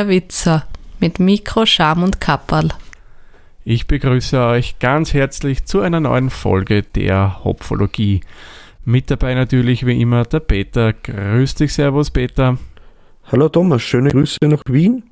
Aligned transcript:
der 0.00 0.08
Witzer 0.08 0.64
mit 0.98 1.20
Mikro, 1.20 1.66
Scham 1.66 2.02
und 2.02 2.22
Kapperl. 2.22 2.70
Ich 3.64 3.86
begrüße 3.86 4.40
euch 4.40 4.78
ganz 4.78 5.12
herzlich 5.12 5.66
zu 5.66 5.80
einer 5.80 6.00
neuen 6.00 6.30
Folge 6.30 6.82
der 6.82 7.44
Hopfologie. 7.44 8.22
Mit 8.86 9.10
dabei 9.10 9.34
natürlich 9.34 9.84
wie 9.84 10.00
immer 10.00 10.24
der 10.24 10.40
Peter. 10.40 10.94
Grüß 10.94 11.54
dich, 11.56 11.74
Servus 11.74 12.10
Peter. 12.10 12.56
Hallo 13.30 13.50
Thomas, 13.50 13.82
schöne 13.82 14.08
Grüße 14.10 14.38
nach 14.44 14.62
Wien. 14.68 15.02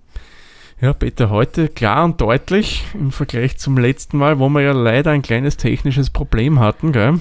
Ja, 0.80 0.94
Peter, 0.94 1.28
heute 1.28 1.68
klar 1.68 2.06
und 2.06 2.18
deutlich 2.22 2.84
im 2.94 3.12
Vergleich 3.12 3.58
zum 3.58 3.76
letzten 3.76 4.16
Mal, 4.16 4.38
wo 4.38 4.48
wir 4.48 4.62
ja 4.62 4.72
leider 4.72 5.10
ein 5.10 5.20
kleines 5.20 5.58
technisches 5.58 6.08
Problem 6.08 6.60
hatten, 6.60 6.92
gell? 6.92 7.20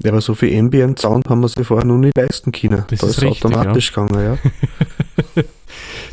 Ja, 0.00 0.10
aber 0.10 0.20
so 0.20 0.34
viel 0.34 0.58
Ambient 0.58 0.98
Sound 0.98 1.30
haben 1.30 1.40
wir 1.40 1.48
sich 1.48 1.66
vorher 1.66 1.86
noch 1.86 1.96
nicht 1.96 2.14
leisten 2.14 2.52
können. 2.52 2.84
Das 2.88 2.98
da 2.98 3.06
ist 3.06 3.16
ist 3.16 3.22
richtig, 3.22 3.44
automatisch 3.46 3.90
gegangen, 3.90 4.22
ja. 4.22 4.50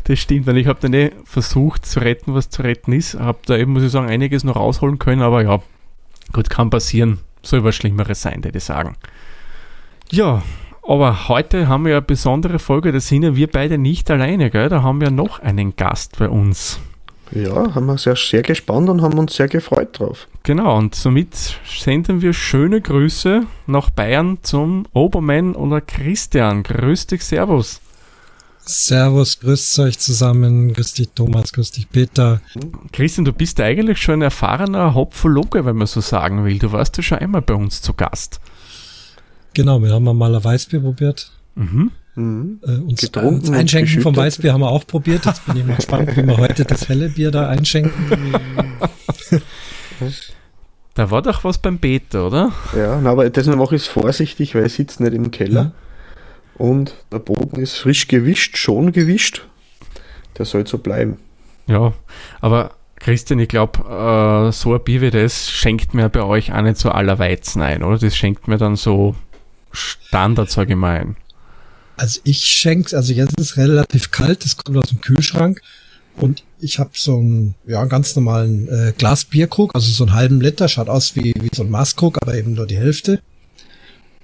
Das 0.04 0.18
stimmt, 0.18 0.46
weil 0.46 0.58
ich 0.58 0.66
habe 0.66 0.80
dann 0.80 0.94
eh 0.94 1.12
versucht 1.24 1.86
zu 1.86 2.00
retten, 2.00 2.34
was 2.34 2.50
zu 2.50 2.62
retten 2.62 2.92
ist. 2.92 3.14
Habe 3.14 3.38
da 3.46 3.56
eben, 3.56 3.72
muss 3.72 3.84
ich 3.84 3.92
sagen, 3.92 4.08
einiges 4.08 4.44
noch 4.44 4.56
rausholen 4.56 4.98
können, 4.98 5.22
aber 5.22 5.42
ja, 5.42 5.62
gut, 6.32 6.50
kann 6.50 6.70
passieren. 6.70 7.20
Soll 7.42 7.64
was 7.64 7.74
Schlimmeres 7.74 8.22
sein, 8.22 8.42
würde 8.44 8.58
ich 8.58 8.64
sagen. 8.64 8.96
Ja, 10.10 10.42
aber 10.86 11.28
heute 11.28 11.68
haben 11.68 11.84
wir 11.84 11.92
ja 11.92 11.98
eine 11.98 12.06
besondere 12.06 12.58
Folge, 12.58 12.92
da 12.92 13.00
sind 13.00 13.22
ja 13.22 13.36
wir 13.36 13.46
beide 13.46 13.78
nicht 13.78 14.10
alleine, 14.10 14.50
gell? 14.50 14.68
Da 14.68 14.82
haben 14.82 15.00
wir 15.00 15.10
noch 15.10 15.38
einen 15.38 15.76
Gast 15.76 16.18
bei 16.18 16.28
uns. 16.28 16.80
Ja, 17.30 17.74
haben 17.74 17.86
wir 17.86 17.96
sehr, 17.96 18.16
sehr 18.16 18.42
gespannt 18.42 18.90
und 18.90 19.00
haben 19.00 19.18
uns 19.18 19.36
sehr 19.36 19.48
gefreut 19.48 19.98
drauf. 19.98 20.28
Genau, 20.42 20.76
und 20.76 20.94
somit 20.94 21.34
senden 21.64 22.20
wir 22.20 22.32
schöne 22.34 22.80
Grüße 22.80 23.46
nach 23.66 23.90
Bayern 23.90 24.38
zum 24.42 24.84
Obermann 24.92 25.54
oder 25.54 25.80
Christian. 25.80 26.62
Grüß 26.62 27.06
dich, 27.06 27.24
Servus. 27.24 27.80
Servus, 28.64 29.40
grüßt 29.40 29.78
euch 29.80 29.98
zusammen, 29.98 30.72
grüß 30.72 30.94
dich 30.94 31.10
Thomas, 31.14 31.52
grüß 31.52 31.72
dich 31.72 31.88
Peter. 31.90 32.40
Christian, 32.92 33.24
du 33.24 33.32
bist 33.32 33.60
eigentlich 33.60 34.00
schon 34.00 34.20
ein 34.20 34.22
erfahrener 34.22 34.94
Hopfologe, 34.94 35.64
wenn 35.64 35.76
man 35.76 35.86
so 35.86 36.00
sagen 36.00 36.44
will. 36.44 36.58
Du 36.58 36.70
warst 36.72 36.96
ja 36.96 37.02
schon 37.02 37.18
einmal 37.18 37.42
bei 37.42 37.54
uns 37.54 37.82
zu 37.82 37.92
Gast. 37.92 38.40
Genau, 39.54 39.82
wir 39.82 39.92
haben 39.92 40.04
mal 40.04 40.34
ein 40.34 40.44
Weißbier 40.44 40.80
probiert. 40.80 41.32
Mhm. 41.56 41.90
Mhm. 42.14 42.60
Äh, 42.62 42.76
uns 42.76 43.00
Getrunken 43.00 43.40
das 43.40 43.48
und 43.48 43.54
Einschenken 43.56 44.00
vom. 44.00 44.14
Weißbier 44.14 44.52
haben 44.52 44.60
wir 44.60 44.70
auch 44.70 44.86
probiert. 44.86 45.26
Jetzt 45.26 45.44
bin 45.46 45.56
ich 45.56 45.64
mal 45.64 45.76
gespannt, 45.76 46.16
wie 46.16 46.26
wir 46.26 46.36
heute 46.36 46.64
das 46.64 46.88
helle 46.88 47.08
Bier 47.08 47.30
da 47.30 47.48
einschenken. 47.48 47.92
Da 50.94 51.10
war 51.10 51.22
doch 51.22 51.42
was 51.44 51.56
beim 51.58 51.78
Peter, 51.78 52.26
oder? 52.26 52.52
Ja, 52.76 53.00
aber 53.04 53.30
deswegen 53.30 53.58
mache 53.58 53.76
ich 53.76 53.82
es 53.82 53.88
vorsichtig, 53.88 54.54
weil 54.54 54.66
ich 54.66 54.74
sitze 54.74 55.02
nicht 55.02 55.14
im 55.14 55.30
Keller. 55.30 55.72
Und 56.62 56.94
der 57.10 57.18
Boden 57.18 57.60
ist 57.60 57.74
frisch 57.74 58.06
gewischt, 58.06 58.56
schon 58.56 58.92
gewischt. 58.92 59.42
Der 60.38 60.44
soll 60.46 60.64
so 60.64 60.78
bleiben. 60.78 61.16
Ja, 61.66 61.92
aber 62.40 62.76
Christian, 63.00 63.40
ich 63.40 63.48
glaube, 63.48 63.80
äh, 63.80 64.52
so 64.52 64.72
ein 64.72 64.84
Bier 64.84 65.00
wie 65.00 65.10
das 65.10 65.50
schenkt 65.50 65.92
mir 65.92 66.08
bei 66.08 66.22
euch 66.22 66.52
auch 66.52 66.62
nicht 66.62 66.76
so 66.76 66.92
aller 66.92 67.18
Weizen 67.18 67.62
ein, 67.62 67.82
oder? 67.82 67.98
Das 67.98 68.16
schenkt 68.16 68.46
mir 68.46 68.58
dann 68.58 68.76
so 68.76 69.16
Standard, 69.72 70.52
sage 70.52 70.74
ich 70.74 70.78
mal, 70.78 71.00
ein. 71.00 71.16
Also 71.96 72.20
ich 72.22 72.38
schenk's, 72.38 72.94
also 72.94 73.12
jetzt 73.12 73.40
ist 73.40 73.44
es 73.44 73.56
relativ 73.56 74.12
kalt, 74.12 74.44
das 74.44 74.56
kommt 74.56 74.78
aus 74.78 74.88
dem 74.88 75.00
Kühlschrank. 75.00 75.60
Und 76.14 76.44
ich 76.60 76.78
habe 76.78 76.90
so 76.92 77.16
einen 77.16 77.56
ja, 77.66 77.86
ganz 77.86 78.14
normalen 78.14 78.68
äh, 78.68 78.92
Glasbierkrug, 78.96 79.74
also 79.74 79.90
so 79.90 80.04
einen 80.04 80.12
halben 80.12 80.40
Liter, 80.40 80.68
schaut 80.68 80.88
aus 80.88 81.16
wie, 81.16 81.34
wie 81.40 81.50
so 81.52 81.64
ein 81.64 81.70
Maßkrug, 81.70 82.18
aber 82.22 82.36
eben 82.36 82.54
nur 82.54 82.68
die 82.68 82.76
Hälfte. 82.76 83.20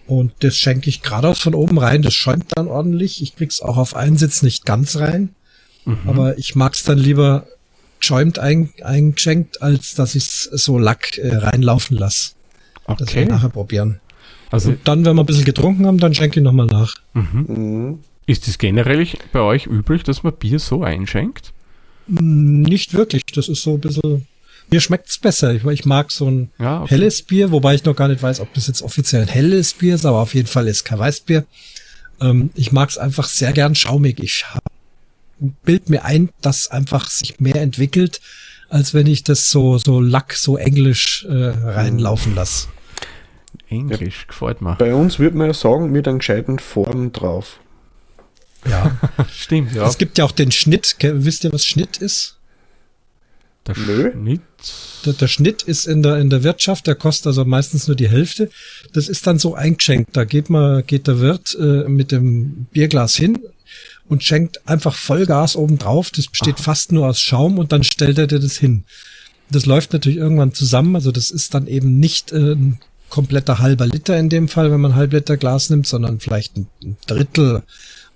Und 0.08 0.32
das 0.40 0.56
schenke 0.56 0.88
ich 0.88 1.02
geradeaus 1.02 1.38
von 1.38 1.54
oben 1.54 1.78
rein, 1.78 2.02
das 2.02 2.14
schäumt 2.14 2.46
dann 2.56 2.66
ordentlich. 2.66 3.22
Ich 3.22 3.36
krieg's 3.36 3.60
auch 3.60 3.76
auf 3.76 3.94
einen 3.94 4.16
Sitz 4.16 4.42
nicht 4.42 4.64
ganz 4.64 4.96
rein, 4.96 5.30
Mhm. 5.84 5.98
aber 6.06 6.38
ich 6.38 6.54
mag's 6.56 6.82
dann 6.82 6.98
lieber 6.98 7.46
schäumt 8.00 8.38
ein, 8.38 8.70
eingeschenkt, 8.82 9.60
als 9.62 9.94
dass 9.94 10.14
ich's 10.14 10.44
so 10.44 10.78
Lack 10.78 11.18
äh, 11.18 11.34
reinlaufen 11.36 11.96
lasse. 11.96 12.32
Das 12.86 13.00
Okay. 13.02 13.16
werden 13.16 13.28
wir 13.28 13.34
nachher 13.36 13.48
probieren. 13.50 14.00
Also, 14.50 14.70
Und 14.70 14.80
dann, 14.88 15.04
wenn 15.04 15.14
wir 15.16 15.22
ein 15.22 15.26
bisschen 15.26 15.44
getrunken 15.44 15.86
haben, 15.86 15.98
dann 15.98 16.14
schenke 16.14 16.40
ich 16.40 16.44
nochmal 16.44 16.66
nach. 16.66 16.94
mhm. 17.14 17.44
Mhm. 17.48 17.98
ist 18.26 18.46
es 18.48 18.56
generell 18.58 19.06
bei 19.32 19.40
euch 19.40 19.66
üblich, 19.66 20.02
dass 20.04 20.22
man 20.22 20.32
Bier 20.34 20.58
so 20.58 20.82
einschenkt? 20.82 21.52
Mm, 22.06 22.62
Nicht 22.62 22.94
wirklich. 22.94 23.22
Das 23.34 23.48
ist 23.48 23.62
so 23.62 23.74
ein 23.74 23.80
bisschen. 23.80 24.26
Mir 24.70 24.80
schmeckt's 24.80 25.18
besser. 25.18 25.54
Ich, 25.54 25.64
ich 25.64 25.84
mag 25.84 26.10
so 26.12 26.30
ein 26.30 26.50
Ja, 26.58 26.82
okay. 26.82 26.90
helles 26.90 27.22
Bier, 27.22 27.50
wobei 27.52 27.74
ich 27.74 27.84
noch 27.84 27.96
gar 27.96 28.08
nicht 28.08 28.22
weiß, 28.22 28.40
ob 28.40 28.52
das 28.54 28.66
jetzt 28.66 28.82
offiziell 28.82 29.22
ein 29.22 29.28
helles 29.28 29.72
Bier 29.74 29.94
ist, 29.94 30.04
aber 30.04 30.18
auf 30.18 30.34
jeden 30.34 30.48
Fall 30.48 30.68
ist 30.68 30.84
kein 30.84 30.98
Weißbier. 30.98 31.44
Ähm, 32.20 32.50
ich 32.54 32.72
mag's 32.72 32.98
einfach 32.98 33.28
sehr 33.28 33.52
gern 33.52 33.74
schaumig. 33.74 34.20
Ich 34.20 34.44
hab, 34.52 34.64
bild 35.62 35.88
mir 35.88 36.04
ein, 36.04 36.30
dass 36.42 36.70
einfach 36.70 37.08
sich 37.08 37.40
mehr 37.40 37.56
entwickelt, 37.62 38.20
als 38.68 38.92
wenn 38.92 39.06
ich 39.06 39.24
das 39.24 39.50
so 39.50 39.78
so 39.78 40.00
Lack, 40.00 40.34
so 40.34 40.56
englisch 40.56 41.24
äh, 41.28 41.32
reinlaufen 41.32 42.34
lasse. 42.34 42.68
Englisch, 43.70 44.26
gefällt 44.26 44.60
mir. 44.62 44.74
Bei 44.76 44.94
uns 44.94 45.18
würde 45.18 45.36
man 45.36 45.46
ja 45.48 45.54
sagen, 45.54 45.90
mit 45.90 46.08
einem 46.08 46.18
gescheiten 46.18 46.58
Form 46.58 47.12
drauf. 47.12 47.60
Ja. 48.68 48.96
Stimmt, 49.32 49.74
ja. 49.74 49.86
Es 49.86 49.98
gibt 49.98 50.18
ja 50.18 50.24
auch 50.24 50.32
den 50.32 50.50
Schnitt. 50.50 50.96
Wisst 51.00 51.44
ihr, 51.44 51.52
was 51.52 51.64
Schnitt 51.64 51.98
ist? 51.98 52.37
Der 53.68 53.76
Nö. 53.76 54.12
Schnitt. 54.12 54.40
Der, 55.04 55.12
der 55.12 55.28
Schnitt 55.28 55.62
ist 55.62 55.86
in 55.86 56.02
der, 56.02 56.16
in 56.16 56.30
der 56.30 56.42
Wirtschaft, 56.42 56.86
der 56.86 56.94
kostet 56.94 57.28
also 57.28 57.44
meistens 57.44 57.86
nur 57.86 57.96
die 57.96 58.08
Hälfte. 58.08 58.50
Das 58.92 59.08
ist 59.08 59.26
dann 59.26 59.38
so 59.38 59.54
eingeschenkt. 59.54 60.16
Da 60.16 60.24
geht 60.24 60.50
man, 60.50 60.84
geht 60.86 61.06
der 61.06 61.20
Wirt 61.20 61.56
äh, 61.60 61.88
mit 61.88 62.10
dem 62.10 62.66
Bierglas 62.72 63.14
hin 63.14 63.38
und 64.08 64.24
schenkt 64.24 64.66
einfach 64.66 64.94
Vollgas 64.94 65.54
oben 65.54 65.78
drauf. 65.78 66.10
Das 66.10 66.26
besteht 66.26 66.58
fast 66.58 66.92
nur 66.92 67.06
aus 67.06 67.20
Schaum 67.20 67.58
und 67.58 67.72
dann 67.72 67.84
stellt 67.84 68.18
er 68.18 68.26
dir 68.26 68.40
das 68.40 68.56
hin. 68.56 68.84
Das 69.50 69.66
läuft 69.66 69.92
natürlich 69.92 70.18
irgendwann 70.18 70.52
zusammen. 70.52 70.96
Also 70.96 71.12
das 71.12 71.30
ist 71.30 71.54
dann 71.54 71.66
eben 71.66 71.98
nicht 71.98 72.32
äh, 72.32 72.54
ein 72.54 72.80
kompletter 73.10 73.58
halber 73.58 73.86
Liter 73.86 74.18
in 74.18 74.28
dem 74.28 74.48
Fall, 74.48 74.70
wenn 74.70 74.80
man 74.80 74.92
ein 74.92 74.96
Halbliter 74.96 75.36
Glas 75.36 75.70
nimmt, 75.70 75.86
sondern 75.86 76.20
vielleicht 76.20 76.56
ein, 76.56 76.66
ein 76.82 76.96
Drittel 77.06 77.62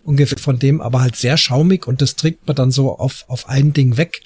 ungefähr 0.05 0.39
von 0.39 0.59
dem, 0.59 0.81
aber 0.81 1.01
halt 1.01 1.17
sehr 1.17 1.37
schaumig 1.37 1.87
und 1.87 2.03
das 2.03 2.17
trägt 2.17 2.47
man 2.47 2.57
dann 2.57 2.71
so 2.71 2.99
auf, 2.99 3.25
auf 3.29 3.49
ein 3.49 3.73
Ding 3.73 3.97
weg, 3.97 4.21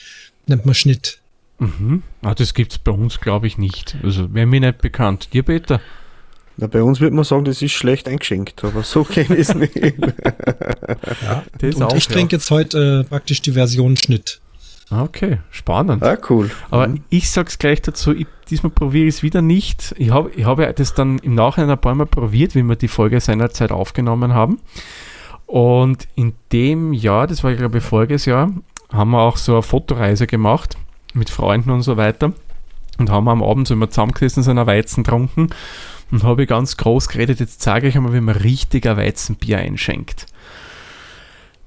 nennt 0.47 0.65
man 0.67 0.75
Schnitt. 0.75 1.21
Mhm. 1.59 2.03
Ah, 2.23 2.35
das 2.35 2.53
gibt's 2.55 2.79
bei 2.79 2.93
uns, 2.93 3.21
glaube 3.21 3.47
ich, 3.47 3.57
nicht. 3.59 3.97
Also 4.03 4.33
wäre 4.35 4.47
mir 4.47 4.61
nicht 4.61 4.79
bekannt. 4.79 5.33
Dir, 5.33 5.43
Peter? 5.43 5.81
Na, 6.59 6.67
bei 6.67 6.83
uns 6.83 7.01
würde 7.01 7.15
man 7.17 7.25
sagen, 7.25 7.45
das 7.45 7.61
ist 7.63 7.73
schlecht 7.73 8.09
eingeschenkt, 8.09 8.63
aber 8.65 8.83
so 8.83 9.05
kenne 9.05 9.37
ich 9.37 9.49
es 9.49 9.55
nicht. 9.55 9.75
Ja. 9.77 11.45
Und 11.63 11.83
auch, 11.83 11.95
ich 11.97 12.09
trinke 12.09 12.37
jetzt 12.37 12.51
heute 12.51 13.03
äh, 13.05 13.09
praktisch 13.09 13.43
die 13.43 13.53
Version 13.53 13.97
Schnitt. 13.97 14.41
Ah, 14.91 15.03
Okay, 15.03 15.39
spannend. 15.51 16.03
ah, 16.03 16.17
cool. 16.31 16.51
Aber 16.71 16.89
Mhm. 16.89 17.03
ich 17.11 17.31
sag's 17.31 17.59
gleich 17.59 17.83
dazu, 17.83 18.15
ich, 18.15 18.27
diesmal 18.49 18.71
probiere 18.71 19.07
ich 19.09 19.17
es 19.17 19.23
wieder 19.23 19.43
nicht. 19.43 19.95
Ich 19.99 20.11
habe 20.11 20.31
ich 20.37 20.45
hab 20.45 20.59
ja 20.61 20.73
das 20.73 20.95
dann 20.95 21.19
im 21.19 21.35
Nachhinein 21.35 21.71
ein 21.71 21.81
paar 21.81 21.95
Mal 21.95 22.07
probiert, 22.07 22.55
wie 22.55 22.63
wir 22.63 22.77
die 22.77 22.89
Folge 22.89 23.21
seinerzeit 23.21 23.73
aufgenommen 23.73 24.33
haben. 24.33 24.61
Und 25.47 26.07
in 26.15 26.35
dem 26.53 26.93
Jahr, 26.93 27.27
das 27.27 27.43
war 27.45 27.55
glaube 27.55 27.79
ich 27.79 27.85
voriges 27.85 28.25
Jahr, 28.27 28.51
haben 28.93 29.11
wir 29.11 29.21
auch 29.21 29.37
so 29.37 29.53
eine 29.53 29.63
Fotoreise 29.63 30.27
gemacht 30.27 30.77
mit 31.15 31.31
Freunden 31.31 31.71
und 31.71 31.83
so 31.83 31.97
weiter. 31.97 32.33
Und 32.99 33.11
haben 33.11 33.29
am 33.29 33.43
Abend 33.43 33.69
so 33.69 33.75
immer 33.75 33.91
zusammengesessen, 33.91 34.43
so 34.43 34.51
einer 34.51 34.67
Weizen 34.67 35.05
getrunken. 35.05 35.51
Und 36.11 36.23
habe 36.23 36.43
ich 36.45 36.49
ganz 36.49 36.77
groß 36.77 37.09
geredet, 37.09 37.41
jetzt 37.41 37.61
zeige 37.61 37.89
ich 37.89 37.97
einmal, 37.97 38.15
wie 38.15 38.21
man 38.21 38.37
richtiger 38.37 38.97
Weizenbier 38.97 39.59
einschenkt. 39.59 40.27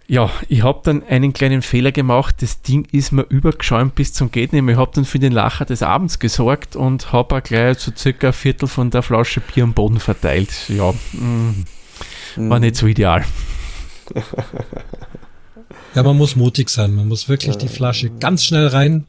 Ja, 0.07 0.31
ich 0.47 0.63
habe 0.63 0.79
dann 0.83 1.03
einen 1.03 1.33
kleinen 1.33 1.61
Fehler 1.61 1.91
gemacht. 1.91 2.41
Das 2.41 2.63
Ding 2.63 2.87
ist 2.91 3.11
mir 3.11 3.21
übergeschäumt 3.29 3.93
bis 3.93 4.11
zum 4.11 4.31
geht 4.31 4.53
nicht 4.53 4.63
mehr. 4.63 4.73
Ich 4.73 4.79
habe 4.79 4.91
dann 4.95 5.05
für 5.05 5.19
den 5.19 5.33
Lacher 5.33 5.65
des 5.65 5.83
Abends 5.83 6.17
gesorgt 6.17 6.75
und 6.75 7.13
habe 7.13 7.35
auch 7.35 7.43
gleich 7.43 7.77
so 7.77 7.91
circa 7.95 8.27
ein 8.27 8.33
Viertel 8.33 8.67
von 8.67 8.89
der 8.89 9.03
Flasche 9.03 9.39
Bier 9.39 9.65
am 9.65 9.73
Boden 9.73 9.99
verteilt. 9.99 10.51
Ja, 10.67 10.93
mm, 11.13 11.63
war 12.37 12.59
nicht 12.59 12.75
so 12.75 12.87
ideal. 12.87 13.23
Ja, 15.95 16.03
man 16.03 16.17
muss 16.17 16.35
mutig 16.35 16.69
sein. 16.69 16.93
Man 16.95 17.07
muss 17.07 17.29
wirklich 17.29 17.55
die 17.57 17.67
Flasche 17.67 18.09
ganz 18.19 18.43
schnell 18.43 18.67
rein 18.67 19.05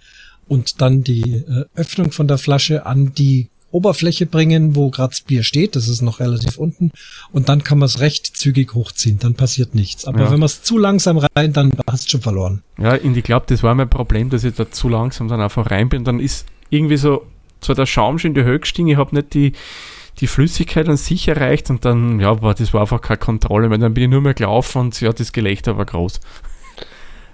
und 0.48 0.80
dann 0.80 1.02
die 1.04 1.34
äh, 1.34 1.64
Öffnung 1.74 2.10
von 2.10 2.26
der 2.26 2.38
Flasche 2.38 2.86
an 2.86 3.12
die 3.14 3.48
Oberfläche 3.72 4.26
bringen, 4.26 4.74
wo 4.74 4.90
gerade 4.90 5.10
das 5.10 5.20
Bier 5.20 5.44
steht. 5.44 5.76
Das 5.76 5.86
ist 5.86 6.02
noch 6.02 6.18
relativ 6.18 6.58
unten. 6.58 6.90
Und 7.32 7.48
dann 7.48 7.62
kann 7.62 7.78
man 7.78 7.86
es 7.86 8.00
recht 8.00 8.26
zügig 8.26 8.74
hochziehen. 8.74 9.18
Dann 9.20 9.34
passiert 9.34 9.74
nichts. 9.76 10.06
Aber 10.06 10.20
Ja. 10.22 10.30
wenn 10.32 10.40
man 10.40 10.46
es 10.46 10.62
zu 10.62 10.76
langsam 10.76 11.18
rein, 11.18 11.52
dann 11.52 11.70
hast 11.88 12.06
du 12.06 12.10
schon 12.10 12.22
verloren. 12.22 12.62
Ja, 12.78 12.94
und 12.96 13.16
ich 13.16 13.22
glaube, 13.22 13.46
das 13.48 13.62
war 13.62 13.74
mein 13.76 13.88
Problem, 13.88 14.28
dass 14.30 14.42
ich 14.42 14.54
da 14.54 14.68
zu 14.70 14.88
langsam 14.88 15.28
dann 15.28 15.40
einfach 15.40 15.70
rein 15.70 15.88
bin. 15.88 16.02
Dann 16.02 16.18
ist 16.18 16.46
irgendwie 16.70 16.96
so, 16.96 17.26
zwar 17.60 17.76
der 17.76 17.86
Schaum 17.86 18.18
schon 18.18 18.30
in 18.30 18.34
die 18.34 18.42
Höhe 18.42 18.58
gestiegen, 18.58 18.88
ich 18.88 18.96
habe 18.96 19.14
nicht 19.14 19.34
die, 19.34 19.52
die 20.18 20.26
Flüssigkeit 20.26 20.88
an 20.88 20.96
sich 20.96 21.28
erreicht 21.28 21.70
und 21.70 21.84
dann, 21.84 22.18
ja, 22.18 22.42
war, 22.42 22.54
das 22.54 22.74
war 22.74 22.80
einfach 22.80 23.00
keine 23.00 23.18
Kontrolle 23.18 23.68
mehr. 23.68 23.78
Dann 23.78 23.94
bin 23.94 24.04
ich 24.04 24.10
nur 24.10 24.20
mehr 24.20 24.34
gelaufen 24.34 24.78
und 24.80 25.00
ja, 25.00 25.12
das 25.12 25.30
Gelächter 25.30 25.76
war 25.78 25.84
groß. 25.86 26.18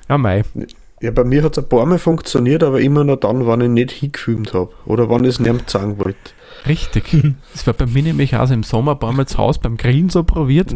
Ja, 0.08 0.18
Mai. 0.18 0.44
Ja, 1.00 1.10
bei 1.10 1.24
mir 1.24 1.42
hat 1.42 1.58
es 1.58 1.64
ein 1.64 1.68
paar 1.68 1.84
Mal 1.84 1.98
funktioniert, 1.98 2.62
aber 2.62 2.80
immer 2.80 3.04
nur 3.04 3.18
dann, 3.18 3.46
wenn 3.46 3.60
ich 3.60 3.68
nicht 3.68 3.90
hingefilmt 3.90 4.54
habe. 4.54 4.70
Oder 4.86 5.10
wenn 5.10 5.24
ich 5.24 5.30
es 5.30 5.40
nicht 5.40 5.68
sagen 5.68 5.98
wollte. 5.98 6.32
Richtig. 6.66 7.04
Das 7.52 7.66
war 7.66 7.74
bei 7.74 7.86
mir 7.86 8.02
nämlich 8.02 8.34
auch 8.34 8.46
so 8.46 8.54
im 8.54 8.62
Sommer 8.62 8.92
ein 8.92 8.98
paar 8.98 9.12
Mal 9.12 9.26
zu 9.26 9.38
Hause 9.38 9.60
beim 9.62 9.76
Grillen 9.76 10.08
so 10.08 10.24
probiert. 10.24 10.74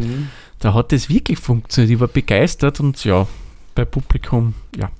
Da 0.59 0.73
hat 0.73 0.91
das 0.91 1.09
wirklich 1.09 1.39
funktioniert. 1.39 1.91
Ich 1.91 1.99
war 1.99 2.07
begeistert 2.07 2.79
und 2.79 3.03
ja, 3.03 3.27
bei 3.73 3.83
Publikum, 3.83 4.53
ja. 4.77 4.91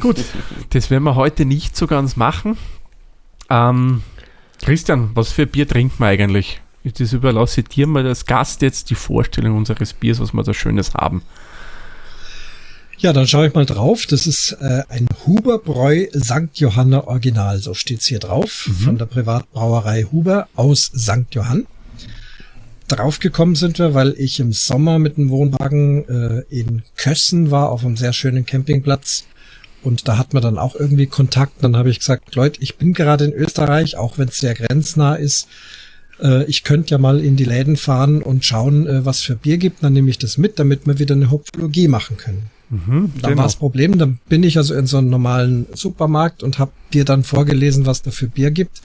Gut, 0.00 0.24
das 0.70 0.90
werden 0.90 1.04
wir 1.04 1.14
heute 1.16 1.44
nicht 1.44 1.76
so 1.76 1.86
ganz 1.86 2.16
machen. 2.16 2.56
Ähm, 3.50 4.02
Christian, 4.62 5.10
was 5.14 5.32
für 5.32 5.46
Bier 5.46 5.66
trinken 5.66 5.98
wir 5.98 6.06
eigentlich? 6.06 6.60
Das 6.84 7.12
überlasse 7.12 7.60
ich 7.60 7.68
dir 7.68 7.86
mal 7.86 8.06
als 8.06 8.26
Gast 8.26 8.62
jetzt 8.62 8.90
die 8.90 8.94
Vorstellung 8.94 9.56
unseres 9.56 9.92
Biers, 9.92 10.20
was 10.20 10.32
wir 10.32 10.42
da 10.42 10.52
Schönes 10.52 10.94
haben. 10.94 11.22
Ja, 13.02 13.12
dann 13.12 13.26
schaue 13.26 13.48
ich 13.48 13.54
mal 13.54 13.66
drauf. 13.66 14.06
Das 14.06 14.28
ist 14.28 14.52
äh, 14.60 14.84
ein 14.88 15.08
Huberbräu 15.26 16.06
St. 16.14 16.50
Johanna 16.54 17.08
Original, 17.08 17.58
so 17.58 17.74
steht's 17.74 18.06
hier 18.06 18.20
drauf, 18.20 18.68
mhm. 18.68 18.74
von 18.74 18.98
der 18.98 19.06
Privatbrauerei 19.06 20.04
Huber 20.04 20.46
aus 20.54 20.92
St. 20.96 21.26
Johann. 21.32 21.66
Draufgekommen 22.86 23.56
sind 23.56 23.80
wir, 23.80 23.94
weil 23.94 24.14
ich 24.18 24.38
im 24.38 24.52
Sommer 24.52 25.00
mit 25.00 25.16
dem 25.16 25.30
Wohnwagen 25.30 26.08
äh, 26.08 26.42
in 26.48 26.82
Kössen 26.94 27.50
war, 27.50 27.70
auf 27.70 27.84
einem 27.84 27.96
sehr 27.96 28.12
schönen 28.12 28.46
Campingplatz. 28.46 29.24
Und 29.82 30.06
da 30.06 30.16
hat 30.16 30.32
man 30.32 30.44
dann 30.44 30.56
auch 30.56 30.76
irgendwie 30.76 31.06
Kontakt. 31.06 31.54
Dann 31.64 31.76
habe 31.76 31.90
ich 31.90 31.98
gesagt, 31.98 32.36
Leute, 32.36 32.62
ich 32.62 32.76
bin 32.76 32.92
gerade 32.92 33.24
in 33.24 33.32
Österreich, 33.32 33.96
auch 33.96 34.16
wenn 34.16 34.28
es 34.28 34.38
sehr 34.38 34.54
grenznah 34.54 35.16
ist. 35.16 35.48
Äh, 36.20 36.44
ich 36.44 36.62
könnte 36.62 36.92
ja 36.92 36.98
mal 36.98 37.18
in 37.18 37.34
die 37.34 37.46
Läden 37.46 37.76
fahren 37.76 38.22
und 38.22 38.44
schauen, 38.44 38.86
äh, 38.86 39.04
was 39.04 39.22
für 39.22 39.34
Bier 39.34 39.58
gibt. 39.58 39.82
Dann 39.82 39.92
nehme 39.92 40.08
ich 40.08 40.18
das 40.18 40.38
mit, 40.38 40.60
damit 40.60 40.86
wir 40.86 41.00
wieder 41.00 41.16
eine 41.16 41.32
Hopfologie 41.32 41.88
machen 41.88 42.16
können. 42.16 42.48
Mhm, 42.72 43.12
da 43.20 43.28
genau. 43.28 43.40
war 43.40 43.44
das 43.44 43.56
Problem, 43.56 43.98
dann 43.98 44.18
bin 44.30 44.42
ich 44.42 44.56
also 44.56 44.74
in 44.74 44.86
so 44.86 44.96
einem 44.96 45.10
normalen 45.10 45.66
Supermarkt 45.74 46.42
und 46.42 46.58
habe 46.58 46.72
dir 46.94 47.04
dann 47.04 47.22
vorgelesen, 47.22 47.84
was 47.84 48.00
da 48.00 48.10
für 48.10 48.28
Bier 48.28 48.50
gibt. 48.50 48.80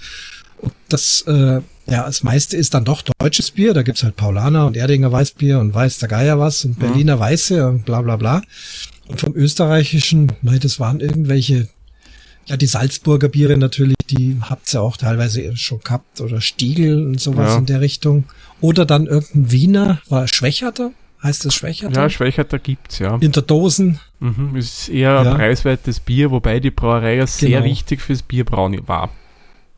Und 0.57 0.74
das, 0.89 1.24
äh, 1.25 1.62
ja, 1.89 2.06
das 2.06 2.22
meiste 2.22 2.57
ist 2.57 2.74
dann 2.74 2.84
doch 2.84 3.01
deutsches 3.18 3.51
Bier. 3.51 3.74
Da 3.74 3.84
gibt's 3.84 4.04
halt 4.04 4.18
Paulaner 4.18 4.68
und 4.68 4.75
Erdinger 4.75 5.10
Weißbier 5.10 5.60
und 5.60 5.74
Weiß 5.74 6.00
der 6.00 6.10
Geier 6.10 6.38
was 6.38 6.66
und 6.66 6.78
mhm. 6.78 6.81
Berliner 6.81 7.16
mhm. 7.16 7.19
Weiße 7.22 7.66
und 7.66 7.86
bla 7.86 8.01
bla 8.01 8.18
bla. 8.18 8.42
Und 9.07 9.22
vom 9.22 9.34
österreichischen, 9.34 10.33
nein, 10.42 10.60
das 10.60 10.81
waren 10.81 11.00
irgendwelche, 11.00 11.69
ja, 12.48 12.57
die 12.57 12.68
Salzburger 12.68 13.30
Biere 13.30 13.56
natürlich, 13.56 13.95
die 14.10 14.38
habt's 14.42 14.74
ja 14.74 14.81
auch 14.81 14.98
teilweise 14.98 15.56
schon 15.56 15.80
gehabt 15.80 16.19
oder 16.19 16.42
Stiegel 16.42 17.06
und 17.06 17.22
sowas 17.22 17.54
ja. 17.54 17.57
in 17.60 17.68
der 17.68 17.80
Richtung. 17.80 18.25
Oder 18.60 18.86
dann 18.86 19.07
irgendein 19.07 19.51
Wiener, 19.51 20.01
war 20.10 20.28
Schwächerter, 20.28 20.92
Heißt 21.24 21.46
das 21.46 21.56
Schwächerter? 21.56 22.02
Ja, 22.02 22.10
Schwächerter 22.10 22.60
gibt's, 22.60 23.00
ja. 23.00 23.18
In 23.18 23.31
der 23.31 23.42
Dosen. 23.42 24.00
Mhm, 24.19 24.56
ist 24.56 24.90
eher 24.90 25.24
ja. 25.24 25.34
preiswertes 25.34 26.00
Bier, 26.00 26.30
wobei 26.30 26.60
die 26.60 26.69
Brauerei 26.69 27.16
ja 27.16 27.28
sehr 27.28 27.62
genau. 27.62 27.66
wichtig 27.66 28.02
fürs 28.02 28.22
Bierbrauen 28.22 28.88
war. 28.88 29.10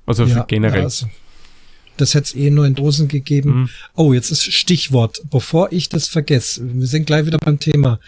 Also 0.05 0.25
ja, 0.25 0.43
generell. 0.43 0.83
Also, 0.83 1.07
das 1.95 2.13
hätte 2.13 2.25
es 2.25 2.35
eh 2.35 2.49
nur 2.49 2.65
in 2.65 2.75
Dosen 2.75 3.07
gegeben. 3.07 3.61
Mhm. 3.61 3.69
Oh, 3.95 4.13
jetzt 4.13 4.31
ist 4.31 4.43
Stichwort. 4.53 5.21
Bevor 5.29 5.71
ich 5.71 5.87
das 5.87 6.07
vergesse, 6.07 6.61
wir 6.63 6.87
sind 6.87 7.05
gleich 7.05 7.25
wieder 7.25 7.37
beim 7.37 7.59
Thema. 7.59 7.99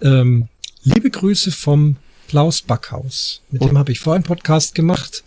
Ähm, 0.00 0.48
liebe 0.82 1.10
Grüße 1.10 1.50
vom 1.50 1.96
Klaus 2.28 2.62
Backhaus. 2.62 3.42
Mit 3.50 3.62
oh. 3.62 3.66
dem 3.66 3.78
habe 3.78 3.92
ich 3.92 4.00
vorhin 4.00 4.22
Podcast 4.22 4.74
gemacht. 4.74 5.24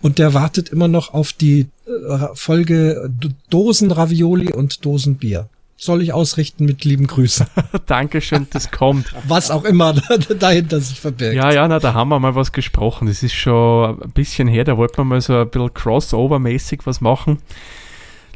Und 0.00 0.18
der 0.18 0.34
wartet 0.34 0.68
immer 0.68 0.88
noch 0.88 1.12
auf 1.12 1.32
die 1.32 1.66
äh, 1.86 2.26
Folge 2.34 3.10
Dosen-Ravioli 3.50 4.52
und 4.52 4.84
Dosenbier 4.84 5.48
soll 5.84 6.02
ich 6.02 6.12
ausrichten 6.12 6.64
mit 6.64 6.84
lieben 6.84 7.06
Grüßen. 7.06 7.46
Dankeschön, 7.86 8.46
das 8.50 8.70
kommt. 8.70 9.14
Was 9.28 9.50
auch 9.50 9.64
immer 9.64 9.94
dahinter 10.38 10.80
sich 10.80 10.98
verbirgt. 10.98 11.34
Ja, 11.34 11.52
ja, 11.52 11.68
na, 11.68 11.78
da 11.78 11.94
haben 11.94 12.08
wir 12.08 12.18
mal 12.18 12.34
was 12.34 12.52
gesprochen. 12.52 13.06
Das 13.06 13.22
ist 13.22 13.34
schon 13.34 14.02
ein 14.02 14.10
bisschen 14.10 14.48
her, 14.48 14.64
da 14.64 14.76
wollten 14.76 14.96
wir 14.96 15.04
mal 15.04 15.20
so 15.20 15.36
ein 15.36 15.48
bisschen 15.48 15.74
Crossover-mäßig 15.74 16.80
was 16.84 17.00
machen. 17.00 17.38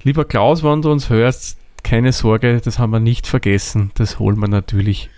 Lieber 0.03 0.25
Klaus, 0.25 0.63
wenn 0.63 0.83
du 0.83 0.93
uns 0.93 1.09
hörst, 1.09 1.57
keine 1.83 2.13
Sorge, 2.13 2.61
das 2.63 2.79
haben 2.79 2.91
wir 2.91 3.01
nicht 3.01 3.27
vergessen. 3.27 3.91
Das 3.95 4.19
holen 4.19 4.39
wir 4.39 4.49
natürlich 4.49 5.09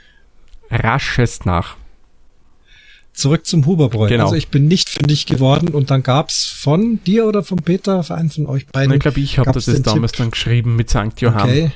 raschest 0.71 1.47
nach. 1.47 1.77
Zurück 3.13 3.45
zum 3.45 3.67
Huberbräu. 3.67 4.09
Genau. 4.09 4.25
Also 4.25 4.37
ich 4.37 4.49
bin 4.49 4.69
nicht 4.69 4.89
fündig 4.89 5.27
geworden 5.27 5.69
und 5.69 5.91
dann 5.91 6.05
gab's 6.05 6.45
von 6.47 7.03
dir 7.05 7.27
oder 7.27 7.43
von 7.43 7.59
Peter, 7.59 8.05
für 8.05 8.15
einen 8.15 8.31
von 8.31 8.47
euch 8.47 8.67
beiden. 8.69 8.95
Ich 8.95 9.01
glaube, 9.01 9.19
ich 9.19 9.39
habe 9.39 9.51
das 9.51 9.67
damals 9.83 10.13
Tipp. 10.13 10.19
dann 10.19 10.31
geschrieben 10.31 10.77
mit 10.77 10.89
St. 10.91 11.21
Johann. 11.21 11.49
Okay 11.49 11.73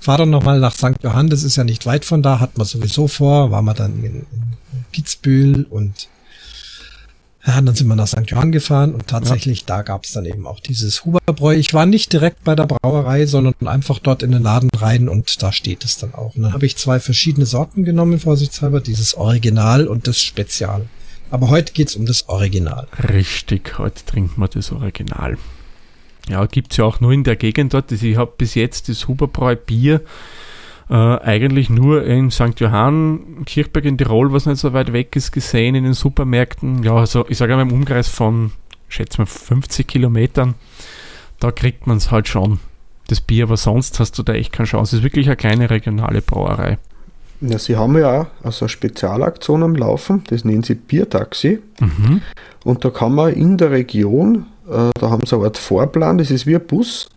fahr 0.00 0.18
dann 0.18 0.30
nochmal 0.30 0.58
nach 0.58 0.74
St. 0.74 1.02
Johann, 1.02 1.28
das 1.28 1.42
ist 1.42 1.56
ja 1.56 1.64
nicht 1.64 1.86
weit 1.86 2.04
von 2.04 2.22
da, 2.22 2.40
hat 2.40 2.58
man 2.58 2.66
sowieso 2.66 3.06
vor, 3.06 3.50
war 3.50 3.62
man 3.62 3.76
dann 3.76 4.02
in, 4.02 4.14
in 4.14 4.84
Kitzbühel 4.92 5.64
und 5.64 6.08
ja, 7.46 7.58
dann 7.60 7.74
sind 7.74 7.88
wir 7.88 7.96
nach 7.96 8.06
St. 8.06 8.26
Johann 8.26 8.52
gefahren 8.52 8.92
und 8.92 9.06
tatsächlich, 9.06 9.60
ja. 9.60 9.66
da 9.66 9.82
gab's 9.82 10.12
dann 10.12 10.26
eben 10.26 10.46
auch 10.46 10.60
dieses 10.60 11.04
Huberbräu. 11.04 11.54
Ich 11.54 11.72
war 11.72 11.86
nicht 11.86 12.12
direkt 12.12 12.44
bei 12.44 12.54
der 12.54 12.66
Brauerei, 12.66 13.24
sondern 13.24 13.54
einfach 13.66 13.98
dort 13.98 14.22
in 14.22 14.32
den 14.32 14.42
Laden 14.42 14.68
rein 14.76 15.08
und 15.08 15.42
da 15.42 15.50
steht 15.50 15.84
es 15.84 15.96
dann 15.96 16.12
auch. 16.12 16.36
Und 16.36 16.42
dann 16.42 16.52
habe 16.52 16.66
ich 16.66 16.76
zwei 16.76 17.00
verschiedene 17.00 17.46
Sorten 17.46 17.84
genommen, 17.84 18.20
vorsichtshalber, 18.20 18.80
dieses 18.80 19.14
Original 19.14 19.86
und 19.86 20.06
das 20.06 20.20
Spezial. 20.20 20.86
Aber 21.30 21.48
heute 21.48 21.72
geht's 21.72 21.96
um 21.96 22.04
das 22.04 22.28
Original. 22.28 22.88
Richtig, 23.08 23.78
heute 23.78 24.04
trinken 24.04 24.38
wir 24.40 24.48
das 24.48 24.70
Original. 24.70 25.38
Ja, 26.30 26.46
gibt 26.46 26.70
es 26.70 26.76
ja 26.76 26.84
auch 26.84 27.00
nur 27.00 27.12
in 27.12 27.24
der 27.24 27.34
Gegend 27.34 27.74
dort. 27.74 27.90
Also 27.90 28.06
ich 28.06 28.16
habe 28.16 28.32
bis 28.38 28.54
jetzt 28.54 28.88
das 28.88 29.08
Huberbräu 29.08 29.56
Bier 29.56 30.00
äh, 30.88 30.94
eigentlich 30.94 31.70
nur 31.70 32.04
in 32.04 32.30
St. 32.30 32.58
Johann, 32.58 33.44
Kirchberg 33.46 33.84
in 33.84 33.98
Tirol, 33.98 34.32
was 34.32 34.46
nicht 34.46 34.58
so 34.58 34.72
weit 34.72 34.92
weg 34.92 35.16
ist, 35.16 35.32
gesehen 35.32 35.74
in 35.74 35.84
den 35.84 35.92
Supermärkten. 35.92 36.84
Ja, 36.84 36.94
also 36.94 37.26
ich 37.28 37.38
sage 37.38 37.52
einmal 37.52 37.66
im 37.66 37.72
Umkreis 37.72 38.08
von, 38.08 38.52
schätze 38.88 39.20
mal, 39.20 39.26
50 39.26 39.88
Kilometern. 39.88 40.54
Da 41.40 41.50
kriegt 41.50 41.88
man 41.88 41.96
es 41.96 42.12
halt 42.12 42.28
schon, 42.28 42.60
das 43.08 43.20
Bier, 43.20 43.44
aber 43.44 43.56
sonst 43.56 43.98
hast 43.98 44.16
du 44.18 44.22
da 44.22 44.32
echt 44.32 44.52
keine 44.52 44.68
Chance. 44.68 44.96
Es 44.96 44.98
ist 45.00 45.04
wirklich 45.04 45.26
eine 45.26 45.36
kleine 45.36 45.68
regionale 45.68 46.22
Brauerei. 46.22 46.78
Ja, 47.40 47.58
sie 47.58 47.76
haben 47.76 47.96
ja 47.98 48.20
auch 48.20 48.26
also 48.44 48.66
eine 48.66 48.68
Spezialaktion 48.68 49.62
am 49.62 49.74
Laufen, 49.74 50.22
das 50.28 50.44
nennen 50.44 50.62
sie 50.62 50.74
Biertaxi. 50.74 51.60
Mhm. 51.80 52.20
Und 52.64 52.84
da 52.84 52.90
kann 52.90 53.14
man 53.14 53.32
in 53.32 53.56
der 53.56 53.70
Region 53.70 54.46
da 54.70 55.10
haben 55.10 55.26
sie 55.26 55.36
eine 55.36 55.44
Art 55.44 55.58
Vorplan, 55.58 56.18
das 56.18 56.30
ist 56.30 56.46
wie 56.46 56.54
ein 56.54 56.66
Bus 56.66 57.08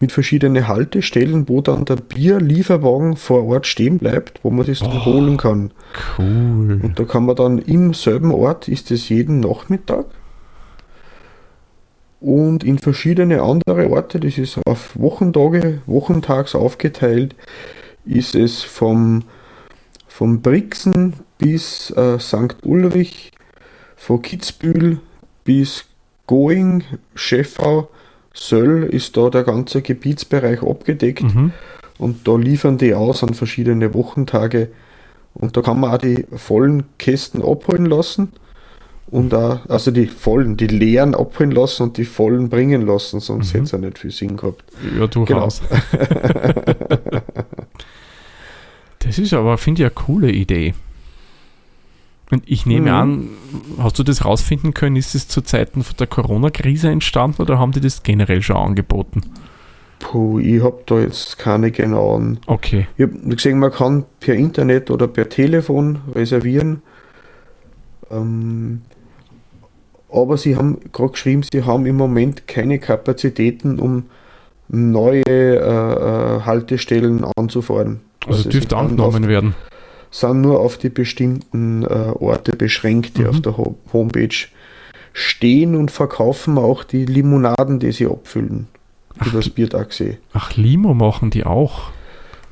mit 0.00 0.12
verschiedenen 0.12 0.68
Haltestellen, 0.68 1.48
wo 1.48 1.60
dann 1.60 1.84
der 1.84 1.96
Bierlieferwagen 1.96 3.16
vor 3.16 3.46
Ort 3.46 3.66
stehen 3.66 3.98
bleibt, 3.98 4.40
wo 4.42 4.50
man 4.50 4.66
das 4.66 4.78
dann 4.78 4.98
oh, 4.98 5.04
holen 5.04 5.36
kann. 5.36 5.72
Cool. 6.16 6.80
Und 6.82 6.98
da 6.98 7.04
kann 7.04 7.26
man 7.26 7.36
dann 7.36 7.58
im 7.58 7.94
selben 7.94 8.30
Ort, 8.32 8.68
ist 8.68 8.90
es 8.90 9.08
jeden 9.08 9.40
Nachmittag. 9.40 10.06
Und 12.20 12.64
in 12.64 12.78
verschiedene 12.78 13.42
andere 13.42 13.90
Orte, 13.90 14.18
das 14.20 14.38
ist 14.38 14.58
auf 14.66 14.98
Wochentage, 14.98 15.82
wochentags 15.86 16.54
aufgeteilt, 16.54 17.34
ist 18.04 18.34
es 18.34 18.62
vom, 18.62 19.24
vom 20.08 20.42
Brixen 20.42 21.14
bis 21.38 21.90
äh, 21.90 22.18
St. 22.18 22.56
Ulrich, 22.62 23.32
von 23.96 24.22
Kitzbühel 24.22 25.00
bis 25.44 25.84
Going, 26.28 26.84
Schäffau, 27.16 27.88
Söll 28.32 28.84
ist 28.84 29.16
da 29.16 29.30
der 29.30 29.42
ganze 29.42 29.82
Gebietsbereich 29.82 30.62
abgedeckt 30.62 31.34
mhm. 31.34 31.52
und 31.98 32.28
da 32.28 32.36
liefern 32.36 32.78
die 32.78 32.94
aus 32.94 33.24
an 33.24 33.34
verschiedene 33.34 33.94
Wochentage 33.94 34.68
und 35.34 35.56
da 35.56 35.62
kann 35.62 35.80
man 35.80 35.92
auch 35.92 35.98
die 35.98 36.24
vollen 36.36 36.84
Kästen 36.98 37.42
abholen 37.42 37.86
lassen 37.86 38.32
und 39.10 39.32
auch, 39.34 39.60
also 39.68 39.90
die 39.90 40.06
vollen, 40.06 40.56
die 40.56 40.66
leeren 40.66 41.14
abholen 41.14 41.50
lassen 41.50 41.84
und 41.84 41.96
die 41.96 42.04
vollen 42.04 42.48
bringen 42.50 42.86
lassen, 42.86 43.20
sonst 43.20 43.48
mhm. 43.48 43.52
hätte 43.52 43.64
es 43.64 43.72
ja 43.72 43.78
nicht 43.78 43.98
viel 43.98 44.10
Sinn 44.10 44.36
gehabt. 44.36 44.64
Ja, 44.98 45.06
durchaus. 45.06 45.62
Genau. 45.90 46.12
das 48.98 49.18
ist 49.18 49.32
aber, 49.32 49.56
finde 49.56 49.82
ich, 49.82 49.86
eine 49.86 49.94
coole 49.94 50.30
Idee. 50.30 50.74
Und 52.30 52.42
ich 52.46 52.66
nehme 52.66 52.90
mhm. 52.90 52.96
an, 52.96 53.28
hast 53.78 53.98
du 53.98 54.02
das 54.02 54.24
rausfinden 54.24 54.74
können, 54.74 54.96
ist 54.96 55.14
es 55.14 55.28
zu 55.28 55.40
Zeiten 55.40 55.82
von 55.82 55.96
der 55.96 56.06
Corona-Krise 56.06 56.90
entstanden 56.90 57.40
oder 57.40 57.58
haben 57.58 57.72
die 57.72 57.80
das 57.80 58.02
generell 58.02 58.42
schon 58.42 58.56
angeboten? 58.56 59.22
Puh, 59.98 60.38
ich 60.38 60.62
habe 60.62 60.82
da 60.86 61.00
jetzt 61.00 61.38
keine 61.38 61.70
genauen. 61.70 62.38
Okay. 62.46 62.86
Ich 62.96 63.04
habe 63.04 63.18
gesehen, 63.34 63.58
man 63.58 63.72
kann 63.72 64.04
per 64.20 64.34
Internet 64.34 64.90
oder 64.90 65.08
per 65.08 65.28
Telefon 65.28 65.98
reservieren. 66.14 66.82
Ähm, 68.10 68.82
aber 70.10 70.36
sie 70.36 70.56
haben 70.56 70.78
gerade 70.92 71.12
geschrieben, 71.12 71.42
sie 71.50 71.64
haben 71.64 71.84
im 71.86 71.96
Moment 71.96 72.46
keine 72.46 72.78
Kapazitäten, 72.78 73.78
um 73.78 74.04
neue 74.68 75.24
äh, 75.26 76.36
äh 76.36 76.40
Haltestellen 76.42 77.24
anzufahren. 77.36 78.00
Also, 78.26 78.38
also 78.38 78.50
dürfte 78.50 78.76
angenommen 78.76 79.26
werden 79.26 79.54
sind 80.10 80.40
nur 80.40 80.60
auf 80.60 80.78
die 80.78 80.88
bestimmten 80.88 81.84
äh, 81.84 82.12
Orte 82.14 82.56
beschränkt, 82.56 83.16
die 83.18 83.22
mhm. 83.22 83.28
auf 83.28 83.40
der 83.40 83.56
Ho 83.56 83.76
Homepage 83.92 84.34
stehen 85.12 85.74
und 85.74 85.90
verkaufen 85.90 86.58
auch 86.58 86.84
die 86.84 87.04
Limonaden, 87.04 87.78
die 87.78 87.92
sie 87.92 88.06
abfüllen. 88.06 88.68
Ach, 89.18 89.26
übers 89.26 89.50
Biertaxi. 89.50 90.18
Ach, 90.32 90.56
Limo 90.56 90.94
machen 90.94 91.30
die 91.30 91.44
auch? 91.44 91.90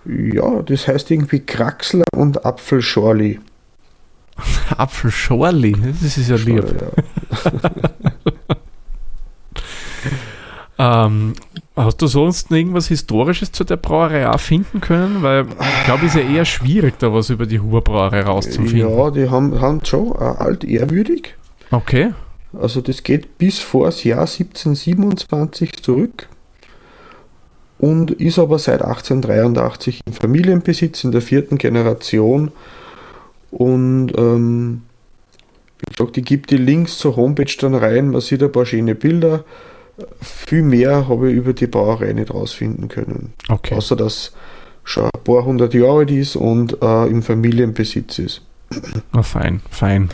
Ja, 0.05 0.63
das 0.63 0.89
heißt 0.89 1.11
irgendwie 1.11 1.41
Kraxler 1.41 2.05
und 2.15 2.45
Apfelschorli. 2.45 3.41
Apfelschorli, 4.77 5.77
das 6.01 6.19
ist 6.19 6.29
ja 6.29 6.37
lieb. 6.37 6.65
Ja. 6.81 7.51
ähm, 10.79 11.35
Hast 11.77 12.01
du 12.01 12.07
sonst 12.07 12.51
irgendwas 12.51 12.89
Historisches 12.89 13.53
zu 13.53 13.63
der 13.63 13.77
Brauerei 13.77 14.31
auch 14.31 14.41
finden 14.41 14.81
können? 14.81 15.23
Weil 15.23 15.45
ich 15.47 15.85
glaube, 15.85 16.07
es 16.07 16.15
ist 16.15 16.23
ja 16.23 16.27
eher 16.27 16.45
schwierig, 16.47 16.99
da 16.99 17.13
was 17.13 17.29
über 17.29 17.45
die 17.45 17.61
Huber 17.61 17.83
Brauerei 17.83 18.23
rauszufinden. 18.23 18.79
Ja, 18.79 19.11
die 19.11 19.29
haben, 19.29 19.61
haben 19.61 19.85
schon 19.85 20.13
äh, 20.13 20.25
altehrwürdig. 20.25 21.35
Okay. 21.71 22.15
Also 22.59 22.81
das 22.81 23.03
geht 23.03 23.37
bis 23.37 23.59
vor 23.59 23.87
das 23.87 24.05
Jahr 24.05 24.21
1727 24.21 25.83
zurück 25.83 26.29
und 27.79 28.11
ist 28.13 28.39
aber 28.39 28.59
seit 28.59 28.81
1883 28.81 30.01
im 30.07 30.13
Familienbesitz 30.15 31.05
in 31.05 31.13
der 31.13 31.21
vierten 31.21 31.59
Generation. 31.59 32.53
Und 33.51 34.13
ähm, 34.17 34.81
wie 35.81 35.95
gesagt, 35.95 36.17
ich 36.17 36.25
gebe 36.25 36.47
die 36.47 36.57
Links 36.57 36.97
zur 36.97 37.17
Homepage 37.17 37.55
dann 37.61 37.75
rein, 37.75 38.09
man 38.09 38.23
sieht 38.23 38.43
ein 38.43 38.51
paar 38.51 38.65
schöne 38.65 38.95
Bilder. 38.95 39.45
Viel 40.21 40.63
mehr 40.63 41.09
habe 41.09 41.31
ich 41.31 41.37
über 41.37 41.53
die 41.53 41.67
Brauerei 41.67 42.13
nicht 42.13 42.33
rausfinden 42.33 42.89
können. 42.89 43.33
Okay. 43.49 43.75
Außer 43.75 43.97
dass 43.97 44.33
schon 44.85 45.05
ein 45.05 45.25
paar 45.25 45.45
hundert 45.45 45.75
Jahre 45.75 45.99
alt 45.99 46.11
ist 46.11 46.37
und 46.37 46.83
äh, 46.83 47.07
im 47.07 47.23
Familienbesitz 47.23 48.19
ist. 48.19 48.43
Na 49.13 49.23
fein, 49.23 49.61
fein. 49.71 50.11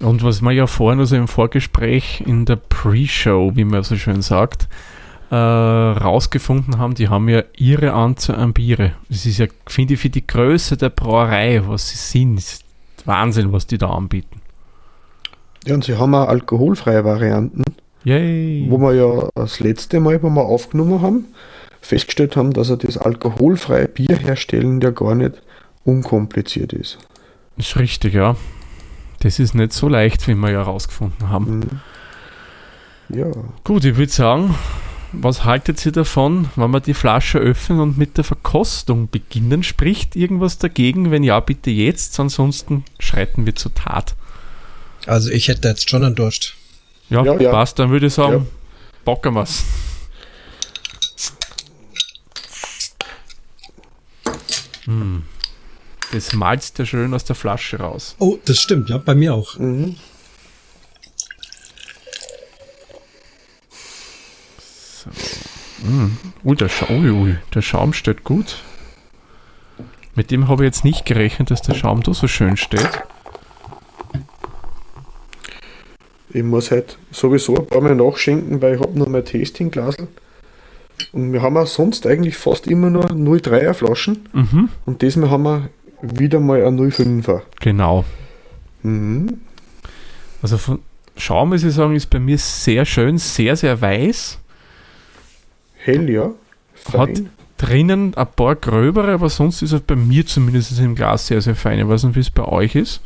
Und 0.00 0.22
was 0.22 0.42
wir 0.42 0.52
ja 0.52 0.66
vorhin, 0.66 1.00
also 1.00 1.16
im 1.16 1.28
Vorgespräch 1.28 2.22
in 2.26 2.44
der 2.44 2.56
Pre-Show, 2.56 3.52
wie 3.54 3.64
man 3.64 3.82
so 3.84 3.96
schön 3.96 4.22
sagt, 4.22 4.68
äh, 5.30 5.36
rausgefunden 5.36 6.78
haben, 6.78 6.94
die 6.94 7.08
haben 7.08 7.28
ja 7.28 7.42
ihre 7.56 7.92
Anzahl 7.92 8.36
an 8.36 8.52
Biere. 8.52 8.92
Das 9.08 9.24
ist 9.24 9.38
ja, 9.38 9.46
finde 9.66 9.94
ich, 9.94 10.00
für 10.00 10.10
die 10.10 10.26
Größe 10.26 10.76
der 10.76 10.90
Brauerei, 10.90 11.62
was 11.66 11.88
sie 11.88 11.96
sind, 11.96 12.38
ist 12.38 12.64
Wahnsinn, 13.04 13.52
was 13.52 13.66
die 13.66 13.78
da 13.78 13.90
anbieten. 13.90 14.40
Ja, 15.64 15.74
und 15.74 15.84
sie 15.84 15.96
haben 15.96 16.14
auch 16.14 16.28
alkoholfreie 16.28 17.04
Varianten, 17.04 17.62
Yay! 18.04 18.66
wo 18.68 18.78
wir 18.78 18.94
ja 18.94 19.28
das 19.34 19.60
letzte 19.60 19.98
Mal, 20.00 20.22
wo 20.22 20.28
wir 20.28 20.42
aufgenommen 20.42 21.00
haben, 21.00 21.26
festgestellt 21.80 22.36
haben, 22.36 22.52
dass 22.52 22.70
er 22.70 22.76
das 22.76 22.98
alkoholfreie 22.98 23.88
Bier 23.88 24.16
herstellen 24.16 24.80
ja 24.80 24.90
gar 24.90 25.14
nicht 25.14 25.42
unkompliziert 25.84 26.72
ist. 26.72 26.98
Ist 27.56 27.76
richtig, 27.76 28.14
ja. 28.14 28.36
Das 29.20 29.38
ist 29.38 29.54
nicht 29.54 29.72
so 29.72 29.88
leicht, 29.88 30.26
wie 30.28 30.34
wir 30.34 30.50
ja 30.50 30.58
herausgefunden 30.58 31.28
haben. 31.28 31.58
Mhm. 31.58 31.80
Ja, 33.16 33.26
Gut, 33.64 33.84
ich 33.84 33.96
würde 33.96 34.12
sagen, 34.12 34.54
was 35.12 35.44
haltet 35.44 35.84
ihr 35.86 35.92
davon, 35.92 36.48
wenn 36.56 36.70
wir 36.70 36.80
die 36.80 36.94
Flasche 36.94 37.38
öffnen 37.38 37.80
und 37.80 37.98
mit 37.98 38.16
der 38.16 38.24
Verkostung 38.24 39.08
beginnen? 39.10 39.62
Spricht 39.62 40.16
irgendwas 40.16 40.58
dagegen? 40.58 41.10
Wenn 41.10 41.22
ja, 41.22 41.38
bitte 41.40 41.70
jetzt, 41.70 42.18
ansonsten 42.18 42.84
schreiten 42.98 43.46
wir 43.46 43.54
zur 43.54 43.74
Tat. 43.74 44.14
Also 45.06 45.30
ich 45.30 45.48
hätte 45.48 45.68
jetzt 45.68 45.88
schon 45.88 46.04
einen 46.04 46.14
Durst. 46.14 46.56
Ja, 47.10 47.22
Ja, 47.24 47.38
ja. 47.40 47.50
passt, 47.50 47.78
dann 47.78 47.90
würde 47.90 48.06
ich 48.06 48.14
sagen, 48.14 48.32
Ja. 48.32 48.46
bocken 49.04 49.34
wir's. 49.34 49.64
Hm. 54.84 55.22
Das 56.12 56.32
malzt 56.32 56.78
ja 56.78 56.86
schön 56.86 57.12
aus 57.14 57.24
der 57.24 57.34
Flasche 57.36 57.78
raus. 57.78 58.14
Oh, 58.18 58.38
das 58.44 58.58
stimmt, 58.60 58.90
ja, 58.90 58.98
bei 58.98 59.14
mir 59.14 59.34
auch. 59.34 59.58
mhm. 59.58 59.96
Ui, 66.44 66.56
der, 66.56 66.68
Scha 66.68 66.86
ui, 66.90 67.10
ui, 67.10 67.36
der 67.54 67.62
Schaum 67.62 67.92
steht 67.92 68.24
gut. 68.24 68.58
Mit 70.14 70.30
dem 70.30 70.48
habe 70.48 70.62
ich 70.64 70.68
jetzt 70.68 70.84
nicht 70.84 71.04
gerechnet, 71.04 71.50
dass 71.50 71.62
der 71.62 71.74
Schaum 71.74 72.02
da 72.02 72.14
so 72.14 72.28
schön 72.28 72.56
steht. 72.56 72.88
Ich 76.34 76.42
muss 76.42 76.70
halt 76.70 76.98
sowieso 77.12 77.56
ein 77.56 77.66
paar 77.66 77.80
Mal 77.80 77.94
nachschenken, 77.94 78.60
weil 78.60 78.74
ich 78.74 78.80
habe 78.80 78.98
noch 78.98 79.06
mein 79.06 79.24
Tastingglasel. 79.24 80.08
Und 81.12 81.32
wir 81.32 81.42
haben 81.42 81.56
auch 81.56 81.66
sonst 81.66 82.06
eigentlich 82.06 82.36
fast 82.36 82.66
immer 82.66 82.90
nur 82.90 83.06
0,3er 83.06 83.72
Flaschen. 83.72 84.28
Mhm. 84.32 84.68
Und 84.84 85.00
diesmal 85.02 85.30
haben 85.30 85.44
wir 85.44 85.70
wieder 86.02 86.40
mal 86.40 86.64
ein 86.64 86.78
0,5er. 86.78 87.42
Genau. 87.60 88.04
Mhm. 88.82 89.40
Also 90.42 90.58
von 90.58 90.80
Schaum, 91.16 91.50
muss 91.50 91.62
ich 91.62 91.72
sagen, 91.72 91.94
ist 91.94 92.10
bei 92.10 92.18
mir 92.18 92.36
sehr 92.36 92.84
schön, 92.84 93.16
sehr, 93.18 93.54
sehr 93.54 93.80
weiß. 93.80 94.38
Hell, 95.76 96.10
ja. 96.10 96.32
Hat 96.92 97.10
Fein. 97.10 97.30
drinnen 97.58 98.14
ein 98.16 98.26
paar 98.34 98.56
gröbere, 98.56 99.12
aber 99.12 99.28
sonst 99.28 99.62
ist 99.62 99.72
er 99.72 99.78
bei 99.78 99.94
mir 99.94 100.26
zumindest 100.26 100.78
im 100.80 100.96
Glas 100.96 101.28
sehr, 101.28 101.40
sehr 101.40 101.54
fein. 101.54 101.78
Ich 101.78 101.86
weiß 101.86 102.02
nicht, 102.04 102.16
wie 102.16 102.20
es 102.20 102.30
bei 102.30 102.44
euch 102.44 102.74
ist. 102.74 103.00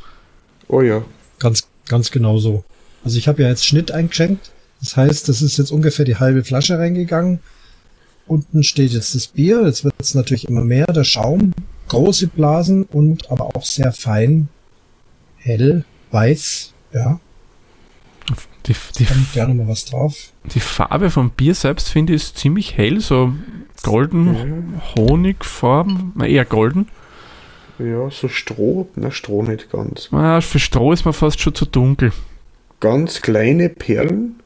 Oh 0.68 0.80
ja. 0.80 1.02
Ganz, 1.38 1.68
ganz 1.88 2.10
genau 2.10 2.38
so. 2.38 2.64
Also 3.04 3.18
ich 3.18 3.28
habe 3.28 3.42
ja 3.42 3.48
jetzt 3.48 3.66
Schnitt 3.66 3.90
eingeschenkt. 3.90 4.50
Das 4.80 4.96
heißt, 4.96 5.28
das 5.28 5.42
ist 5.42 5.58
jetzt 5.58 5.70
ungefähr 5.72 6.04
die 6.04 6.16
halbe 6.16 6.44
Flasche 6.44 6.78
reingegangen. 6.78 7.40
Unten 8.26 8.62
steht 8.62 8.92
jetzt 8.92 9.14
das 9.14 9.26
Bier. 9.28 9.62
Jetzt 9.64 9.84
wird 9.84 9.94
es 9.98 10.14
natürlich 10.14 10.46
immer 10.48 10.62
mehr. 10.64 10.86
Der 10.86 11.04
Schaum, 11.04 11.52
große 11.88 12.28
Blasen 12.28 12.84
und 12.84 13.30
aber 13.30 13.56
auch 13.56 13.64
sehr 13.64 13.92
fein, 13.92 14.48
hell, 15.38 15.84
weiß. 16.10 16.72
Ja, 16.92 17.20
Die, 18.66 18.74
die, 18.98 19.04
kommt 19.04 19.32
gerne 19.32 19.54
mal 19.54 19.68
was 19.68 19.84
drauf. 19.86 20.32
die 20.52 20.60
Farbe 20.60 21.10
vom 21.10 21.30
Bier 21.30 21.54
selbst 21.54 21.88
finde 21.88 22.12
ich 22.14 22.22
ist 22.22 22.38
ziemlich 22.38 22.76
hell, 22.76 23.00
so 23.00 23.32
golden, 23.82 24.80
Honigfarben, 24.96 26.12
na, 26.14 26.26
eher 26.26 26.44
golden. 26.44 26.88
Ja, 27.78 28.10
so 28.10 28.28
Stroh. 28.28 28.88
Na, 28.96 29.10
Stroh 29.10 29.42
nicht 29.42 29.70
ganz. 29.70 30.08
Ah, 30.12 30.40
für 30.40 30.58
Stroh 30.58 30.92
ist 30.92 31.04
mir 31.04 31.12
fast 31.12 31.40
schon 31.40 31.54
zu 31.54 31.64
dunkel. 31.64 32.12
Ganz 32.80 33.22
kleine 33.22 33.68
Perlen 33.68 34.36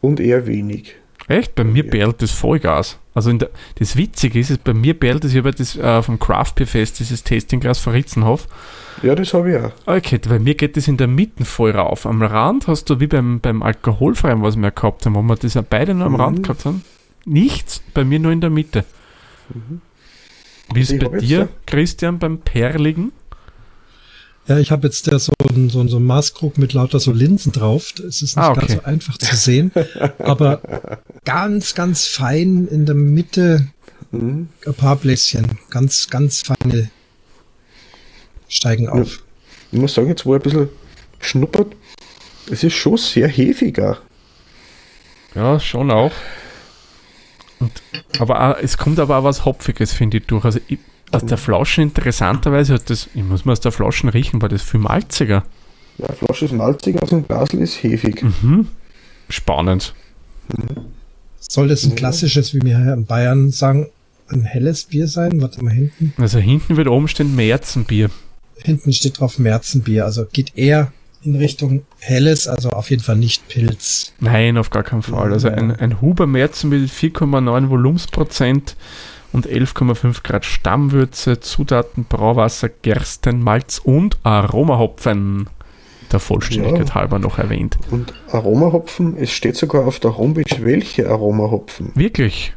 und 0.00 0.20
eher 0.20 0.46
wenig. 0.46 0.94
Echt? 1.26 1.54
Bei 1.54 1.64
mir 1.64 1.84
Ja. 1.84 1.90
perlt 1.90 2.22
das 2.22 2.30
Vollgas. 2.30 2.98
Also 3.14 3.32
der, 3.32 3.50
das 3.78 3.96
Witzige 3.96 4.38
ist, 4.38 4.62
bei 4.64 4.72
mir 4.72 4.94
perlt 4.94 5.24
das, 5.24 5.32
ich 5.32 5.38
habe 5.38 5.50
das 5.52 5.76
äh, 5.76 6.02
vom 6.02 6.18
Craft 6.18 6.52
Beer 6.54 6.66
Fest, 6.66 7.00
dieses 7.00 7.22
Tastingglas 7.24 7.78
von 7.80 7.92
Ritzenhof. 7.92 8.46
Ja, 9.02 9.14
das 9.14 9.34
habe 9.34 9.50
ich 9.50 9.56
auch. 9.58 9.72
Okay, 9.86 10.18
bei 10.26 10.38
mir 10.38 10.54
geht 10.54 10.76
das 10.76 10.88
in 10.88 10.96
der 10.96 11.06
Mitte 11.08 11.44
voll 11.44 11.72
rauf. 11.72 12.06
Am 12.06 12.22
Rand 12.22 12.66
hast 12.68 12.88
du 12.90 13.00
wie 13.00 13.06
beim, 13.08 13.40
beim 13.40 13.62
Alkoholfreien, 13.62 14.40
was 14.42 14.56
wir 14.56 14.70
gehabt 14.70 15.04
haben, 15.04 15.14
wo 15.16 15.22
wir 15.22 15.36
das 15.36 15.54
ja 15.54 15.62
beide 15.68 15.94
nur 15.94 16.06
am 16.06 16.12
Mhm. 16.14 16.20
Rand 16.20 16.42
gehabt 16.44 16.64
haben. 16.64 16.82
Nichts, 17.26 17.82
bei 17.92 18.04
mir 18.04 18.20
nur 18.20 18.32
in 18.32 18.40
der 18.40 18.50
Mitte. 18.50 18.84
Wie 20.72 20.80
ist 20.80 20.92
Ich 20.92 20.98
bei 20.98 21.06
hab 21.06 21.12
jetzt 21.14 21.22
dir, 21.28 21.48
Christian, 21.66 22.18
beim 22.18 22.38
Perligen? 22.38 23.12
Ja, 24.48 24.58
ich 24.58 24.70
habe 24.70 24.86
jetzt 24.86 25.06
da 25.12 25.18
so 25.18 25.32
einen 25.50 25.68
so, 25.68 25.80
einen- 25.80 25.88
so 25.90 25.96
einen 25.98 26.06
Maßkrug 26.06 26.56
mit 26.58 26.72
lauter 26.72 27.00
so 27.00 27.12
Linsen 27.12 27.52
drauf. 27.52 27.92
Es 27.98 28.22
ist 28.22 28.36
nicht 28.36 28.38
Ah, 28.38 28.54
ganz 28.54 28.64
okay. 28.64 28.74
so 28.76 28.84
einfach 28.84 29.18
zu 29.18 29.36
sehen, 29.36 29.72
aber 30.18 30.62
ganz, 31.24 31.74
ganz 31.74 32.06
fein 32.06 32.66
in 32.68 32.86
der 32.86 32.94
Mitte 32.94 33.68
Mhm. 34.10 34.48
ein 34.66 34.74
paar 34.74 34.96
Bläschen. 34.96 35.58
Ganz, 35.68 36.08
ganz 36.08 36.40
feine 36.42 36.90
steigen 38.48 38.88
auf. 38.88 39.22
Ich 39.70 39.78
muss 39.78 39.92
sagen, 39.94 40.08
jetzt 40.08 40.24
wo 40.24 40.34
ich 40.34 40.40
ein 40.40 40.44
bisschen 40.44 40.68
schnuppert, 41.20 41.76
es 42.50 42.64
ist 42.64 42.72
schon 42.74 42.96
sehr 42.96 43.28
hefiger. 43.28 43.98
Ja, 45.34 45.60
schon 45.60 45.90
auch. 45.90 46.12
Und, 47.60 47.70
aber 48.18 48.40
auch, 48.56 48.62
es 48.62 48.78
kommt 48.78 48.98
aber 48.98 49.18
auch 49.18 49.24
was 49.24 49.44
Hopfiges, 49.44 49.92
finde 49.92 50.16
ich, 50.18 50.26
durch. 50.26 50.44
Also 50.44 50.60
ich, 50.68 50.78
aus 51.12 51.24
der 51.24 51.38
Flasche 51.38 51.82
interessanterweise 51.82 52.74
hat 52.74 52.90
das, 52.90 53.08
ich 53.14 53.22
muss 53.22 53.44
mal 53.44 53.52
aus 53.52 53.60
der 53.60 53.72
Flasche 53.72 54.12
riechen, 54.12 54.42
war 54.42 54.48
das 54.48 54.62
viel 54.62 54.80
malziger. 54.80 55.44
Ja, 55.98 56.12
Flasche 56.12 56.44
ist 56.44 56.52
malzig, 56.52 57.00
aus 57.02 57.10
dem 57.10 57.26
Glasl 57.26 57.58
ist 57.58 57.82
hefig. 57.82 58.22
Mhm. 58.22 58.68
Spannend. 59.28 59.94
Soll 61.38 61.68
das 61.68 61.84
ein 61.84 61.94
klassisches, 61.94 62.54
wie 62.54 62.62
wir 62.62 62.78
hier 62.78 62.94
in 62.94 63.04
Bayern 63.04 63.50
sagen, 63.50 63.88
ein 64.28 64.44
helles 64.44 64.84
Bier 64.84 65.08
sein? 65.08 65.40
Warte 65.40 65.64
mal 65.64 65.72
hinten. 65.72 66.12
Also 66.18 66.38
hinten 66.38 66.76
wird 66.76 66.88
oben 66.88 67.08
stehen 67.08 67.34
Märzenbier. 67.34 68.10
Hinten 68.62 68.92
steht 68.92 69.20
drauf 69.20 69.38
Märzenbier. 69.38 70.04
Also 70.04 70.26
geht 70.30 70.56
eher 70.56 70.92
in 71.22 71.34
Richtung 71.34 71.82
helles, 71.98 72.46
also 72.46 72.70
auf 72.70 72.90
jeden 72.90 73.02
Fall 73.02 73.16
nicht 73.16 73.48
Pilz. 73.48 74.12
Nein, 74.20 74.56
auf 74.56 74.70
gar 74.70 74.82
keinen 74.82 75.02
Fall. 75.02 75.32
Also 75.32 75.48
ein, 75.48 75.74
ein 75.74 76.00
Huber 76.00 76.26
Märzen 76.26 76.70
mit 76.70 76.90
4,9 76.90 77.68
Volumensprozent 77.70 78.76
und 79.32 79.46
11,5 79.46 80.22
Grad 80.22 80.44
Stammwürze, 80.44 81.40
Zutaten 81.40 82.04
Brauwasser, 82.04 82.68
Gersten, 82.68 83.42
Malz 83.42 83.78
und 83.78 84.18
Aromahopfen. 84.22 85.48
Der 86.12 86.20
Vollständigkeit 86.20 86.88
Ja. 86.88 86.94
halber 86.94 87.18
noch 87.18 87.38
erwähnt. 87.38 87.76
Und 87.90 88.14
Aromahopfen, 88.32 89.16
es 89.18 89.30
steht 89.30 89.56
sogar 89.56 89.86
auf 89.86 90.00
der 90.00 90.16
Homepage, 90.16 90.64
welche 90.64 91.08
Aromahopfen. 91.10 91.92
Wirklich? 91.94 92.54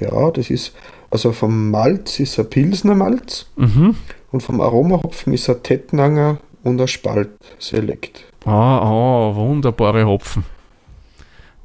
Ja, 0.00 0.30
das 0.30 0.48
ist, 0.50 0.74
also 1.10 1.32
vom 1.32 1.70
Malz 1.70 2.18
ist 2.20 2.38
ein 2.38 2.48
Pilsner 2.48 2.94
Malz 2.94 3.46
Mhm. 3.56 3.96
und 4.32 4.42
vom 4.42 4.60
Aromahopfen 4.62 5.32
ist 5.34 5.48
ein 5.50 5.62
Tettnanger 5.62 6.38
und 6.64 6.80
ein 6.80 6.88
Spalt 6.88 7.28
Select. 7.58 8.24
Ah, 8.46 8.78
ah, 8.78 9.34
wunderbare 9.34 10.06
Hopfen. 10.06 10.44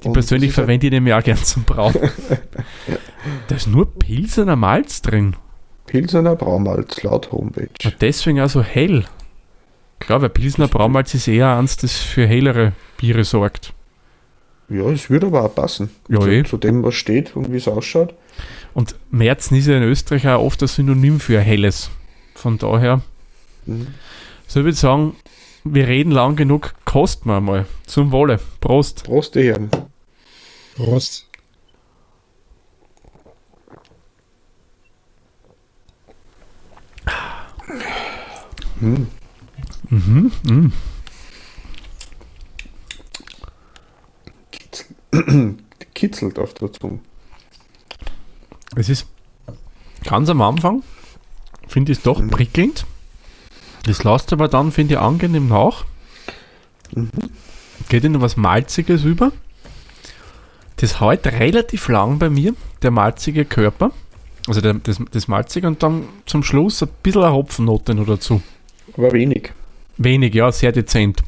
Und 0.03 0.13
persönlich 0.13 0.49
das 0.49 0.55
verwende 0.55 0.87
ich 0.87 0.91
nämlich 0.91 1.13
auch 1.13 1.23
gern 1.23 1.37
zum 1.37 1.63
Brauen. 1.63 1.93
da 3.47 3.55
ist 3.55 3.67
nur 3.67 3.93
Pilsener 3.93 4.55
Malz 4.55 5.01
drin. 5.01 5.35
Pilsener 5.85 6.35
Braumalz 6.35 7.03
laut 7.03 7.31
Homepage. 7.31 7.69
Und 7.83 7.95
deswegen 8.01 8.39
auch 8.39 8.49
so 8.49 8.61
hell. 8.63 9.05
Klar, 9.99 10.21
weil 10.21 10.29
Pilsner 10.29 10.67
Braumalz 10.67 11.13
ist 11.13 11.27
eher 11.27 11.55
eins, 11.57 11.77
das 11.77 11.97
für 11.97 12.25
hellere 12.25 12.73
Biere 12.97 13.23
sorgt. 13.23 13.73
Ja, 14.69 14.89
es 14.89 15.09
würde 15.09 15.27
aber 15.27 15.43
auch 15.43 15.53
passen. 15.53 15.89
Ja, 16.07 16.21
zu, 16.21 16.29
eh. 16.29 16.43
zu 16.43 16.57
dem, 16.57 16.81
was 16.83 16.95
steht 16.95 17.35
und 17.35 17.51
wie 17.51 17.57
es 17.57 17.67
ausschaut. 17.67 18.15
Und 18.73 18.95
Märzen 19.11 19.57
ist 19.57 19.67
ja 19.67 19.77
in 19.77 19.83
Österreich 19.83 20.27
auch 20.27 20.41
oft 20.41 20.61
ein 20.61 20.67
Synonym 20.67 21.19
für 21.19 21.39
helles. 21.41 21.91
Von 22.35 22.57
daher, 22.57 23.01
Mhm. 23.65 23.87
so 24.47 24.61
ich 24.61 24.65
würde 24.65 24.77
sagen, 24.77 25.15
wir 25.63 25.87
reden 25.87 26.11
lang 26.11 26.35
genug, 26.35 26.73
kosten 26.85 27.29
wir 27.29 27.41
mal. 27.41 27.65
Zum 27.85 28.11
Wohle. 28.11 28.39
Prost. 28.59 29.03
Prost, 29.03 29.35
die 29.35 29.43
Herren. 29.43 29.69
Prost. 30.75 31.27
Hm. 38.79 39.07
Mhm. 39.89 40.31
Mhm. 40.43 40.73
Kitzelt 45.93 46.39
auf 46.39 46.53
der 46.55 46.73
Zunge. 46.73 46.99
Es 48.75 48.89
ist 48.89 49.07
ganz 50.03 50.29
am 50.29 50.41
Anfang, 50.41 50.83
finde 51.67 51.91
ich 51.91 51.99
es 51.99 52.03
doch 52.03 52.25
prickelnd. 52.27 52.85
Das 53.83 54.03
lässt 54.03 54.33
aber 54.33 54.47
dann, 54.47 54.71
finde 54.71 54.95
ich, 54.95 54.99
angenehm 54.99 55.47
nach. 55.47 55.85
Geht 57.89 58.03
in 58.03 58.21
was 58.21 58.37
Malziges 58.37 59.03
über. 59.03 59.31
Das 60.81 60.99
hält 60.99 61.27
relativ 61.27 61.87
lang 61.89 62.17
bei 62.17 62.29
mir, 62.31 62.55
der 62.81 62.89
malzige 62.89 63.45
Körper. 63.45 63.91
Also 64.47 64.61
der, 64.61 64.73
das, 64.73 64.97
das 65.11 65.27
Malzige 65.27 65.67
und 65.67 65.83
dann 65.83 66.05
zum 66.25 66.41
Schluss 66.41 66.81
ein 66.81 66.89
bisschen 67.03 67.21
eine 67.21 67.33
Hopfennote 67.33 67.93
noch 67.93 68.07
dazu. 68.07 68.41
Aber 68.97 69.11
wenig. 69.11 69.51
Wenig, 69.97 70.33
ja, 70.33 70.51
sehr 70.51 70.71
dezent. 70.71 71.21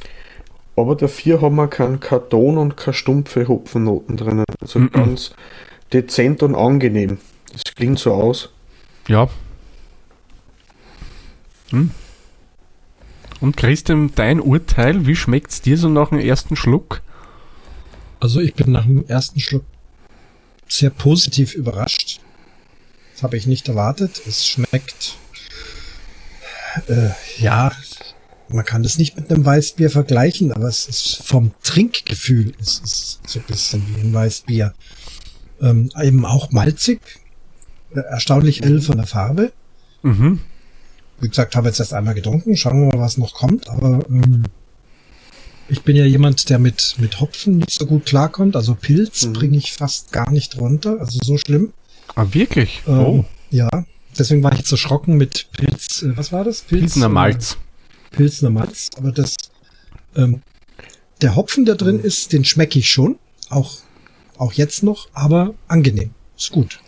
Aber 0.76 0.96
dafür 0.96 1.40
haben 1.42 1.56
wir 1.56 1.68
keinen 1.68 2.00
Karton 2.00 2.58
und 2.58 2.76
keine 2.76 2.96
stumpfe 2.96 3.48
Hopfennoten 3.48 4.18
drinnen. 4.18 4.46
Also 4.60 4.80
Mhm. 4.80 4.92
ganz 4.92 5.36
dezent 5.94 6.42
und 6.42 6.56
angenehm. 6.56 7.20
Das 7.52 7.62
klingt 7.76 8.00
so 8.00 8.12
aus. 8.14 8.50
Ja. 9.08 9.30
Hm. 11.70 11.92
Und 13.40 13.58
Christian, 13.58 14.12
dein 14.16 14.40
Urteil, 14.40 15.06
wie 15.06 15.16
schmeckt 15.16 15.52
es 15.52 15.62
dir 15.62 15.78
so 15.78 15.90
nach 15.90 16.10
dem 16.10 16.18
ersten 16.18 16.56
Schluck? 16.56 17.02
Also 18.24 18.40
ich 18.40 18.54
bin 18.54 18.72
nach 18.72 18.86
dem 18.86 19.06
ersten 19.06 19.42
Schluck 19.42 19.66
sehr 20.70 20.92
positiv 20.92 21.56
überrascht. 21.56 22.22
Das 23.12 23.22
habe 23.22 23.36
ich 23.36 23.48
nicht 23.48 23.68
erwartet. 23.68 24.22
Es 24.26 24.48
schmeckt, 24.48 25.18
äh, 26.88 27.10
ja, 27.40 27.74
man 28.48 28.64
kann 28.64 28.82
das 28.82 28.98
nicht 28.98 29.18
mit 29.18 29.30
einem 29.30 29.44
Weißbier 29.44 29.90
vergleichen, 29.90 30.54
aber 30.54 30.70
es 30.70 30.88
ist 30.88 31.22
vom 31.22 31.52
Trinkgefühl, 31.64 32.54
es 32.62 32.80
ist 32.80 33.20
so 33.28 33.40
ein 33.40 33.46
bisschen 33.46 33.84
wie 33.94 34.00
ein 34.00 34.14
Weißbier. 34.14 34.74
Ähm, 35.60 35.90
eben 36.02 36.26
auch 36.26 36.50
malzig, 36.52 37.02
äh, 37.94 38.00
erstaunlich 38.00 38.62
hell 38.62 38.80
von 38.80 38.96
der 38.96 39.08
Farbe. 39.08 39.52
Mhm. 40.02 40.40
Wie 41.20 41.28
gesagt, 41.28 41.58
habe 41.58 41.68
jetzt 41.68 41.82
erst 41.82 41.94
einmal 41.94 42.14
getrunken. 42.14 42.56
Schauen 42.56 42.86
wir 42.86 42.96
mal, 42.96 43.04
was 43.04 43.18
noch 43.18 43.34
kommt. 43.34 43.68
Aber 43.68 44.06
ähm, 44.08 44.44
ich 45.70 45.82
bin 45.84 45.96
ja 45.96 46.06
jemand, 46.06 46.50
der 46.50 46.60
mit, 46.60 46.96
mit 47.00 47.20
Hopfen 47.20 47.58
nicht 47.58 47.72
so 47.72 47.86
gut 47.86 48.06
klarkommt. 48.06 48.56
Also 48.56 48.76
Pilz 48.76 49.26
Mhm. 49.26 49.34
bringe 49.34 49.58
ich 49.58 49.74
fast 49.74 50.12
gar 50.12 50.30
nicht 50.32 50.60
runter. 50.60 50.98
Also 51.00 51.20
so 51.24 51.38
schlimm. 51.38 51.74
Ah, 52.16 52.26
wirklich? 52.32 52.82
Ähm, 52.88 53.00
oh, 53.00 53.26
Ja. 53.50 53.70
Deswegen 54.18 54.44
war 54.44 54.52
ich 54.52 54.60
jetzt 54.60 54.72
erschrocken 54.72 55.16
mit 55.18 55.48
Pilz. 55.54 56.04
Äh, 56.04 56.16
was 56.16 56.32
war 56.32 56.44
das? 56.44 56.62
Pilsner 56.62 57.08
äh, 57.08 57.10
Malz. 57.10 57.58
Pilsner 58.12 58.52
Malz. 58.52 58.90
Aber 58.98 59.12
das, 59.12 59.36
ähm, 60.16 60.44
der 61.22 61.36
Hopfen, 61.36 61.66
der 61.66 61.76
drin 61.76 62.00
ist, 62.00 62.32
den 62.34 62.46
schmecke 62.46 62.78
ich 62.78 62.90
schon. 62.90 63.18
Auch, 63.50 63.78
auch 64.38 64.54
jetzt 64.54 64.84
noch. 64.84 65.08
Aber 65.14 65.56
angenehm. 65.68 66.12
Ist 66.38 66.52
gut. 66.52 66.80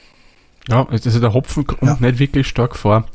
Ja, 0.70 0.86
also 0.88 1.20
der 1.20 1.34
Hopfen 1.34 1.66
kommt 1.66 1.82
Ja. 1.84 1.98
nicht 2.00 2.20
wirklich 2.20 2.48
stark 2.48 2.76
vor. 2.76 3.08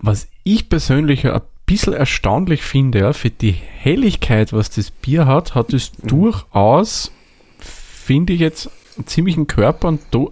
Was 0.00 0.26
ich 0.42 0.68
persönlich 0.68 1.24
ein 1.26 1.40
bisschen 1.68 1.92
erstaunlich 1.92 2.62
finde, 2.62 3.00
ja, 3.00 3.12
für 3.12 3.30
die 3.30 3.52
Helligkeit, 3.52 4.52
was 4.52 4.70
das 4.70 4.90
Bier 4.90 5.26
hat, 5.26 5.54
hat 5.54 5.72
es 5.72 5.92
durchaus, 5.92 7.12
finde 7.60 8.32
ich 8.32 8.40
jetzt, 8.40 8.70
einen 8.96 9.06
ziemlichen 9.06 9.46
Körper 9.46 9.88
und 9.88 10.00
da, 10.10 10.26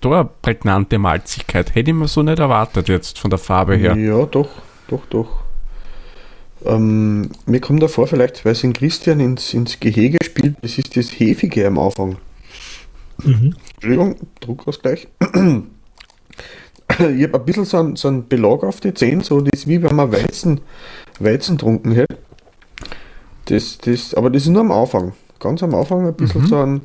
da 0.00 0.20
eine 0.20 0.30
prägnante 0.40 0.98
Malzigkeit. 0.98 1.74
Hätte 1.74 1.90
ich 1.90 1.96
mir 1.96 2.08
so 2.08 2.22
nicht 2.22 2.38
erwartet 2.38 2.88
jetzt 2.88 3.18
von 3.18 3.28
der 3.30 3.38
Farbe 3.38 3.76
her. 3.76 3.94
Ja, 3.96 4.24
doch, 4.24 4.48
doch, 4.88 5.04
doch. 5.10 5.40
Ähm, 6.64 7.30
mir 7.46 7.60
kommt 7.60 7.82
davor, 7.82 8.06
vielleicht, 8.06 8.44
weil 8.44 8.52
es 8.52 8.64
in 8.64 8.72
Christian 8.72 9.20
ins, 9.20 9.52
ins 9.54 9.80
Gehege 9.80 10.18
spielt, 10.24 10.56
das 10.62 10.78
ist 10.78 10.96
das 10.96 11.10
Hefige 11.10 11.66
am 11.66 11.78
Anfang. 11.78 12.16
Mhm. 13.22 13.54
Entschuldigung, 13.74 14.16
Druckausgleich. 14.40 15.08
Ich 16.98 17.22
habe 17.24 17.38
ein 17.38 17.44
bisschen 17.44 17.64
so 17.64 17.78
einen, 17.78 17.96
so 17.96 18.08
einen 18.08 18.28
Belag 18.28 18.62
auf 18.64 18.80
die 18.80 18.92
Zähne, 18.94 19.22
so 19.22 19.40
das 19.40 19.60
ist 19.60 19.68
wie 19.68 19.82
wenn 19.82 19.94
man 19.96 20.10
Weizen, 20.12 20.60
Weizen 21.18 21.58
trunken 21.58 21.92
hätte. 21.92 22.16
Das, 23.46 23.78
das, 23.78 24.14
aber 24.14 24.30
das 24.30 24.42
ist 24.42 24.48
nur 24.48 24.60
am 24.62 24.72
Anfang. 24.72 25.12
Ganz 25.38 25.62
am 25.62 25.74
Anfang 25.74 26.06
ein 26.06 26.14
bisschen 26.14 26.42
Mhm. 26.42 26.46
so 26.46 26.56
ein, 26.62 26.80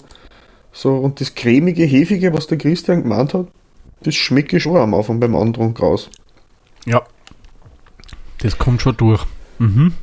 so, 0.72 0.96
und 0.96 1.22
das 1.22 1.36
cremige, 1.36 1.84
hefige, 1.86 2.34
was 2.34 2.48
der 2.48 2.58
Christian 2.58 3.04
gemeint 3.04 3.34
hat, 3.34 3.48
das 4.04 4.16
schmecke 4.16 4.58
ich 4.58 4.64
schon 4.64 4.78
am 4.78 4.94
Anfang 4.94 5.20
beim 5.20 5.36
Antrunk 5.36 5.80
raus. 5.82 6.10
Ja. 6.86 7.04
Das 8.40 8.58
kommt 8.58 8.82
schon 8.82 8.98
durch. 8.98 9.24
Mhm. 9.60 9.94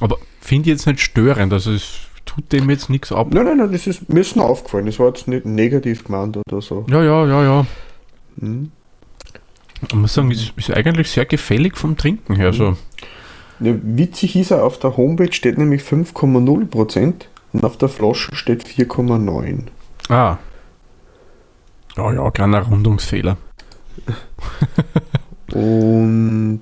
Aber 0.00 0.18
finde 0.40 0.68
ich 0.70 0.76
jetzt 0.76 0.86
nicht 0.86 1.00
störend, 1.00 1.52
also 1.52 1.72
es 1.72 1.98
tut 2.24 2.50
dem 2.52 2.68
jetzt 2.70 2.90
nichts 2.90 3.12
ab. 3.12 3.28
Nein, 3.32 3.44
nein, 3.44 3.56
nein, 3.58 3.72
das 3.72 3.86
ist 3.86 4.08
mir 4.08 4.20
ist 4.20 4.36
nur 4.36 4.46
aufgefallen. 4.46 4.86
Das 4.86 4.98
war 4.98 5.08
jetzt 5.08 5.28
nicht 5.28 5.46
negativ 5.46 6.04
gemeint 6.04 6.36
oder 6.36 6.60
so. 6.60 6.84
Ja, 6.88 7.02
ja, 7.02 7.26
ja, 7.26 7.42
ja. 7.44 7.66
Mhm. 8.36 8.72
Ich 9.88 9.94
muss 9.94 10.14
sagen, 10.14 10.30
ist, 10.30 10.52
ist 10.56 10.70
eigentlich 10.70 11.10
sehr 11.10 11.24
gefällig 11.26 11.76
vom 11.76 11.96
Trinken 11.96 12.36
her. 12.36 12.52
So. 12.52 12.76
Ja, 13.60 13.74
witzig 13.82 14.36
ist 14.36 14.50
er, 14.50 14.64
auf 14.64 14.78
der 14.78 14.96
Homepage 14.96 15.32
steht 15.32 15.58
nämlich 15.58 15.82
5,0% 15.82 17.12
und 17.52 17.64
auf 17.64 17.76
der 17.76 17.88
Flasche 17.88 18.34
steht 18.34 18.64
4,9. 18.64 19.64
Ah. 20.08 20.38
Ja, 21.96 22.12
ja, 22.12 22.30
kleiner 22.30 22.62
Rundungsfehler. 22.62 23.36
Und 25.52 26.60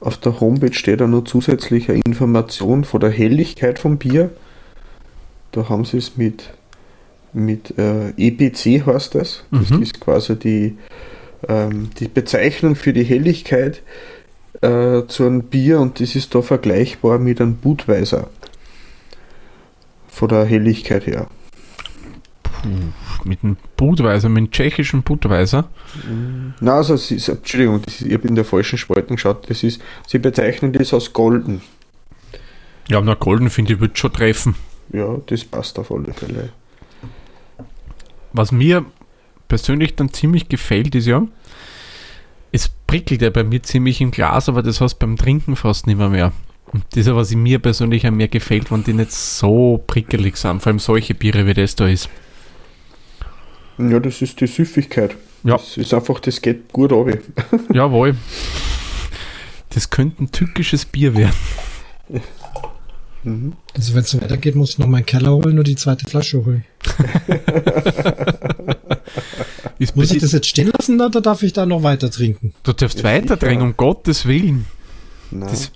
auf 0.00 0.16
der 0.18 0.38
Homepage 0.40 0.72
steht 0.74 1.02
auch 1.02 1.08
noch 1.08 1.24
zusätzliche 1.24 1.92
Information 1.92 2.84
von 2.84 3.00
der 3.00 3.10
Helligkeit 3.10 3.78
vom 3.80 3.98
Bier. 3.98 4.30
Da 5.52 5.68
haben 5.68 5.84
sie 5.84 5.96
es 5.98 6.16
mit, 6.16 6.50
mit 7.32 7.76
äh, 7.78 8.10
EPC 8.10 8.86
heißt 8.86 9.16
das. 9.16 9.44
Das 9.50 9.70
Mhm. 9.70 9.82
ist 9.82 10.00
quasi 10.00 10.38
die, 10.38 10.78
ähm, 11.48 11.90
die 11.98 12.08
Bezeichnung 12.08 12.76
für 12.76 12.92
die 12.92 13.04
Helligkeit 13.04 13.82
äh, 14.62 15.02
zu 15.06 15.26
einem 15.26 15.42
Bier 15.44 15.80
und 15.80 16.00
das 16.00 16.16
ist 16.16 16.34
da 16.34 16.42
vergleichbar 16.42 17.18
mit 17.18 17.40
einem 17.40 17.56
Budweiser. 17.56 18.30
Von 20.08 20.28
der 20.28 20.44
Helligkeit 20.44 21.06
her. 21.06 21.28
Mit 23.24 23.44
einem 23.44 23.56
Budweiser, 23.76 24.28
mit 24.28 24.38
einem 24.38 24.50
tschechischen 24.50 25.02
Budweiser. 25.02 25.68
Na, 26.60 26.76
also, 26.76 26.94
es 26.94 27.10
ist, 27.10 27.28
Entschuldigung, 27.28 27.82
ist, 27.86 28.00
ich 28.02 28.14
habe 28.14 28.26
in 28.26 28.34
der 28.34 28.44
falschen 28.44 28.78
Spalte 28.78 29.14
geschaut. 29.14 29.48
Das 29.50 29.62
ist, 29.62 29.80
sie 30.06 30.18
bezeichnen 30.18 30.72
das 30.72 30.94
als 30.94 31.12
golden. 31.12 31.60
Ja, 32.88 33.00
na 33.00 33.14
Golden 33.14 33.50
finde 33.50 33.74
ich, 33.74 33.80
wird 33.80 33.98
schon 33.98 34.12
treffen. 34.12 34.54
Ja, 34.92 35.18
das 35.26 35.44
passt 35.44 35.78
auf 35.78 35.90
alle 35.92 36.12
Fälle. 36.12 36.50
Was 38.32 38.52
mir 38.52 38.84
persönlich 39.48 39.96
dann 39.96 40.12
ziemlich 40.12 40.48
gefällt, 40.48 40.94
ist 40.94 41.06
ja, 41.06 41.26
es 42.52 42.70
prickelt 42.86 43.22
ja 43.22 43.30
bei 43.30 43.44
mir 43.44 43.62
ziemlich 43.62 44.00
im 44.00 44.10
Glas, 44.10 44.48
aber 44.48 44.62
das 44.62 44.80
heißt 44.80 44.98
beim 44.98 45.16
Trinken 45.16 45.56
fast 45.56 45.86
nicht 45.86 45.98
mehr. 45.98 46.08
mehr. 46.08 46.32
Und 46.72 46.84
das 46.90 47.00
ist 47.00 47.06
ja, 47.06 47.16
was 47.16 47.32
mir 47.32 47.58
persönlich 47.58 48.06
am 48.06 48.16
mehr 48.16 48.28
gefällt, 48.28 48.70
wenn 48.72 48.82
die 48.82 48.92
nicht 48.92 49.12
so 49.12 49.82
prickelig 49.86 50.36
sind, 50.36 50.60
vor 50.60 50.70
allem 50.70 50.78
solche 50.78 51.14
Biere 51.14 51.46
wie 51.46 51.54
das 51.54 51.76
da 51.76 51.86
ist. 51.86 52.08
Ja, 53.78 54.00
das 54.00 54.22
ist 54.22 54.40
die 54.40 54.46
Süffigkeit. 54.46 55.16
Ja. 55.44 55.58
Das 55.58 55.76
ist 55.76 55.94
einfach, 55.94 56.18
das 56.20 56.40
geht 56.40 56.72
gut 56.72 56.92
runter. 56.92 57.18
Jawohl. 57.72 58.16
Das 59.70 59.90
könnte 59.90 60.24
ein 60.24 60.32
tückisches 60.32 60.86
Bier 60.86 61.14
werden. 61.14 61.34
Mhm. 63.22 63.52
Also 63.74 63.94
wenn 63.94 64.00
es 64.00 64.10
so 64.10 64.20
weitergeht, 64.20 64.54
muss 64.54 64.70
ich 64.70 64.78
noch 64.78 64.86
meinen 64.86 65.04
Keller 65.04 65.32
holen 65.32 65.58
und 65.58 65.66
die 65.68 65.76
zweite 65.76 66.06
Flasche 66.08 66.44
holen. 66.44 66.64
Ist 69.90 69.96
Muss 69.96 70.10
ich 70.10 70.20
das 70.20 70.32
jetzt 70.32 70.46
stehen 70.48 70.70
lassen 70.76 71.00
oder 71.00 71.20
darf 71.20 71.42
ich 71.42 71.52
da 71.52 71.64
noch 71.66 71.82
weiter 71.82 72.10
trinken? 72.10 72.52
du 72.62 72.72
darfst 72.72 72.98
Ja, 72.98 73.04
weiter 73.04 73.38
trinken, 73.38 73.62
um 73.64 73.76
Gottes 73.76 74.26
Willen. 74.26 74.66
Nein. 75.30 75.48
Das, 75.48 75.70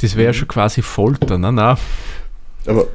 das 0.00 0.16
wäre 0.16 0.26
ja 0.28 0.32
schon 0.32 0.48
quasi 0.48 0.82
Folter. 0.82 1.38
Na, 1.38 1.50
na. 1.52 1.78
Aber 2.66 2.86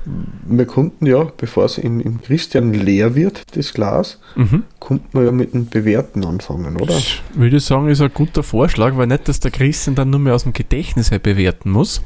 wir 0.46 0.66
konnten 0.66 1.06
ja, 1.06 1.24
bevor 1.36 1.66
es 1.66 1.78
im, 1.78 2.00
im 2.00 2.22
Christian 2.22 2.74
leer 2.74 3.16
wird, 3.16 3.44
das 3.58 3.74
Glas, 3.74 4.20
Mhm. 4.36 4.64
konnten 4.80 5.18
wir 5.18 5.26
ja 5.26 5.32
mit 5.32 5.54
dem 5.54 5.68
Bewerten 5.68 6.24
anfangen, 6.24 6.78
oder? 6.78 6.94
Das 6.94 7.16
würde 7.34 7.58
ich 7.58 7.66
sagen, 7.66 7.90
ist 7.90 8.00
ein 8.02 8.14
guter 8.14 8.44
Vorschlag, 8.44 8.96
weil 8.96 9.08
nicht, 9.08 9.28
dass 9.28 9.40
der 9.42 9.52
Christian 9.52 9.96
dann 9.96 10.10
nur 10.10 10.20
mehr 10.22 10.36
aus 10.36 10.44
dem 10.44 10.54
Gedächtnis 10.54 11.12
her 11.12 11.20
bewerten 11.20 11.70
muss. 11.72 12.02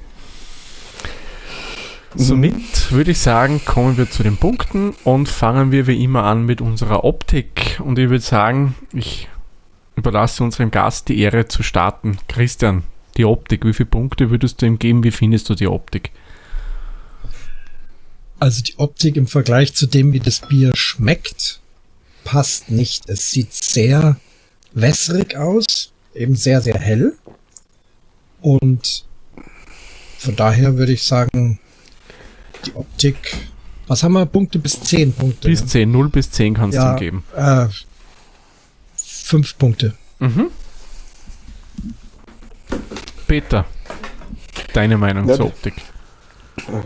Somit 2.15 2.91
würde 2.91 3.11
ich 3.11 3.19
sagen, 3.19 3.61
kommen 3.63 3.97
wir 3.97 4.09
zu 4.09 4.21
den 4.21 4.35
Punkten 4.35 4.93
und 5.03 5.29
fangen 5.29 5.71
wir 5.71 5.87
wie 5.87 6.03
immer 6.03 6.23
an 6.23 6.45
mit 6.45 6.59
unserer 6.59 7.05
Optik. 7.05 7.79
Und 7.83 7.97
ich 7.97 8.09
würde 8.09 8.23
sagen, 8.23 8.75
ich 8.93 9.29
überlasse 9.95 10.43
unserem 10.43 10.71
Gast 10.71 11.07
die 11.07 11.19
Ehre 11.19 11.47
zu 11.47 11.63
starten. 11.63 12.17
Christian, 12.27 12.83
die 13.17 13.25
Optik, 13.25 13.65
wie 13.65 13.73
viele 13.73 13.89
Punkte 13.89 14.29
würdest 14.29 14.61
du 14.61 14.65
ihm 14.65 14.77
geben? 14.77 15.03
Wie 15.03 15.11
findest 15.11 15.49
du 15.49 15.55
die 15.55 15.67
Optik? 15.67 16.11
Also 18.39 18.61
die 18.61 18.77
Optik 18.77 19.15
im 19.15 19.27
Vergleich 19.27 19.73
zu 19.73 19.87
dem, 19.87 20.13
wie 20.13 20.19
das 20.19 20.41
Bier 20.41 20.75
schmeckt, 20.75 21.61
passt 22.23 22.71
nicht. 22.71 23.07
Es 23.07 23.31
sieht 23.31 23.53
sehr 23.53 24.17
wässrig 24.73 25.35
aus, 25.37 25.93
eben 26.13 26.35
sehr, 26.35 26.61
sehr 26.61 26.79
hell. 26.79 27.13
Und 28.41 29.05
von 30.17 30.35
daher 30.35 30.77
würde 30.77 30.93
ich 30.93 31.03
sagen, 31.03 31.59
die 32.65 32.73
Optik. 32.73 33.35
Was 33.87 34.03
haben 34.03 34.13
wir? 34.13 34.25
Punkte 34.25 34.59
bis 34.59 34.81
10 34.81 35.13
Punkte. 35.13 35.49
Bis 35.49 35.65
10, 35.65 35.91
0 35.91 36.09
bis 36.09 36.31
10 36.31 36.53
kannst 36.53 36.75
ja, 36.75 36.93
du 36.93 36.99
geben. 36.99 37.23
Äh, 37.35 37.67
5 38.95 39.57
Punkte. 39.57 39.93
Mhm. 40.19 40.47
Peter, 43.27 43.65
deine 44.73 44.97
Meinung 44.97 45.27
Ja, 45.27 45.35
zur 45.35 45.47
Optik? 45.47 45.73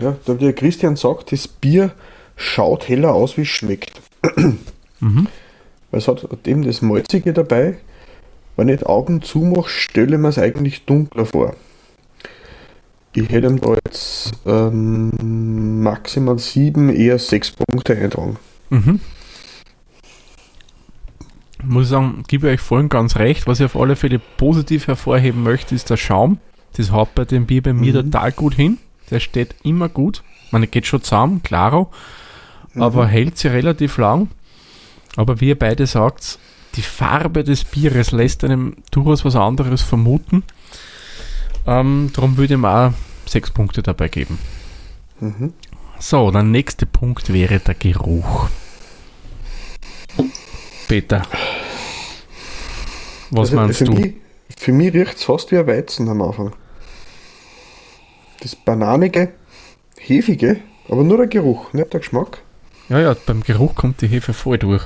Ja, 0.02 0.16
da 0.26 0.34
der 0.34 0.54
Christian 0.54 0.96
sagt, 0.96 1.32
das 1.32 1.48
Bier 1.48 1.92
schaut 2.36 2.88
heller 2.88 3.14
aus, 3.14 3.38
wie 3.38 3.42
es 3.42 3.48
schmeckt. 3.48 3.92
Mhm. 5.00 5.28
Weil 5.92 6.00
es 6.00 6.08
hat 6.08 6.26
eben 6.48 6.64
das 6.64 6.82
Malzige 6.82 7.34
dabei. 7.34 7.78
Wenn 8.56 8.70
ich 8.70 8.80
die 8.80 8.86
Augen 8.86 9.22
zumache, 9.22 9.70
stelle 9.70 10.16
ich 10.16 10.22
mir 10.22 10.30
es 10.30 10.38
eigentlich 10.38 10.86
dunkler 10.86 11.26
vor. 11.26 11.56
Ich 13.16 13.30
hätte 13.30 13.48
ihm 13.48 13.62
da 13.62 13.76
jetzt 13.86 14.34
ähm, 14.46 15.82
maximal 15.82 16.38
7, 16.38 16.90
eher 16.90 17.18
6 17.18 17.52
Punkte 17.52 17.96
eintragen. 17.98 18.38
Mhm. 18.70 19.00
Muss 21.64 21.90
sagen, 21.90 22.24
gebe 22.28 22.48
ich 22.48 22.56
euch 22.60 22.62
voll 22.66 22.82
und 22.82 22.90
ganz 22.90 23.16
recht. 23.16 23.48
Was 23.48 23.60
ich 23.60 23.66
auf 23.66 23.76
alle 23.78 23.96
Fälle 23.96 24.20
positiv 24.20 24.88
hervorheben 24.88 25.44
möchte, 25.44 25.74
ist 25.74 25.90
der 25.90 25.98
Schaum. 25.98 26.40
Das 26.78 26.92
haut 26.92 27.16
bei 27.16 27.26
dem 27.26 27.46
Bier 27.46 27.64
bei 27.64 27.74
mir 27.74 27.94
Mhm. 27.94 28.12
total 28.12 28.32
gut 28.34 28.54
hin. 28.56 28.78
Der 29.10 29.20
steht 29.20 29.56
immer 29.64 29.88
gut. 29.88 30.24
Man 30.52 30.70
geht 30.70 30.86
schon 30.86 31.02
zusammen, 31.02 31.42
klaro. 31.42 31.92
Aber 32.76 33.08
hält 33.08 33.38
sich 33.38 33.52
relativ 33.52 33.98
lang. 33.98 34.28
Aber 35.16 35.40
wie 35.40 35.48
ihr 35.50 35.58
beide 35.58 35.88
sagt, 35.88 36.38
die 36.76 36.82
Farbe 36.82 37.46
des 37.46 37.64
Bieres 37.64 38.12
lässt 38.12 38.44
einem 38.44 38.76
durchaus 38.92 39.24
was 39.24 39.38
anderes 39.38 39.82
vermuten. 39.82 40.44
Ähm, 41.68 42.12
darum 42.14 42.38
würde 42.38 42.54
ich 42.54 42.60
ihm 42.60 42.66
auch 42.66 42.94
sechs 43.26 43.50
Punkte 43.52 43.82
dabei 43.82 44.08
geben. 44.08 44.38
Mhm. 45.20 45.54
So, 46.00 46.30
der 46.32 46.44
nächste 46.44 46.86
Punkt 46.86 47.32
wäre 47.34 47.60
der 47.60 47.74
Geruch. 47.76 48.50
Peter. 50.88 51.24
Was 53.32 53.50
Also 53.50 53.56
meinst 53.56 53.78
für 53.80 53.86
du? 53.86 53.94
Mich, 53.94 54.14
für 54.58 54.72
mich 54.72 54.94
riecht 54.94 55.18
es 55.18 55.24
fast 55.24 55.52
wie 55.52 55.58
ein 55.58 55.68
Weizen 55.68 56.08
am 56.10 56.22
Anfang. 56.22 56.54
Das 58.42 58.56
bananige, 58.56 59.32
hefige, 59.98 60.58
aber 60.88 61.04
nur 61.04 61.18
der 61.18 61.28
Geruch, 61.28 61.74
nicht 61.74 61.92
der 61.94 62.02
Geschmack. 62.02 62.40
Ja, 62.90 63.00
ja, 63.00 63.16
beim 63.26 63.42
Geruch 63.42 63.74
kommt 63.74 64.02
die 64.02 64.08
Hefe 64.08 64.34
voll 64.34 64.60
durch. 64.60 64.84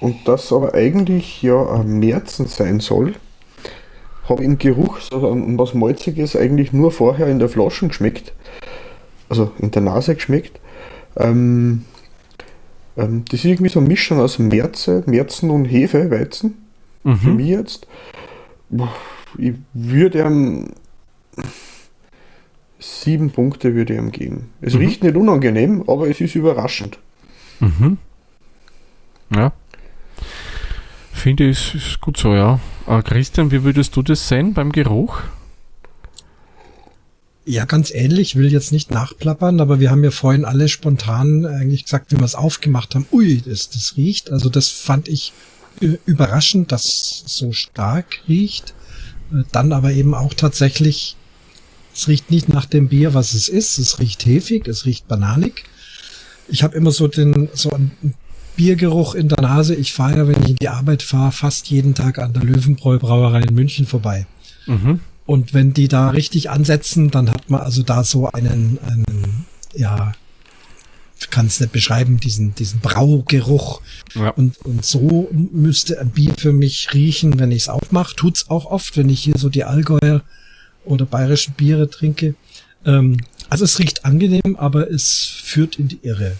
Und 0.00 0.28
das 0.28 0.52
aber 0.52 0.74
eigentlich 0.74 1.42
ja 1.42 1.60
ein 1.72 1.98
Märzen 1.98 2.46
sein 2.46 2.78
soll, 2.80 3.14
habe 4.32 4.42
im 4.44 4.58
Geruch 4.58 4.98
so 5.00 5.22
was 5.58 5.74
Malziges 5.74 6.34
eigentlich 6.36 6.72
nur 6.72 6.90
vorher 6.90 7.28
in 7.28 7.38
der 7.38 7.48
Flasche 7.48 7.86
geschmeckt. 7.88 8.32
Also 9.28 9.52
in 9.58 9.70
der 9.70 9.82
Nase 9.82 10.14
geschmeckt. 10.14 10.58
Ähm, 11.16 11.84
ähm, 12.96 13.24
das 13.30 13.40
ist 13.40 13.44
irgendwie 13.46 13.70
so 13.70 13.78
eine 13.78 13.88
Mischung 13.88 14.20
aus 14.20 14.38
Märze, 14.38 15.02
Märzen 15.06 15.50
und 15.50 15.64
Hefe, 15.66 16.10
Weizen. 16.10 16.58
Für 17.02 17.08
Mhm. 17.30 17.36
mich 17.36 17.48
jetzt. 17.48 17.86
Ich 19.38 19.52
würde 19.72 20.20
ihm 20.22 20.68
sieben 22.78 23.30
Punkte 23.30 23.74
würde 23.74 23.92
ich 23.94 23.98
ihm 23.98 24.10
geben. 24.12 24.50
Es 24.60 24.74
Mhm. 24.74 24.80
riecht 24.80 25.02
nicht 25.02 25.16
unangenehm, 25.16 25.84
aber 25.86 26.08
es 26.08 26.20
ist 26.20 26.34
überraschend. 26.34 26.98
Mhm. 27.60 27.98
Ja. 29.34 29.52
Finde 31.12 31.48
ich, 31.48 31.74
ist 31.74 32.00
gut 32.00 32.16
so, 32.16 32.34
ja. 32.34 32.58
Äh, 32.86 33.02
Christian, 33.02 33.50
wie 33.50 33.62
würdest 33.62 33.96
du 33.96 34.02
das 34.02 34.28
sehen 34.28 34.54
beim 34.54 34.72
Geruch? 34.72 35.20
Ja, 37.44 37.64
ganz 37.64 37.90
ähnlich, 37.90 38.36
will 38.36 38.52
jetzt 38.52 38.70
nicht 38.70 38.92
nachplappern, 38.92 39.60
aber 39.60 39.80
wir 39.80 39.90
haben 39.90 40.04
ja 40.04 40.12
vorhin 40.12 40.44
alle 40.44 40.68
spontan 40.68 41.44
eigentlich 41.44 41.84
gesagt, 41.84 42.12
wie 42.12 42.18
wir 42.18 42.24
es 42.24 42.36
aufgemacht 42.36 42.94
haben, 42.94 43.06
ui, 43.10 43.42
das, 43.44 43.68
das 43.70 43.96
riecht. 43.96 44.30
Also 44.30 44.48
das 44.48 44.68
fand 44.68 45.08
ich 45.08 45.32
äh, 45.80 45.98
überraschend, 46.06 46.70
dass 46.70 46.84
es 46.84 47.36
so 47.36 47.52
stark 47.52 48.20
riecht. 48.28 48.74
Äh, 49.32 49.42
Dann 49.50 49.72
aber 49.72 49.92
eben 49.92 50.14
auch 50.14 50.34
tatsächlich, 50.34 51.16
es 51.94 52.06
riecht 52.06 52.30
nicht 52.30 52.48
nach 52.48 52.66
dem 52.66 52.88
Bier, 52.88 53.12
was 53.12 53.34
es 53.34 53.48
ist. 53.48 53.78
Es 53.78 53.98
riecht 53.98 54.24
hefig, 54.24 54.68
es 54.68 54.84
riecht 54.86 55.08
bananig. 55.08 55.64
Ich 56.48 56.62
habe 56.62 56.76
immer 56.76 56.92
so 56.92 57.08
den, 57.08 57.48
so 57.54 57.70
einen 57.70 58.14
Biergeruch 58.56 59.14
in 59.14 59.28
der 59.28 59.40
Nase. 59.40 59.74
Ich 59.74 59.92
fahre 59.92 60.18
ja, 60.18 60.28
wenn 60.28 60.42
ich 60.42 60.50
in 60.50 60.56
die 60.56 60.68
Arbeit 60.68 61.02
fahre, 61.02 61.32
fast 61.32 61.68
jeden 61.68 61.94
Tag 61.94 62.18
an 62.18 62.32
der 62.32 62.42
Löwenbräu 62.42 62.98
Brauerei 62.98 63.40
in 63.40 63.54
München 63.54 63.86
vorbei. 63.86 64.26
Mhm. 64.66 65.00
Und 65.26 65.54
wenn 65.54 65.72
die 65.72 65.88
da 65.88 66.10
richtig 66.10 66.50
ansetzen, 66.50 67.10
dann 67.10 67.30
hat 67.30 67.48
man 67.48 67.60
also 67.60 67.82
da 67.82 68.04
so 68.04 68.30
einen, 68.30 68.78
einen 68.84 69.46
ja, 69.74 70.12
ich 71.18 71.30
kann 71.30 71.46
es 71.46 71.60
nicht 71.60 71.72
beschreiben, 71.72 72.18
diesen, 72.18 72.54
diesen 72.54 72.80
Braugeruch. 72.80 73.80
Ja. 74.14 74.30
Und, 74.30 74.58
und 74.64 74.84
so 74.84 75.28
müsste 75.32 76.00
ein 76.00 76.10
Bier 76.10 76.34
für 76.36 76.52
mich 76.52 76.92
riechen, 76.92 77.38
wenn 77.38 77.52
ich 77.52 77.62
es 77.62 77.68
aufmache. 77.68 78.16
Tut's 78.16 78.50
auch 78.50 78.66
oft, 78.66 78.96
wenn 78.96 79.08
ich 79.08 79.20
hier 79.22 79.38
so 79.38 79.48
die 79.48 79.64
Allgäuer 79.64 80.22
oder 80.84 81.06
bayerischen 81.06 81.54
Biere 81.54 81.88
trinke. 81.88 82.34
Ähm, 82.84 83.18
also 83.48 83.64
es 83.64 83.78
riecht 83.78 84.04
angenehm, 84.04 84.56
aber 84.56 84.90
es 84.90 85.40
führt 85.42 85.78
in 85.78 85.88
die 85.88 86.00
Irre. 86.02 86.36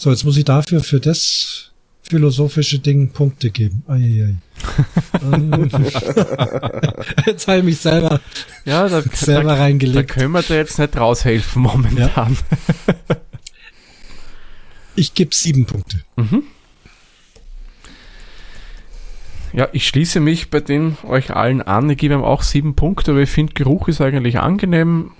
So, 0.00 0.08
jetzt 0.08 0.24
muss 0.24 0.38
ich 0.38 0.46
dafür 0.46 0.82
für 0.82 0.98
das 0.98 1.72
philosophische 2.00 2.78
Ding 2.78 3.10
Punkte 3.10 3.50
geben. 3.50 3.84
Eieiei. 3.86 4.36
Ähm, 5.22 5.68
jetzt 7.26 7.46
habe 7.48 7.58
ich 7.58 7.64
mich 7.64 7.78
selber, 7.78 8.20
Ja, 8.64 8.88
da, 8.88 9.02
selber 9.02 9.50
da, 9.50 9.56
da 9.56 9.62
reingelegt. 9.62 10.10
können 10.10 10.32
wir 10.32 10.42
dir 10.42 10.56
jetzt 10.56 10.78
nicht 10.78 10.96
raushelfen 10.96 11.60
momentan. 11.62 12.38
Ich 14.94 15.12
gebe 15.14 15.34
sieben 15.34 15.66
Punkte. 15.66 15.98
Mhm. 16.16 16.44
Ja, 19.52 19.68
ich 19.72 19.86
schließe 19.88 20.20
mich 20.20 20.50
bei 20.50 20.60
den 20.60 20.96
euch 21.04 21.34
allen 21.34 21.60
an. 21.60 21.90
Ich 21.90 21.98
gebe 21.98 22.14
ihm 22.14 22.22
auch 22.22 22.42
sieben 22.42 22.76
Punkte, 22.76 23.10
aber 23.10 23.20
ich 23.20 23.30
finde, 23.30 23.52
Geruch 23.54 23.88
ist 23.88 24.00
eigentlich 24.00 24.38
angenehm. 24.38 25.10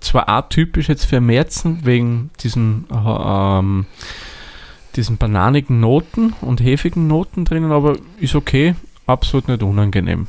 Zwar 0.00 0.28
atypisch 0.28 0.88
jetzt 0.88 1.04
für 1.04 1.20
Märzen, 1.20 1.84
wegen 1.84 2.30
diesen, 2.40 2.86
äh, 2.90 2.94
ähm, 2.96 3.86
diesen 4.96 5.16
bananigen 5.16 5.80
Noten 5.80 6.34
und 6.40 6.62
hefigen 6.62 7.06
Noten 7.06 7.44
drinnen, 7.44 7.72
aber 7.72 7.96
ist 8.20 8.34
okay. 8.34 8.74
Absolut 9.06 9.48
nicht 9.48 9.62
unangenehm. 9.62 10.26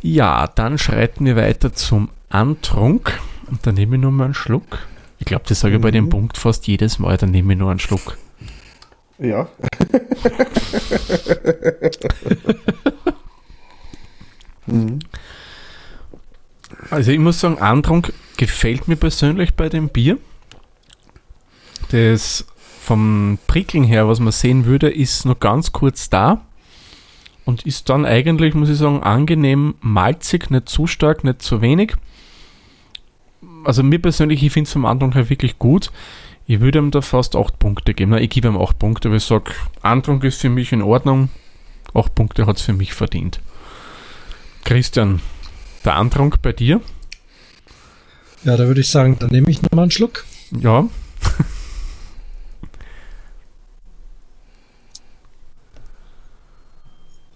Ja, 0.00 0.46
dann 0.46 0.78
schreiten 0.78 1.24
wir 1.24 1.36
weiter 1.36 1.72
zum 1.72 2.10
Antrunk. 2.28 3.18
Und 3.48 3.66
da 3.66 3.72
nehme 3.72 3.96
ich 3.96 4.02
nur 4.02 4.12
mal 4.12 4.26
einen 4.26 4.34
Schluck. 4.34 4.86
Ich 5.18 5.26
glaube, 5.26 5.44
das 5.48 5.60
sage 5.60 5.76
ich 5.76 5.82
bei 5.82 5.90
dem 5.90 6.04
Mhm. 6.04 6.10
Punkt 6.10 6.38
fast 6.38 6.66
jedes 6.66 6.98
Mal, 6.98 7.16
dann 7.16 7.30
nehme 7.30 7.54
ich 7.54 7.58
nur 7.58 7.70
einen 7.70 7.80
Schluck. 7.80 8.18
Ja. 9.18 9.48
mhm. 14.66 14.98
Also 16.90 17.10
ich 17.10 17.18
muss 17.18 17.40
sagen, 17.40 17.58
Antrunk 17.58 18.12
gefällt 18.36 18.88
mir 18.88 18.96
persönlich 18.96 19.54
bei 19.54 19.70
dem 19.70 19.88
Bier. 19.88 20.18
Das 21.90 22.44
vom 22.86 23.38
Prickeln 23.48 23.82
her, 23.82 24.06
was 24.06 24.20
man 24.20 24.30
sehen 24.30 24.64
würde, 24.64 24.88
ist 24.88 25.24
noch 25.24 25.40
ganz 25.40 25.72
kurz 25.72 26.08
da 26.08 26.42
und 27.44 27.66
ist 27.66 27.88
dann 27.88 28.06
eigentlich, 28.06 28.54
muss 28.54 28.68
ich 28.68 28.78
sagen, 28.78 29.02
angenehm 29.02 29.74
malzig, 29.80 30.50
nicht 30.50 30.68
zu 30.68 30.86
stark, 30.86 31.24
nicht 31.24 31.42
zu 31.42 31.60
wenig. 31.60 31.94
Also 33.64 33.82
mir 33.82 33.98
persönlich, 33.98 34.40
ich 34.44 34.52
finde 34.52 34.68
es 34.68 34.72
vom 34.72 34.84
Antrunk 34.84 35.16
her 35.16 35.28
wirklich 35.28 35.58
gut. 35.58 35.90
Ich 36.46 36.60
würde 36.60 36.78
ihm 36.78 36.92
da 36.92 37.00
fast 37.00 37.34
8 37.34 37.58
Punkte 37.58 37.92
geben. 37.92 38.12
Na, 38.12 38.20
ich 38.20 38.30
gebe 38.30 38.46
ihm 38.46 38.56
8 38.56 38.78
Punkte, 38.78 39.08
aber 39.08 39.16
ich 39.16 39.24
sage, 39.24 39.50
Antrunk 39.82 40.22
ist 40.22 40.40
für 40.40 40.48
mich 40.48 40.70
in 40.70 40.80
Ordnung. 40.80 41.28
8 41.92 42.14
Punkte 42.14 42.46
hat 42.46 42.58
es 42.58 42.62
für 42.62 42.72
mich 42.72 42.94
verdient. 42.94 43.40
Christian, 44.62 45.20
der 45.84 45.96
Antrunk 45.96 46.40
bei 46.40 46.52
dir? 46.52 46.80
Ja, 48.44 48.56
da 48.56 48.68
würde 48.68 48.82
ich 48.82 48.88
sagen, 48.88 49.16
dann 49.18 49.30
nehme 49.30 49.50
ich 49.50 49.60
nochmal 49.60 49.82
einen 49.82 49.90
Schluck. 49.90 50.24
Ja. 50.52 50.86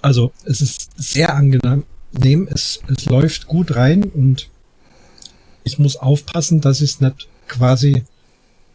Also, 0.03 0.33
es 0.45 0.61
ist 0.61 0.91
sehr 0.97 1.35
angenehm. 1.35 1.85
Es, 2.51 2.81
es 2.89 3.07
läuft 3.07 3.47
gut 3.47 3.77
rein 3.77 4.05
und 4.05 4.49
ich 5.65 5.79
muss 5.79 5.97
aufpassen, 5.97 6.61
dass 6.61 6.81
ich 6.81 6.93
es 6.93 7.01
nicht 7.01 7.29
quasi 7.49 8.05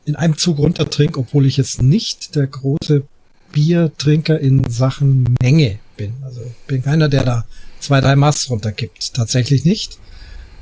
in 0.05 0.15
einem 0.15 0.37
Zug 0.37 0.59
runter 0.59 0.89
trinke, 0.89 1.19
obwohl 1.19 1.45
ich 1.45 1.57
jetzt 1.57 1.81
nicht 1.81 2.35
der 2.35 2.47
große 2.47 3.03
Biertrinker 3.51 4.39
in 4.39 4.69
Sachen 4.69 5.35
Menge 5.41 5.79
bin. 5.97 6.13
Also 6.23 6.41
bin 6.67 6.83
keiner, 6.83 7.09
der 7.09 7.23
da 7.23 7.45
zwei, 7.79 8.01
drei 8.01 8.15
Maß 8.15 8.49
runtergibt. 8.49 9.13
Tatsächlich 9.13 9.65
nicht. 9.65 9.97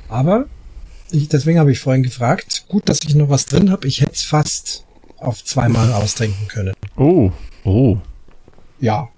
Aber 0.08 0.46
ich, 1.10 1.28
deswegen 1.28 1.58
habe 1.58 1.72
ich 1.72 1.80
vorhin 1.80 2.02
gefragt, 2.02 2.64
gut, 2.68 2.88
dass 2.88 3.00
ich 3.04 3.14
noch 3.14 3.28
was 3.28 3.46
drin 3.46 3.70
habe. 3.70 3.86
Ich 3.86 4.00
hätte 4.00 4.14
es 4.14 4.22
fast 4.22 4.84
auf 5.18 5.44
zweimal 5.44 5.92
austrinken 5.92 6.48
können. 6.48 6.74
Oh, 6.96 7.30
oh. 7.64 7.98
Ja. 8.80 9.08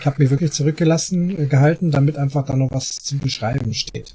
Ich 0.00 0.06
habe 0.06 0.22
mich 0.22 0.30
wirklich 0.30 0.52
zurückgelassen, 0.52 1.38
äh, 1.38 1.46
gehalten, 1.46 1.90
damit 1.90 2.16
einfach 2.16 2.46
da 2.46 2.54
noch 2.56 2.70
was 2.70 2.96
zu 2.96 3.18
beschreiben 3.18 3.74
steht. 3.74 4.14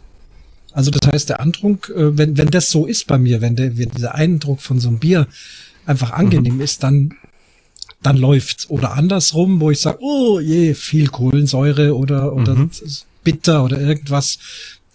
Also 0.71 0.89
das 0.91 1.11
heißt, 1.11 1.29
der 1.29 1.39
Antrunk, 1.39 1.89
äh, 1.95 2.17
wenn, 2.17 2.37
wenn 2.37 2.49
das 2.49 2.69
so 2.69 2.85
ist 2.85 3.07
bei 3.07 3.17
mir, 3.17 3.41
wenn, 3.41 3.55
der, 3.55 3.77
wenn 3.77 3.89
dieser 3.89 4.15
Eindruck 4.15 4.61
von 4.61 4.79
so 4.79 4.89
einem 4.89 4.99
Bier 4.99 5.27
einfach 5.85 6.11
angenehm 6.11 6.55
mhm. 6.55 6.61
ist, 6.61 6.83
dann, 6.83 7.13
dann 8.01 8.17
läuft's. 8.17 8.69
Oder 8.69 8.93
andersrum, 8.93 9.59
wo 9.59 9.71
ich 9.71 9.79
sage, 9.79 9.99
oh 10.01 10.39
je, 10.39 10.73
viel 10.73 11.07
Kohlensäure 11.07 11.95
oder, 11.95 12.33
oder 12.33 12.55
mhm. 12.55 12.71
bitter 13.23 13.63
oder 13.63 13.79
irgendwas, 13.79 14.39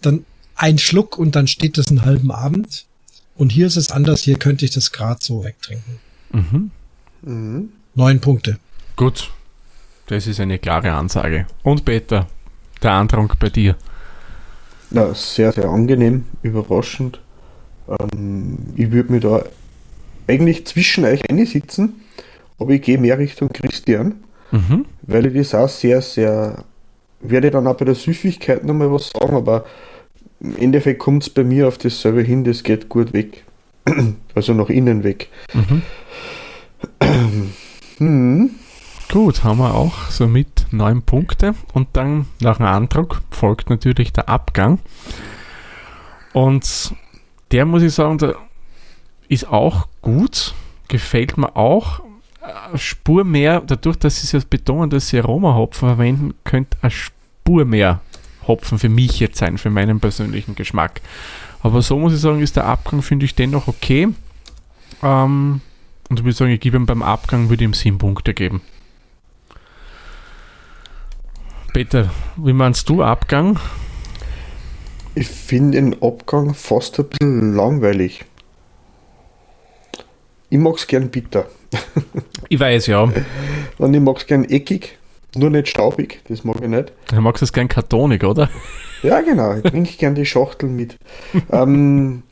dann 0.01 0.25
ein 0.55 0.77
Schluck 0.77 1.17
und 1.17 1.35
dann 1.35 1.47
steht 1.47 1.77
das 1.77 1.89
einen 1.89 2.05
halben 2.05 2.31
Abend. 2.31 2.85
Und 3.35 3.51
hier 3.53 3.67
ist 3.67 3.77
es 3.77 3.89
anders, 3.89 4.21
hier 4.21 4.37
könnte 4.37 4.65
ich 4.65 4.71
das 4.71 4.91
gerade 4.91 5.19
so 5.23 5.45
wegtrinken. 5.45 5.99
Mhm. 6.33 6.71
Mhm. 7.21 7.69
Neun 7.95 8.19
Punkte. 8.19 8.59
Gut. 8.97 9.31
Das 10.09 10.25
ist 10.25 10.39
eine 10.39 10.57
klare 10.57 10.91
Ansage. 10.93 11.45
Und 11.61 11.85
Peter, 11.85 12.25
der 12.81 12.93
Antrunk 12.93 13.37
bei 13.37 13.49
dir. 13.49 13.75
Na, 14.89 15.13
sehr, 15.13 15.51
sehr 15.51 15.69
angenehm, 15.69 16.25
überraschend. 16.41 17.21
Ähm, 17.87 18.57
ich 18.75 18.91
würde 18.91 19.11
mir 19.11 19.19
da 19.19 19.43
eigentlich 20.25 20.65
zwischen 20.65 21.05
euch 21.05 21.21
sitzen, 21.45 22.01
aber 22.57 22.71
ich 22.71 22.81
gehe 22.81 22.97
mehr 22.97 23.19
Richtung 23.19 23.49
Christian, 23.49 24.15
mhm. 24.49 24.85
weil 25.03 25.27
ich 25.27 25.35
das 25.35 25.53
auch 25.53 25.69
sehr, 25.69 26.01
sehr, 26.01 26.63
werde 27.19 27.51
dann 27.51 27.67
auch 27.67 27.77
bei 27.77 27.85
der 27.85 27.93
Süffigkeit 27.93 28.63
nochmal 28.63 28.91
was 28.91 29.11
sagen, 29.11 29.35
aber 29.35 29.65
im 30.39 30.57
Endeffekt 30.57 30.97
kommt 30.97 31.21
es 31.21 31.29
bei 31.29 31.43
mir 31.43 31.67
auf 31.67 31.77
dasselbe 31.77 32.23
hin, 32.23 32.43
das 32.43 32.63
geht 32.63 32.89
gut 32.89 33.13
weg. 33.13 33.43
also 34.33 34.55
nach 34.55 34.69
innen 34.69 35.03
weg. 35.03 35.29
Mhm. 35.53 35.81
hm. 37.99 38.49
Gut, 39.11 39.43
haben 39.43 39.57
wir 39.57 39.73
auch 39.73 40.11
somit 40.11 40.67
neun 40.69 41.01
Punkte 41.01 41.55
und 41.73 41.87
dann 41.93 42.27
nach 42.41 42.57
dem 42.57 42.67
Andruck 42.67 43.23
folgt 43.31 43.71
natürlich 43.71 44.13
der 44.13 44.29
Abgang. 44.29 44.77
Und 46.31 46.93
der 47.51 47.65
muss 47.65 47.81
ich 47.81 47.91
sagen, 47.91 48.19
der 48.19 48.35
ist 49.27 49.47
auch 49.47 49.87
gut, 50.03 50.53
gefällt 50.89 51.39
mir 51.39 51.55
auch. 51.55 52.01
Spur 52.75 53.23
mehr, 53.23 53.61
dadurch, 53.61 53.97
dass 53.97 54.21
sie 54.21 54.37
es 54.37 54.45
betonen, 54.45 54.91
dass 54.91 55.07
sie 55.07 55.17
Aromahopfen 55.17 55.89
verwenden, 55.89 56.35
könnte 56.43 56.77
eine 56.81 56.91
Spur 56.91 57.65
mehr 57.65 58.01
Hopfen 58.45 58.77
für 58.77 58.89
mich 58.89 59.19
jetzt 59.19 59.39
sein, 59.39 59.57
für 59.57 59.71
meinen 59.71 59.99
persönlichen 59.99 60.53
Geschmack. 60.53 61.01
Aber 61.63 61.81
so 61.81 61.97
muss 61.97 62.13
ich 62.13 62.19
sagen, 62.19 62.41
ist 62.41 62.57
der 62.57 62.65
Abgang, 62.65 63.01
finde 63.01 63.25
ich, 63.25 63.33
dennoch 63.33 63.67
okay. 63.67 64.09
Ähm, 65.01 65.61
und 66.09 66.19
ich 66.19 66.23
würde 66.23 66.35
sagen, 66.35 66.51
ich 66.51 66.59
gebe 66.59 66.77
ihm 66.77 66.85
beim 66.85 67.01
Abgang, 67.01 67.49
würde 67.49 67.63
ihm 67.63 67.73
sieben 67.73 67.97
Punkte 67.97 68.35
geben. 68.35 68.61
Peter, 71.73 72.09
wie 72.37 72.53
meinst 72.53 72.89
du 72.89 73.03
Abgang? 73.03 73.59
Ich 75.15 75.27
finde 75.27 75.79
den 75.79 76.01
Abgang 76.01 76.53
fast 76.53 76.99
ein 76.99 77.05
bisschen 77.07 77.55
langweilig. 77.55 78.25
Ich 80.49 80.57
mag 80.57 80.75
es 80.75 80.87
gern 80.87 81.09
bitter. 81.09 81.45
ich 82.49 82.59
weiß, 82.59 82.87
ja. 82.87 83.11
Und 83.77 83.93
ich 83.93 84.01
mag 84.01 84.17
es 84.17 84.25
gern 84.25 84.45
eckig, 84.45 84.97
nur 85.35 85.51
nicht 85.51 85.67
staubig, 85.67 86.21
das 86.27 86.43
mag 86.43 86.57
ich 86.61 86.67
nicht. 86.67 86.91
Du 87.07 87.21
magst 87.21 87.43
es 87.43 87.53
gern 87.53 87.67
kartonig, 87.67 88.23
oder? 88.23 88.49
Ja, 89.03 89.21
genau. 89.21 89.55
Ich 89.55 89.63
trinke 89.63 89.93
gern 89.97 90.15
die 90.15 90.25
Schachtel 90.25 90.69
mit. 90.69 90.97
ähm, 91.51 92.23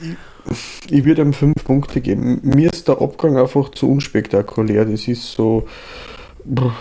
ich, 0.00 0.90
ich 0.90 1.04
würde 1.04 1.22
ihm 1.22 1.32
fünf 1.32 1.62
Punkte 1.64 2.00
geben. 2.00 2.40
Mir 2.42 2.72
ist 2.72 2.88
der 2.88 3.00
Abgang 3.00 3.36
einfach 3.36 3.70
zu 3.70 3.90
unspektakulär. 3.90 4.84
Das 4.84 5.06
ist 5.06 5.32
so. 5.32 5.68
Brr, 6.44 6.74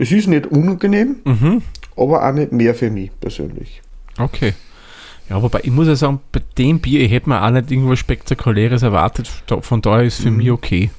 es 0.00 0.10
ist 0.10 0.28
nicht 0.28 0.46
unangenehm, 0.46 1.16
mhm. 1.24 1.62
aber 1.94 2.26
auch 2.26 2.32
nicht 2.32 2.52
mehr 2.52 2.74
für 2.74 2.90
mich 2.90 3.10
persönlich. 3.20 3.82
Okay. 4.18 4.54
Ja, 5.28 5.42
wobei 5.42 5.60
ich 5.62 5.70
muss 5.70 5.86
ja 5.88 5.94
sagen, 5.94 6.20
bei 6.32 6.40
dem 6.56 6.80
Bier, 6.80 7.00
ich 7.00 7.12
hätte 7.12 7.28
mir 7.28 7.44
auch 7.44 7.50
nicht 7.50 7.70
irgendwas 7.70 7.98
Spektakuläres 7.98 8.82
erwartet. 8.82 9.30
Von 9.60 9.82
daher 9.82 10.04
ist 10.04 10.18
es 10.18 10.24
für 10.24 10.30
mhm. 10.30 10.36
mich 10.38 10.50
okay. 10.50 10.90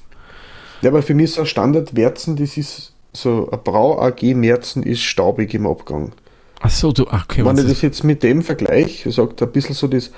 Ja, 0.84 0.92
aber 0.92 1.02
für 1.02 1.16
mich 1.16 1.26
ist 1.26 1.34
so 1.34 1.42
ein 1.42 1.48
Standard-Werzen, 1.48 2.36
das 2.36 2.58
ist 2.58 2.94
so 3.12 3.50
ein 3.52 3.60
Brau 3.64 4.00
AG 4.00 4.22
Merzen 4.36 4.84
ist 4.84 5.02
staubig 5.02 5.54
im 5.56 5.66
Abgang. 5.66 6.12
Ach 6.60 6.70
so, 6.70 6.92
du, 6.92 7.08
okay. 7.08 7.44
Wenn 7.44 7.58
ich 7.58 7.66
das 7.66 7.82
jetzt 7.82 8.04
mit 8.04 8.22
dem 8.22 8.44
vergleiche, 8.44 9.12
sagt 9.12 9.42
ein 9.42 9.52
bisschen 9.52 9.74
so 9.74 9.88
das 9.88 10.12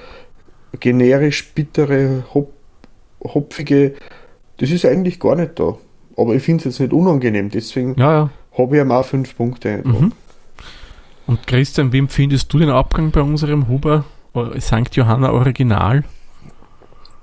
generisch 0.82 1.54
bittere, 1.54 2.26
hop, 2.34 2.52
hopfige, 3.24 3.94
das 4.58 4.72
ist 4.72 4.86
eigentlich 4.86 5.22
gar 5.22 5.38
nicht 5.38 5.58
da. 5.58 5.78
Aber 6.18 6.36
ich 6.36 6.44
finde 6.44 6.60
es 6.60 6.66
jetzt 6.66 6.80
nicht 6.82 6.94
unangenehm, 6.94 7.50
deswegen 7.50 7.96
ja, 7.98 8.12
ja 8.12 8.30
habe 8.58 8.76
ich 8.76 8.82
ihm 8.82 8.92
auch 8.92 9.06
fünf 9.06 9.36
Punkte. 9.36 9.82
Mhm. 9.84 10.12
Und 11.26 11.48
Christian, 11.48 11.94
wie 11.94 12.00
empfindest 12.00 12.52
du 12.52 12.60
den 12.60 12.70
Abgang 12.70 13.12
bei 13.12 13.22
unserem 13.22 13.68
Huber 13.68 14.06
St. 14.60 14.94
Johanna 14.94 15.32
Original? 15.32 16.04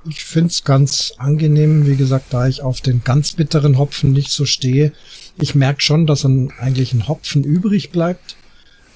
Ich 0.09 0.25
finde 0.25 0.49
es 0.49 0.65
ganz 0.65 1.13
angenehm, 1.19 1.87
wie 1.87 1.97
gesagt, 1.97 2.33
da 2.33 2.49
ich 2.49 2.63
auf 2.63 2.81
den 2.81 3.05
ganz 3.05 3.35
bitteren 3.35 3.77
Hopfen 3.77 4.13
nicht 4.13 4.31
so 4.31 4.47
stehe. 4.47 4.93
Ich 5.39 5.55
merke 5.55 5.83
schon, 5.83 6.07
dass 6.07 6.25
ein, 6.25 6.53
eigentlich 6.59 6.95
ein 6.95 7.07
Hopfen 7.07 7.45
übrig 7.45 7.91
bleibt, 7.91 8.37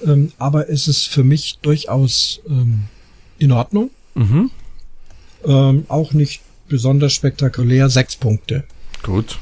ähm, 0.04 0.32
aber 0.38 0.70
es 0.70 0.88
ist 0.88 1.06
für 1.06 1.22
mich 1.22 1.58
durchaus 1.60 2.40
ähm, 2.48 2.84
in 3.38 3.52
Ordnung. 3.52 3.90
Mhm. 4.14 4.50
Ähm, 5.44 5.84
auch 5.88 6.12
nicht 6.14 6.40
besonders 6.68 7.12
spektakulär, 7.12 7.90
sechs 7.90 8.16
Punkte. 8.16 8.64
Gut. 9.02 9.38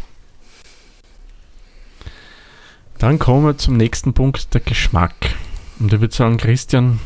Dann 3.03 3.19
kommen 3.19 3.45
wir 3.45 3.59
zum 3.59 3.77
nächsten 3.77 4.13
Punkt, 4.13 4.55
der 4.55 4.61
Geschmack. 4.61 5.35
Und 5.81 5.93
ich 5.93 6.01
würde 6.01 6.15
sagen, 6.15 6.37
Christian, 6.37 7.01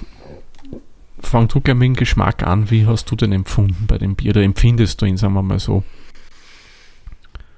fang 1.20 1.48
du 1.48 1.62
gerne 1.62 1.78
mit 1.78 1.86
dem 1.86 1.96
Geschmack 1.96 2.42
an. 2.42 2.70
Wie 2.70 2.84
hast 2.84 3.10
du 3.10 3.16
den 3.16 3.32
empfunden 3.32 3.86
bei 3.86 3.96
dem 3.96 4.14
Bier? 4.14 4.32
Oder 4.32 4.42
empfindest 4.42 5.00
du 5.00 5.06
ihn, 5.06 5.16
sagen 5.16 5.32
wir 5.32 5.40
mal 5.40 5.58
so? 5.58 5.84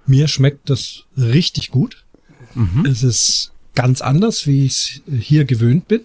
Mir 0.07 0.29
schmeckt 0.29 0.71
das 0.71 1.03
richtig 1.17 1.73
gut. 1.73 2.05
Mhm. 2.55 2.87
Es 2.87 3.03
ist 3.03 3.51
ganz 3.75 4.03
anders, 4.03 4.47
wie 4.47 4.67
ich 4.67 5.03
es 5.09 5.21
hier 5.21 5.45
gewöhnt 5.45 5.89
bin. 5.89 6.03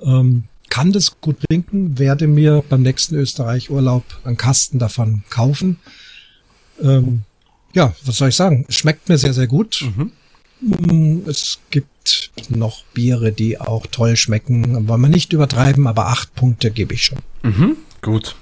Ähm, 0.00 0.44
kann 0.70 0.92
das 0.92 1.20
gut 1.20 1.36
trinken, 1.46 1.98
werde 1.98 2.26
mir 2.26 2.64
beim 2.66 2.80
nächsten 2.80 3.16
Österreich-Urlaub 3.16 4.04
einen 4.24 4.38
Kasten 4.38 4.78
davon 4.78 5.24
kaufen. 5.28 5.76
Ähm, 6.80 7.24
ja, 7.74 7.94
was 8.06 8.16
soll 8.16 8.30
ich 8.30 8.36
sagen? 8.36 8.64
Schmeckt 8.70 9.10
mir 9.10 9.18
sehr, 9.18 9.34
sehr 9.34 9.46
gut. 9.46 9.84
Mhm. 9.94 10.12
Hm, 10.62 11.24
es 11.26 11.58
gibt 11.70 12.30
noch 12.48 12.84
Biere, 12.94 13.32
die 13.32 13.60
auch 13.60 13.86
toll 13.86 14.16
schmecken. 14.16 14.88
Wollen 14.88 15.00
wir 15.00 15.08
nicht 15.08 15.32
übertreiben, 15.32 15.86
aber 15.86 16.06
acht 16.06 16.34
Punkte 16.34 16.70
gebe 16.70 16.94
ich 16.94 17.04
schon. 17.04 17.18
Mhm, 17.42 17.76
gut. 18.00 18.36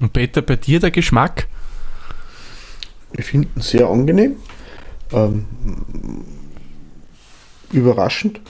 Und 0.00 0.12
Peter, 0.12 0.42
bei 0.42 0.56
dir 0.56 0.80
der 0.80 0.90
Geschmack? 0.90 1.48
Ich 3.16 3.24
finde 3.24 3.48
ihn 3.56 3.62
sehr 3.62 3.88
angenehm. 3.88 4.36
Ähm, 5.12 5.44
überraschend. 7.72 8.40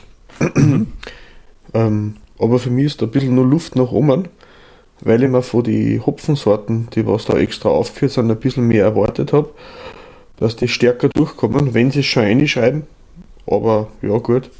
ähm, 1.74 2.16
aber 2.38 2.59
für 2.59 2.70
mich 2.70 2.87
ist 2.87 3.03
da 3.03 3.07
ein 3.07 3.12
bisschen 3.12 3.35
nur 3.35 3.46
Luft 3.46 3.77
nach 3.77 3.92
oben, 3.92 4.29
weil 5.00 5.22
ich 5.22 5.31
mir 5.31 5.42
von 5.42 5.62
den 5.62 6.05
Hopfensorten, 6.05 6.88
die 6.94 7.07
was 7.07 7.27
da 7.27 7.37
extra 7.37 7.68
aufgeführt 7.68 8.12
sind, 8.12 8.31
ein 8.31 8.40
bisschen 8.40 8.66
mehr 8.66 8.85
erwartet 8.85 9.33
habe 9.33 9.50
dass 10.44 10.57
die 10.57 10.68
stärker 10.68 11.09
durchkommen, 11.09 11.72
wenn 11.72 11.90
sie 11.90 12.00
es 12.00 12.07
schon 12.07 12.24
einschreiben. 12.24 12.83
Aber 13.46 13.88
ja, 14.02 14.18
gut. 14.18 14.50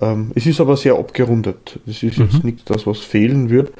Ähm, 0.00 0.30
es 0.36 0.46
ist 0.46 0.60
aber 0.60 0.76
sehr 0.76 0.94
abgerundet. 0.94 1.80
Es 1.84 2.04
ist 2.04 2.18
mhm. 2.18 2.24
jetzt 2.26 2.44
nicht 2.44 2.70
das, 2.70 2.86
was 2.86 3.00
fehlen 3.00 3.50
wird. 3.50 3.72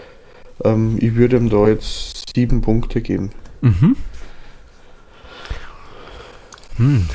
Ähm, 0.64 0.98
ich 1.00 1.14
würde 1.14 1.36
ihm 1.36 1.48
da 1.48 1.68
jetzt 1.68 2.32
sieben 2.34 2.62
Punkte 2.62 3.00
geben. 3.00 3.30
Mhm. 3.60 3.94
Hm, 6.78 7.06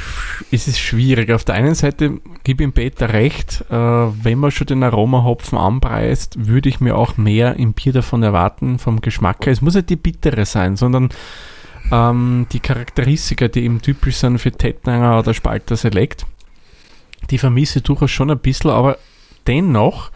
es 0.50 0.70
ist 0.70 0.80
schwierig. 0.80 1.30
Auf 1.32 1.44
der 1.44 1.56
einen 1.56 1.76
Seite 1.76 2.22
gebe 2.46 2.64
ich 2.64 2.70
ihm 2.70 2.74
Peter 2.74 3.12
recht, 3.12 3.66
äh, 3.70 3.76
wenn 3.76 4.40
man 4.40 4.52
schon 4.52 4.68
den 4.68 4.84
Aromahopfen 4.84 5.58
anpreist, 5.58 6.48
würde 6.48 6.70
ich 6.70 6.80
mir 6.80 6.96
auch 6.96 7.18
mehr 7.18 7.58
im 7.58 7.74
Bier 7.74 7.92
davon 7.92 8.24
erwarten, 8.24 8.80
vom 8.80 9.02
Geschmack 9.02 9.46
her. 9.46 9.52
Es 9.52 9.62
muss 9.62 9.76
nicht 9.76 9.90
die 9.90 9.98
bittere 9.98 10.46
sein, 10.46 10.78
sondern 10.78 11.10
ähm, 11.92 12.48
die 12.52 12.60
Charakteristika, 12.60 13.48
die 13.48 13.64
eben 13.64 13.82
typisch 13.82 14.18
sind 14.18 14.40
für 14.40 14.52
Tettnanger 14.52 15.20
oder 15.20 15.34
Spalter 15.34 15.76
Select, 15.76 16.26
die 17.30 17.38
vermisse 17.38 17.80
ich 17.80 17.84
durchaus 17.84 18.12
schon 18.12 18.32
ein 18.32 18.40
bisschen, 18.40 18.72
aber 18.72 18.98
dennoch 19.48 20.12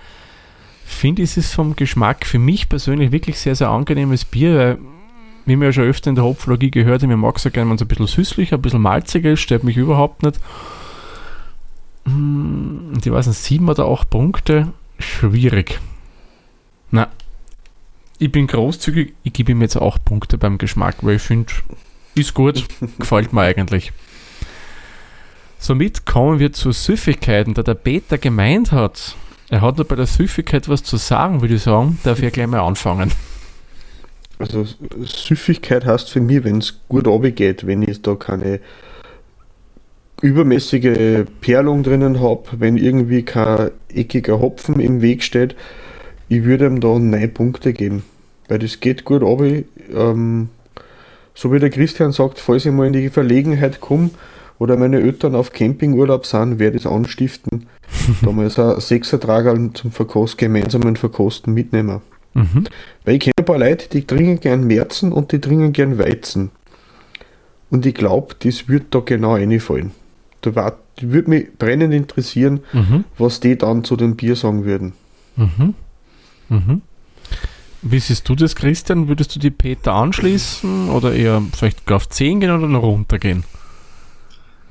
finde, 0.85 1.21
ist 1.21 1.37
es 1.37 1.53
vom 1.53 1.75
Geschmack 1.75 2.25
für 2.25 2.39
mich 2.39 2.67
persönlich 2.67 3.11
wirklich 3.11 3.39
sehr, 3.39 3.55
sehr 3.55 3.69
angenehmes 3.69 4.25
Bier, 4.25 4.57
weil, 4.57 4.77
wie 5.45 5.55
wir 5.55 5.67
ja 5.67 5.73
schon 5.73 5.85
öfter 5.85 6.09
in 6.09 6.15
der 6.15 6.23
Hopflogie 6.23 6.71
gehört 6.71 7.03
ich 7.03 7.09
mag 7.09 7.37
es 7.37 7.43
ja 7.43 7.51
gerne, 7.51 7.69
wenn 7.69 7.75
es 7.75 7.81
ein 7.81 7.87
bisschen 7.87 8.07
süßlicher, 8.07 8.57
ein 8.57 8.61
bisschen 8.61 8.81
malziger 8.81 9.31
ist, 9.31 9.41
stört 9.41 9.63
mich 9.63 9.77
überhaupt 9.77 10.23
nicht. 10.23 10.39
Hm, 12.05 12.93
ich 13.03 13.11
weiß 13.11 13.27
nicht, 13.27 13.37
sieben 13.37 13.69
oder 13.69 13.85
acht 13.85 14.09
Punkte, 14.09 14.73
schwierig. 14.99 15.79
Na, 16.91 17.07
ich 18.19 18.31
bin 18.31 18.47
großzügig, 18.47 19.13
ich 19.23 19.33
gebe 19.33 19.53
ihm 19.53 19.61
jetzt 19.61 19.77
acht 19.77 20.03
Punkte 20.05 20.37
beim 20.37 20.57
Geschmack, 20.57 20.97
weil 21.01 21.15
ich 21.15 21.21
finde, 21.21 21.51
ist 22.15 22.33
gut, 22.33 22.65
gefällt 22.99 23.33
mir 23.33 23.41
eigentlich. 23.41 23.93
Somit 25.57 26.05
kommen 26.05 26.39
wir 26.39 26.53
zur 26.53 26.73
Süffigkeit, 26.73 27.47
da 27.53 27.63
der 27.63 27.73
Peter 27.73 28.17
gemeint 28.17 28.71
hat, 28.71 29.15
er 29.49 29.61
hat 29.61 29.77
nur 29.77 29.87
bei 29.87 29.95
der 29.95 30.05
Süffigkeit 30.05 30.69
was 30.69 30.83
zu 30.83 30.97
sagen, 30.97 31.41
würde 31.41 31.55
ich 31.55 31.63
sagen, 31.63 31.97
darf 32.03 32.21
ich 32.21 32.31
gleich 32.31 32.47
mal 32.47 32.59
anfangen. 32.59 33.11
Also 34.37 34.65
Süffigkeit 35.01 35.85
heißt 35.85 36.09
für 36.09 36.21
mich, 36.21 36.43
wenn 36.43 36.59
es 36.59 36.79
gut 36.87 37.05
geht, 37.35 37.67
wenn 37.67 37.81
ich 37.81 38.01
da 38.01 38.15
keine 38.15 38.59
übermäßige 40.21 41.25
Perlung 41.41 41.83
drinnen 41.83 42.21
habe, 42.21 42.43
wenn 42.51 42.77
irgendwie 42.77 43.23
kein 43.23 43.71
eckiger 43.93 44.39
Hopfen 44.39 44.79
im 44.79 45.01
Weg 45.01 45.23
steht, 45.23 45.55
ich 46.29 46.43
würde 46.43 46.67
ihm 46.67 46.79
da 46.79 46.97
neun 46.97 47.33
Punkte 47.33 47.73
geben. 47.73 48.03
Weil 48.47 48.59
das 48.59 48.79
geht 48.79 49.03
gut 49.03 49.23
ab. 49.23 49.41
Ähm, 49.41 50.49
so 51.33 51.51
wie 51.51 51.59
der 51.59 51.69
Christian 51.69 52.11
sagt, 52.11 52.39
falls 52.39 52.65
ich 52.65 52.71
mal 52.71 52.87
in 52.87 52.93
die 52.93 53.09
Verlegenheit 53.09 53.81
komme 53.81 54.11
oder 54.57 54.77
meine 54.77 54.99
Eltern 54.99 55.35
auf 55.35 55.53
Campingurlaub 55.53 56.25
sind, 56.25 56.59
werde 56.59 56.77
ich 56.77 56.85
es 56.85 56.91
anstiften, 56.91 57.67
da 58.21 58.31
mal 58.31 58.49
so 58.49 58.73
ein 58.73 58.79
Sechsertrager 58.79 59.57
zum 59.73 59.91
Verkost, 59.91 60.37
gemeinsamen 60.37 60.95
Verkosten 60.95 61.53
mitnehmen. 61.53 62.01
Mhm. 62.33 62.65
Weil 63.05 63.15
ich 63.15 63.21
kenne 63.21 63.33
ein 63.37 63.45
paar 63.45 63.57
Leute, 63.57 63.89
die 63.89 64.05
trinken 64.05 64.39
gern 64.39 64.65
Märzen 64.65 65.11
und 65.11 65.31
die 65.31 65.39
trinken 65.39 65.73
gern 65.73 65.97
Weizen. 65.97 66.51
Und 67.71 67.85
ich 67.85 67.95
glaube, 67.95 68.35
das 68.39 68.67
wird 68.67 68.87
da 68.91 68.99
genau 68.99 69.33
einfallen. 69.33 69.91
Da 70.41 70.55
war, 70.55 70.77
würde 70.99 71.29
mich 71.29 71.47
brennend 71.57 71.93
interessieren, 71.93 72.61
mhm. 72.73 73.03
was 73.17 73.39
die 73.39 73.57
dann 73.57 73.83
zu 73.83 73.95
dem 73.95 74.15
Bier 74.15 74.35
sagen 74.35 74.65
würden. 74.65 74.93
Mhm. 75.35 75.73
Mhm. 76.49 76.81
Wie 77.81 77.99
siehst 77.99 78.27
du 78.27 78.35
das, 78.35 78.55
Christian? 78.55 79.07
Würdest 79.07 79.35
du 79.35 79.39
die 79.39 79.51
Peter 79.51 79.93
anschließen 79.93 80.89
oder 80.89 81.13
eher 81.13 81.41
vielleicht 81.53 81.89
auf 81.91 82.09
10 82.09 82.41
gehen 82.41 82.51
oder 82.51 82.67
noch 82.67 82.83
runter 82.83 83.19
gehen? 83.19 83.45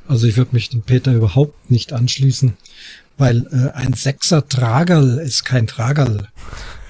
Also 0.06 0.26
ich 0.26 0.36
würde 0.36 0.50
mich 0.52 0.70
dem 0.70 0.82
Peter 0.82 1.12
überhaupt 1.12 1.70
nicht 1.70 1.92
anschließen, 1.92 2.56
weil 3.16 3.46
äh, 3.50 3.76
ein 3.76 3.94
Sechser 3.94 4.46
Tragerl 4.46 5.18
ist 5.18 5.44
kein 5.44 5.66
Tragerl, 5.66 6.28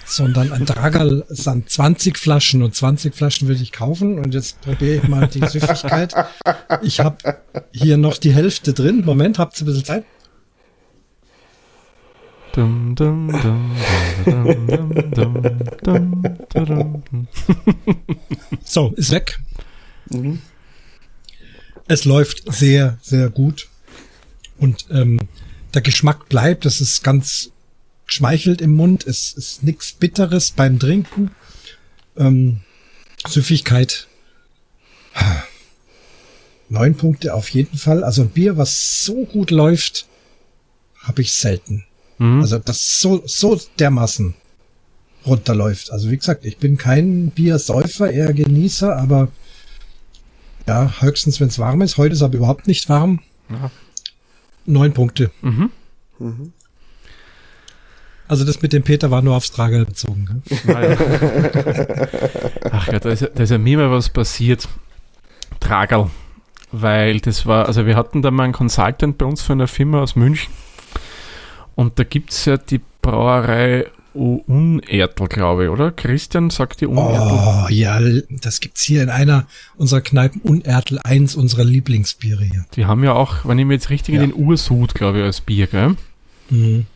sondern 0.07 0.53
ein 0.53 0.67
Tragerl 0.67 1.25
sind 1.29 1.69
20 1.69 2.17
Flaschen 2.17 2.63
und 2.63 2.75
20 2.75 3.15
Flaschen 3.15 3.49
würde 3.49 3.63
ich 3.63 3.73
kaufen 3.73 4.19
und 4.19 4.35
jetzt 4.35 4.61
probiere 4.61 4.97
ich 4.97 5.09
mal 5.09 5.27
die 5.29 5.45
Süffigkeit. 5.47 6.15
Ich 6.83 7.01
habe 7.01 7.43
hier 7.73 7.97
noch 7.97 8.19
die 8.19 8.33
Hälfte 8.33 8.73
drin. 8.73 9.03
Moment, 9.05 9.39
habt 9.39 9.61
ihr 9.61 9.65
ein 9.65 9.67
bisschen 9.67 9.85
Zeit? 9.85 10.05
Dum, 12.53 12.95
dum, 12.95 13.29
dum, 13.29 13.77
so, 18.65 18.93
ist 18.97 19.11
weg. 19.11 19.39
Mhm. 20.11 20.41
Es 21.87 22.05
läuft 22.05 22.53
sehr, 22.53 22.99
sehr 23.03 23.31
gut. 23.31 23.69
Und 24.59 24.87
ähm, 24.91 25.29
der 25.75 25.83
Geschmack 25.83 26.29
bleibt, 26.29 26.67
es 26.67 26.81
ist 26.81 27.03
ganz 27.03 27.51
schmeichelt 28.07 28.61
im 28.61 28.75
Mund, 28.75 29.07
es 29.07 29.33
ist 29.33 29.63
nichts 29.63 29.93
Bitteres 29.93 30.51
beim 30.51 30.79
Trinken. 30.79 31.31
Ähm, 32.17 32.61
Süffigkeit. 33.27 34.07
Neun 36.69 36.97
Punkte 36.97 37.35
auf 37.35 37.49
jeden 37.51 37.79
Fall. 37.79 38.05
Also 38.05 38.23
ein 38.23 38.31
Bier, 38.31 38.57
was 38.57 39.05
so 39.05 39.25
gut 39.25 39.51
läuft, 39.51 40.07
habe 41.03 41.23
ich 41.23 41.33
selten. 41.33 41.85
Mhm. 42.19 42.41
Also 42.41 42.59
das 42.59 43.01
so, 43.01 43.23
so 43.27 43.59
dermaßen 43.79 44.35
runterläuft. 45.27 45.93
Also 45.93 46.11
wie 46.11 46.17
gesagt, 46.17 46.45
ich 46.45 46.59
bin 46.59 46.77
kein 46.77 47.31
Biersäufer, 47.31 48.11
eher 48.11 48.33
Genießer, 48.33 48.97
aber 48.97 49.29
ja, 50.67 50.93
höchstens, 51.01 51.41
wenn 51.41 51.49
es 51.49 51.59
warm 51.59 51.81
ist. 51.81 51.97
Heute 51.97 52.15
ist 52.15 52.23
aber 52.23 52.37
überhaupt 52.37 52.67
nicht 52.67 52.89
warm. 52.89 53.21
Ja. 53.49 53.71
Neun 54.67 54.93
Punkte. 54.93 55.31
Mhm. 55.41 55.71
Mhm. 56.19 56.53
Also 58.27 58.45
das 58.45 58.61
mit 58.61 58.75
dem 58.75 58.83
Peter 58.83 59.11
war 59.11 59.23
nur 59.23 59.35
aufs 59.35 59.51
Tragel 59.51 59.87
bezogen. 59.87 60.43
Naja. 60.65 60.99
Ach 62.71 62.89
ja, 62.89 62.99
da 62.99 63.11
ist, 63.11 63.31
da 63.35 63.43
ist 63.43 63.51
ja 63.51 63.57
mir 63.57 63.79
mal 63.79 63.91
was 63.91 64.11
passiert. 64.11 64.69
Tragel. 65.61 66.11
Weil 66.71 67.21
das 67.21 67.47
war, 67.47 67.65
also 67.65 67.87
wir 67.87 67.97
hatten 67.97 68.21
da 68.21 68.31
mal 68.31 68.45
einen 68.45 68.53
Consultant 68.53 69.17
bei 69.17 69.25
uns 69.25 69.41
von 69.41 69.59
einer 69.59 69.69
Firma 69.69 70.03
aus 70.03 70.17
München 70.17 70.53
und 71.79 71.97
da 72.01 72.03
gibt 72.03 72.33
es 72.33 72.45
ja 72.45 72.57
die 72.57 72.81
Brauerei 73.03 73.87
Unertl, 74.13 75.29
glaube 75.29 75.63
ich, 75.63 75.71
oder? 75.71 75.93
Christian 75.93 76.51
sagt 76.51 76.81
die 76.81 76.87
Unertl. 76.87 77.39
Oh, 77.39 77.69
ja, 77.71 78.01
das 78.43 78.59
gibt 78.59 78.79
es 78.79 78.83
hier 78.83 79.01
in 79.01 79.11
einer 79.11 79.47
unserer 79.77 80.01
Kneipen 80.01 80.41
Unertl, 80.41 80.99
eins 81.05 81.37
unserer 81.37 81.63
Lieblingsbiere 81.63 82.43
hier. 82.43 82.67
Die 82.75 82.87
haben 82.87 83.05
ja 83.05 83.13
auch, 83.13 83.45
wenn 83.45 83.61
ich 83.61 83.65
mir 83.65 83.75
jetzt 83.75 83.91
richtig 83.91 84.17
ja. 84.17 84.23
in 84.23 84.31
den 84.31 84.37
Ursud, 84.37 84.93
glaube 84.97 85.19
ich, 85.19 85.25
als 85.25 85.41
Bier, 85.41 85.69
gell? 85.69 85.95
Mhm. 86.51 86.87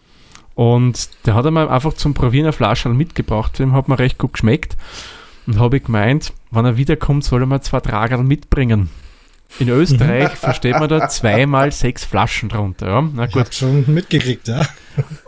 Und 0.57 1.11
der 1.27 1.37
hat 1.37 1.47
einmal 1.47 1.69
einfach 1.69 1.93
zum 1.93 2.13
Probieren 2.13 2.47
eine 2.47 2.53
Flasche 2.53 2.89
mitgebracht, 2.89 3.61
dem 3.61 3.75
hat 3.75 3.87
mir 3.87 4.01
recht 4.01 4.19
gut 4.19 4.33
geschmeckt. 4.33 4.77
Und 5.47 5.61
habe 5.61 5.77
ich 5.77 5.85
gemeint, 5.85 6.33
wenn 6.51 6.65
er 6.65 6.77
wiederkommt, 6.77 7.23
soll 7.23 7.45
er 7.45 7.47
mir 7.47 7.61
zwei 7.61 7.79
Tragerl 7.79 8.25
mitbringen. 8.25 8.91
In 9.59 9.69
Österreich 9.69 10.31
versteht 10.37 10.79
man 10.79 10.89
da 10.89 11.09
zweimal 11.09 11.73
sechs 11.73 12.05
Flaschen 12.05 12.49
drunter. 12.49 12.87
Ja? 12.87 13.09
Na 13.15 13.27
gut. 13.27 13.49
Ich 13.51 13.59
schon 13.59 13.85
mitgekriegt, 13.93 14.49
ja. 14.49 14.63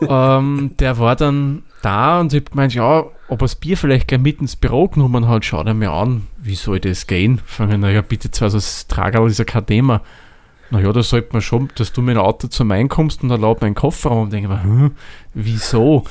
Ähm, 0.07 0.75
der 0.79 0.99
war 0.99 1.15
dann 1.15 1.63
da 1.81 2.19
und 2.19 2.31
ich 2.33 2.41
habe 2.41 2.51
gemeint, 2.51 2.75
ja, 2.75 3.05
ob 3.27 3.41
er 3.41 3.45
das 3.45 3.55
Bier 3.55 3.77
vielleicht 3.77 4.07
gleich 4.07 4.21
mit 4.21 4.39
ins 4.39 4.55
Büro 4.55 4.87
genommen 4.87 5.27
hat, 5.27 5.43
schaut 5.43 5.65
er 5.65 5.73
mir 5.73 5.91
an, 5.91 6.27
wie 6.37 6.53
soll 6.53 6.79
das 6.79 7.07
gehen? 7.07 7.41
Fangen, 7.45 7.81
naja, 7.81 8.01
bitte 8.01 8.29
zwar, 8.29 8.47
also 8.47 8.57
das 8.57 8.85
Tragerl 8.85 9.27
ist 9.27 9.39
ja 9.39 9.45
kein 9.45 9.65
Thema. 9.65 10.01
Naja, 10.69 10.91
da 10.91 11.01
sollte 11.03 11.29
man 11.33 11.41
schon, 11.41 11.69
dass 11.75 11.93
du 11.93 12.01
mit 12.01 12.15
dem 12.15 12.21
Auto 12.21 12.47
zum 12.47 12.67
Main 12.67 12.89
kommst 12.89 13.23
und 13.23 13.31
erlaubt 13.31 13.61
meinen 13.61 13.75
Kofferraum 13.75 14.23
und 14.23 14.33
denke 14.33 14.49
mir, 14.49 14.63
hm, 14.63 14.91
wieso? 15.33 16.05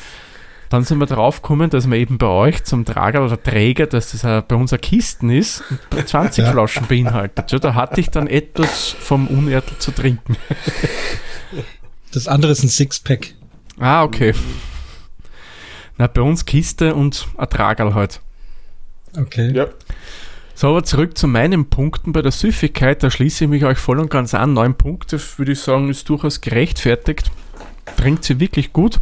Dann 0.74 0.82
sind 0.82 0.98
wir 0.98 1.06
drauf 1.06 1.40
gekommen, 1.40 1.70
dass 1.70 1.86
man 1.86 2.00
eben 2.00 2.18
bei 2.18 2.26
euch 2.26 2.64
zum 2.64 2.84
Trager 2.84 3.24
oder 3.24 3.40
Träger, 3.40 3.86
dass 3.86 4.10
das 4.10 4.22
bei 4.48 4.56
uns 4.56 4.72
eine 4.72 4.80
Kisten 4.80 5.30
ist 5.30 5.62
und 5.92 6.08
20 6.08 6.44
ja. 6.44 6.50
Flaschen 6.50 6.88
beinhaltet. 6.88 7.52
Ja, 7.52 7.60
da 7.60 7.74
hatte 7.76 8.00
ich 8.00 8.10
dann 8.10 8.26
etwas 8.26 8.90
vom 8.90 9.28
Unertel 9.28 9.78
zu 9.78 9.92
trinken. 9.92 10.36
Das 12.12 12.26
andere 12.26 12.50
ist 12.50 12.64
ein 12.64 12.68
Sixpack. 12.70 13.34
Ah, 13.78 14.02
okay. 14.02 14.34
Na, 15.96 16.08
bei 16.08 16.22
uns 16.22 16.44
Kiste 16.44 16.96
und 16.96 17.28
ein 17.38 17.48
Tragerl 17.48 17.94
halt. 17.94 18.20
Okay. 19.16 19.52
Ja. 19.54 19.68
So, 20.56 20.70
aber 20.70 20.82
zurück 20.82 21.16
zu 21.16 21.28
meinen 21.28 21.70
Punkten 21.70 22.12
bei 22.12 22.20
der 22.20 22.32
Süffigkeit. 22.32 23.00
Da 23.04 23.12
schließe 23.12 23.44
ich 23.44 23.50
mich 23.50 23.64
euch 23.64 23.78
voll 23.78 24.00
und 24.00 24.10
ganz 24.10 24.34
an. 24.34 24.54
Neun 24.54 24.74
Punkte, 24.74 25.20
würde 25.36 25.52
ich 25.52 25.60
sagen, 25.60 25.88
ist 25.88 26.08
durchaus 26.08 26.40
gerechtfertigt. 26.40 27.30
Trinkt 27.96 28.24
sie 28.24 28.40
wirklich 28.40 28.72
gut. 28.72 28.98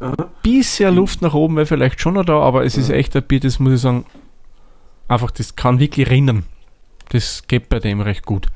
Ein 0.00 0.14
bisschen 0.42 0.94
Luft 0.94 1.22
nach 1.22 1.34
oben 1.34 1.56
wäre 1.56 1.66
vielleicht 1.66 2.00
schon 2.00 2.14
noch 2.14 2.24
da, 2.24 2.38
aber 2.38 2.64
es 2.64 2.76
ist 2.76 2.90
echt 2.90 3.16
ein 3.16 3.22
Bier, 3.24 3.40
das 3.40 3.58
muss 3.58 3.74
ich 3.74 3.80
sagen, 3.80 4.04
einfach, 5.08 5.30
das 5.30 5.56
kann 5.56 5.80
wirklich 5.80 6.08
rinnen. 6.08 6.44
Das 7.10 7.44
geht 7.48 7.68
bei 7.68 7.80
dem 7.80 8.00
recht 8.00 8.24
gut. 8.24 8.46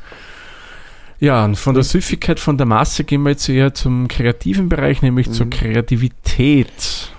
Ja, 1.18 1.45
und 1.45 1.57
von 1.57 1.74
der 1.74 1.84
Süffigkeit, 1.84 2.40
von 2.40 2.59
der 2.59 2.66
Masse 2.66 3.05
gehen 3.05 3.22
wir 3.22 3.30
jetzt 3.30 3.49
eher 3.49 3.74
zum 3.74 4.09
kreativen 4.09 4.68
Bereich, 4.68 5.03
nämlich 5.03 5.28
mhm. 5.28 5.32
zur 5.32 5.51
Kreativität. 5.51 7.12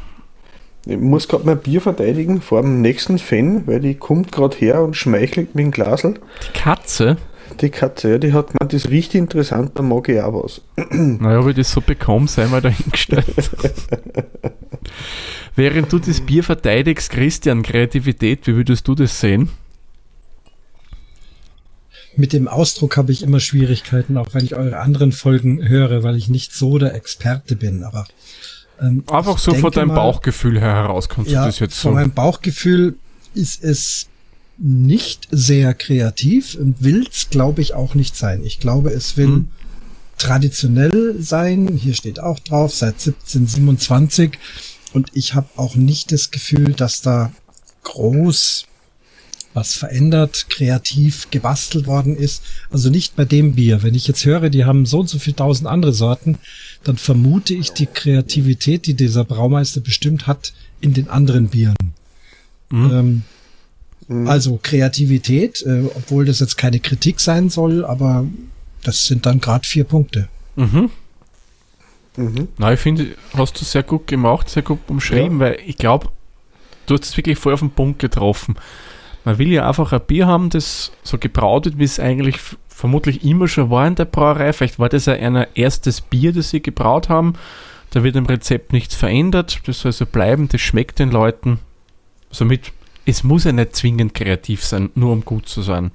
Ich 0.85 0.97
muss 0.97 1.29
gerade 1.29 1.45
mein 1.45 1.59
Bier 1.59 1.79
verteidigen 1.79 2.41
vor 2.41 2.61
dem 2.61 2.81
nächsten 2.81 3.17
Fan, 3.17 3.65
weil 3.65 3.79
die 3.79 3.95
kommt 3.95 4.31
gerade 4.33 4.57
her 4.57 4.81
und 4.81 4.97
schmeichelt 4.97 5.55
mit 5.55 5.65
dem 5.65 5.71
Glasel. 5.71 6.15
Die 6.47 6.59
Katze? 6.59 7.17
Die 7.61 7.69
Katze, 7.69 8.11
ja, 8.11 8.17
die 8.17 8.33
hat 8.33 8.47
gemeint, 8.47 8.73
das 8.73 8.89
riecht 8.89 9.15
interessant, 9.15 9.71
da 9.75 9.83
mag 9.83 10.09
ich 10.09 10.19
auch 10.21 10.43
was. 10.43 10.61
Naja, 10.91 11.39
ob 11.39 11.49
ich 11.49 11.55
das 11.55 11.71
so 11.71 11.81
bekomme, 11.81 12.27
sei 12.27 12.47
mal 12.47 12.61
dahingestellt. 12.61 13.25
Während 15.55 15.91
du 15.91 15.99
das 15.99 16.21
Bier 16.21 16.43
verteidigst, 16.43 17.11
Christian, 17.11 17.61
Kreativität, 17.61 18.47
wie 18.47 18.55
würdest 18.55 18.87
du 18.87 18.95
das 18.95 19.19
sehen? 19.19 19.49
Mit 22.15 22.33
dem 22.33 22.47
Ausdruck 22.47 22.97
habe 22.97 23.11
ich 23.11 23.23
immer 23.23 23.39
Schwierigkeiten, 23.39 24.17
auch 24.17 24.33
wenn 24.33 24.45
ich 24.45 24.55
eure 24.55 24.79
anderen 24.79 25.11
Folgen 25.11 25.67
höre, 25.67 26.03
weil 26.03 26.15
ich 26.15 26.27
nicht 26.29 26.53
so 26.53 26.77
der 26.77 26.93
Experte 26.95 27.55
bin, 27.55 27.83
aber 27.83 28.05
ähm, 28.81 29.03
Einfach 29.11 29.37
so 29.37 29.53
von 29.53 29.71
deinem 29.71 29.89
mal, 29.89 29.95
Bauchgefühl 29.95 30.59
her 30.59 30.73
heraus 30.73 31.09
kannst 31.09 31.31
ja, 31.31 31.41
du 31.41 31.47
das 31.47 31.59
jetzt 31.59 31.79
so. 31.79 31.89
Von 31.89 31.95
meinem 31.95 32.11
Bauchgefühl 32.11 32.95
ist 33.33 33.63
es 33.63 34.07
nicht 34.57 35.27
sehr 35.31 35.73
kreativ 35.73 36.55
und 36.55 36.75
will's, 36.79 37.29
glaube 37.29 37.61
ich, 37.61 37.73
auch 37.73 37.95
nicht 37.95 38.15
sein. 38.15 38.43
Ich 38.43 38.59
glaube, 38.59 38.91
es 38.91 39.17
will 39.17 39.27
hm. 39.27 39.47
traditionell 40.17 41.15
sein. 41.19 41.67
Hier 41.75 41.93
steht 41.93 42.19
auch 42.19 42.39
drauf, 42.39 42.73
seit 42.73 42.93
1727. 42.93 44.37
Und 44.93 45.09
ich 45.13 45.33
habe 45.33 45.49
auch 45.55 45.75
nicht 45.75 46.11
das 46.11 46.31
Gefühl, 46.31 46.73
dass 46.73 47.01
da 47.01 47.31
groß 47.83 48.65
was 49.53 49.75
verändert, 49.75 50.47
kreativ 50.49 51.29
gebastelt 51.29 51.85
worden 51.85 52.15
ist. 52.15 52.43
Also 52.71 52.89
nicht 52.89 53.15
bei 53.15 53.25
dem 53.25 53.53
Bier. 53.53 53.83
Wenn 53.83 53.93
ich 53.93 54.07
jetzt 54.07 54.25
höre, 54.25 54.49
die 54.49 54.65
haben 54.65 54.85
so 54.85 55.01
und 55.01 55.09
so 55.09 55.19
viel 55.19 55.33
tausend 55.33 55.67
andere 55.67 55.93
Sorten, 55.93 56.39
dann 56.83 56.97
vermute 56.97 57.53
ich 57.53 57.71
die 57.71 57.85
Kreativität, 57.85 58.87
die 58.87 58.95
dieser 58.95 59.23
Braumeister 59.23 59.81
bestimmt 59.81 60.25
hat, 60.27 60.53
in 60.81 60.93
den 60.93 61.07
anderen 61.07 61.49
Bieren. 61.49 61.75
Mhm. 62.71 62.91
Ähm, 62.91 63.21
mhm. 64.07 64.27
Also 64.27 64.59
Kreativität, 64.61 65.63
äh, 65.65 65.83
obwohl 65.95 66.25
das 66.25 66.39
jetzt 66.39 66.57
keine 66.57 66.79
Kritik 66.79 67.19
sein 67.19 67.49
soll, 67.49 67.85
aber 67.85 68.25
das 68.83 69.05
sind 69.05 69.25
dann 69.25 69.39
gerade 69.39 69.65
vier 69.65 69.83
Punkte. 69.83 70.27
Mhm. 70.55 70.89
Mhm. 72.15 72.47
Na, 72.57 72.73
ich 72.73 72.79
finde, 72.79 73.15
hast 73.35 73.59
du 73.59 73.65
sehr 73.65 73.83
gut 73.83 74.07
gemacht, 74.07 74.49
sehr 74.49 74.63
gut 74.63 74.79
umschrieben, 74.87 75.39
ja. 75.39 75.45
weil 75.45 75.59
ich 75.65 75.77
glaube, 75.77 76.09
du 76.85 76.93
hast 76.93 77.05
es 77.05 77.17
wirklich 77.17 77.39
voll 77.39 77.53
auf 77.53 77.59
den 77.59 77.71
Punkt 77.71 77.99
getroffen. 77.99 78.55
Man 79.25 79.37
will 79.37 79.51
ja 79.51 79.67
einfach 79.67 79.93
ein 79.93 80.01
Bier 80.05 80.27
haben, 80.27 80.49
das 80.49 80.91
so 81.01 81.17
gebraut 81.17 81.65
wird, 81.65 81.79
wie 81.79 81.85
es 81.85 81.99
eigentlich 81.99 82.37
vermutlich 82.67 83.23
immer 83.23 83.47
schon 83.47 83.69
war 83.69 83.87
in 83.87 83.95
der 83.95 84.05
Brauerei. 84.05 84.51
Vielleicht 84.51 84.79
war 84.79 84.89
das 84.89 85.05
ja 85.05 85.13
ein 85.13 85.47
erstes 85.55 86.01
Bier, 86.01 86.33
das 86.33 86.49
sie 86.49 86.61
gebraut 86.61 87.09
haben. 87.09 87.33
Da 87.91 88.03
wird 88.03 88.15
im 88.15 88.25
Rezept 88.25 88.73
nichts 88.73 88.95
verändert. 88.95 89.61
Das 89.65 89.79
soll 89.79 89.91
so 89.91 90.05
bleiben, 90.05 90.49
das 90.49 90.61
schmeckt 90.61 90.99
den 90.99 91.11
Leuten. 91.11 91.59
Somit, 92.31 92.73
es 93.05 93.23
muss 93.23 93.43
ja 93.43 93.51
nicht 93.51 93.75
zwingend 93.75 94.13
kreativ 94.13 94.63
sein, 94.63 94.89
nur 94.95 95.11
um 95.11 95.25
gut 95.25 95.47
zu 95.47 95.61
sein. 95.61 95.91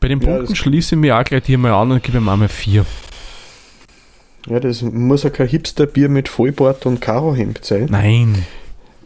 Bei 0.00 0.08
den 0.08 0.20
ja, 0.20 0.26
Punkten 0.28 0.54
schließe 0.54 0.94
ich 0.94 1.00
mich 1.00 1.12
auch 1.12 1.24
gleich 1.24 1.44
hier 1.46 1.58
mal 1.58 1.72
an 1.72 1.92
und 1.92 2.02
gebe 2.02 2.18
ihm 2.18 2.28
einmal 2.28 2.48
vier. 2.48 2.84
Ja, 4.48 4.60
das 4.60 4.82
muss 4.82 5.24
ja 5.24 5.30
kein 5.30 5.48
Hipster-Bier 5.48 6.08
mit 6.08 6.28
Vollbart 6.28 6.86
und 6.86 7.00
Karohemd 7.00 7.64
sein. 7.64 7.88
Nein. 7.90 8.44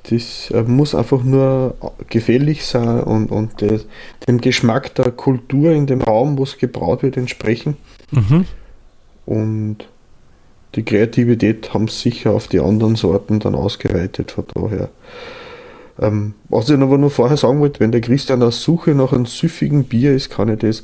Das 0.05 0.51
äh, 0.51 0.63
muss 0.63 0.95
einfach 0.95 1.23
nur 1.23 1.77
gefällig 2.09 2.65
sein 2.65 3.01
und, 3.01 3.31
und 3.31 3.63
das, 3.63 3.87
dem 4.27 4.41
Geschmack 4.41 4.95
der 4.95 5.13
Kultur 5.13 5.73
in 5.73 5.87
dem 5.87 6.03
Raum, 6.03 6.37
wo 6.37 6.43
es 6.43 6.59
gebraut 6.59 7.03
wird, 7.03 7.17
entsprechen. 7.17 7.77
Mhm. 8.11 8.45
Und 9.27 9.77
die 10.75 10.85
Kreativität 10.85 11.73
haben 11.75 11.89
sicher 11.89 12.33
auf 12.33 12.49
die 12.49 12.61
anderen 12.61 12.97
Sorten 12.97 13.41
dann 13.41 13.55
ausgeweitet 13.55 14.33
von 14.33 14.45
daher. 14.55 14.89
Ähm, 16.01 16.35
was 16.49 16.71
ich 16.71 16.81
aber 16.81 16.97
nur 16.97 17.11
vorher 17.11 17.37
sagen 17.37 17.61
wollte, 17.61 17.81
wenn 17.81 17.93
der 17.93 18.01
Christian 18.01 18.43
auf 18.43 18.55
Suche 18.55 18.95
nach 18.95 19.13
einem 19.13 19.27
süffigen 19.27 19.85
Bier 19.85 20.15
ist, 20.15 20.31
kann 20.31 20.49
ich 20.49 20.59
das 20.61 20.83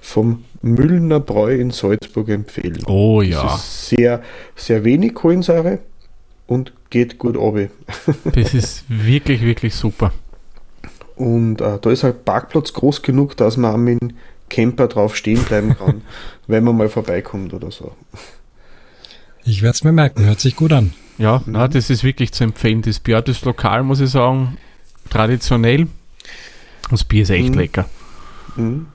vom 0.00 0.44
Müllner 0.60 1.20
Bräu 1.20 1.54
in 1.54 1.70
Salzburg 1.70 2.28
empfehlen. 2.28 2.84
Oh 2.86 3.22
ja. 3.22 3.42
Das 3.42 3.56
ist 3.56 3.88
sehr, 3.88 4.22
sehr 4.56 4.84
wenig 4.84 5.14
Kohlensäure 5.14 5.78
und 6.46 6.72
geht 6.90 7.18
gut 7.18 7.36
runter. 7.36 7.68
das 8.34 8.52
ist 8.54 8.84
wirklich, 8.88 9.42
wirklich 9.42 9.74
super. 9.74 10.12
Und 11.16 11.60
äh, 11.60 11.78
da 11.80 11.90
ist 11.90 12.04
ein 12.04 12.14
Parkplatz 12.24 12.72
groß 12.72 13.02
genug, 13.02 13.36
dass 13.36 13.56
man 13.56 13.74
auch 13.74 13.78
mit 13.78 14.00
dem 14.00 14.16
Camper 14.50 14.86
drauf 14.86 15.16
stehen 15.16 15.42
bleiben 15.44 15.76
kann, 15.76 16.02
wenn 16.46 16.64
man 16.64 16.76
mal 16.76 16.88
vorbeikommt 16.88 17.54
oder 17.54 17.70
so. 17.70 17.92
Ich 19.44 19.62
werde 19.62 19.74
es 19.74 19.84
mir 19.84 19.92
merken, 19.92 20.26
hört 20.26 20.40
sich 20.40 20.56
gut 20.56 20.72
an. 20.72 20.92
Ja, 21.18 21.42
mhm. 21.44 21.52
na, 21.52 21.68
das 21.68 21.90
ist 21.90 22.04
wirklich 22.04 22.32
zu 22.32 22.44
empfehlen. 22.44 22.82
Das 22.82 23.00
Bier, 23.00 23.20
das 23.20 23.44
Lokal, 23.44 23.82
muss 23.82 24.00
ich 24.00 24.10
sagen, 24.10 24.56
traditionell. 25.10 25.88
Das 26.90 27.04
Bier 27.04 27.22
ist 27.22 27.30
echt 27.30 27.50
mhm. 27.50 27.58
lecker. 27.58 27.88
Mhm. 28.56 28.86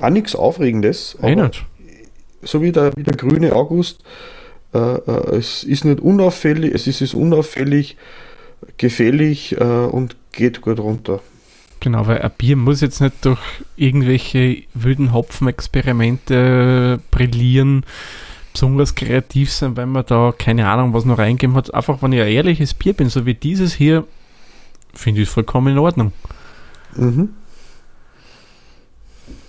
Auch 0.00 0.10
nichts 0.10 0.34
Aufregendes. 0.34 1.16
Aber 1.20 1.34
nicht. 1.34 1.64
So 2.42 2.60
wie 2.60 2.72
der, 2.72 2.92
wie 2.96 3.02
der 3.02 3.16
grüne 3.16 3.54
August 3.54 4.02
äh, 4.74 4.78
äh, 4.78 5.36
es 5.36 5.62
ist 5.62 5.84
nicht 5.84 6.00
unauffällig, 6.00 6.74
es 6.74 6.86
ist, 6.88 7.00
ist 7.00 7.14
unauffällig, 7.14 7.96
gefällig 8.76 9.56
äh, 9.58 9.64
und 9.64 10.16
geht 10.32 10.60
gut 10.60 10.80
runter. 10.80 11.20
Genau, 11.80 12.06
weil 12.06 12.22
ein 12.22 12.30
Bier 12.36 12.56
muss 12.56 12.80
jetzt 12.80 13.00
nicht 13.00 13.24
durch 13.24 13.40
irgendwelche 13.76 14.62
wilden 14.74 15.12
Hopfenexperimente 15.12 16.98
brillieren, 17.10 17.84
besonders 18.54 18.94
kreativ 18.94 19.52
sein, 19.52 19.76
weil 19.76 19.86
man 19.86 20.06
da 20.06 20.32
keine 20.36 20.68
Ahnung, 20.68 20.94
was 20.94 21.04
noch 21.04 21.18
reingeben 21.18 21.56
hat. 21.56 21.74
Einfach, 21.74 22.00
wenn 22.00 22.12
ich 22.12 22.20
ein 22.20 22.28
ehrliches 22.28 22.72
Bier 22.72 22.94
bin, 22.94 23.10
so 23.10 23.26
wie 23.26 23.34
dieses 23.34 23.74
hier, 23.74 24.04
finde 24.94 25.20
ich 25.20 25.28
es 25.28 25.34
vollkommen 25.34 25.74
in 25.74 25.78
Ordnung. 25.78 26.12
Mhm. 26.96 27.30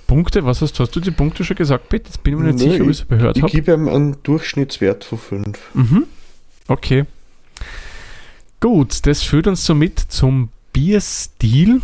Punkte, 0.07 0.45
was 0.45 0.61
hast, 0.61 0.79
hast 0.79 0.95
du 0.95 0.99
die 0.99 1.11
Punkte 1.11 1.43
schon 1.43 1.55
gesagt, 1.55 1.89
bitte? 1.89 2.07
Jetzt 2.07 2.23
bin 2.23 2.33
ich 2.33 2.39
mir 2.39 2.45
nicht 2.51 2.65
nee, 2.65 2.71
sicher, 2.71 2.83
ob 2.83 2.89
ich 2.89 3.01
es 3.01 3.07
gehört 3.07 3.37
habe. 3.37 3.47
Ich 3.47 3.53
gebe 3.53 3.73
ihm 3.73 3.87
einen 3.87 4.17
Durchschnittswert 4.23 5.03
von 5.03 5.17
5. 5.17 5.59
Mhm. 5.73 6.03
Okay. 6.67 7.05
Gut, 8.59 9.05
das 9.05 9.21
führt 9.21 9.47
uns 9.47 9.65
somit 9.65 9.99
zum 9.99 10.49
Bierstil. 10.73 11.81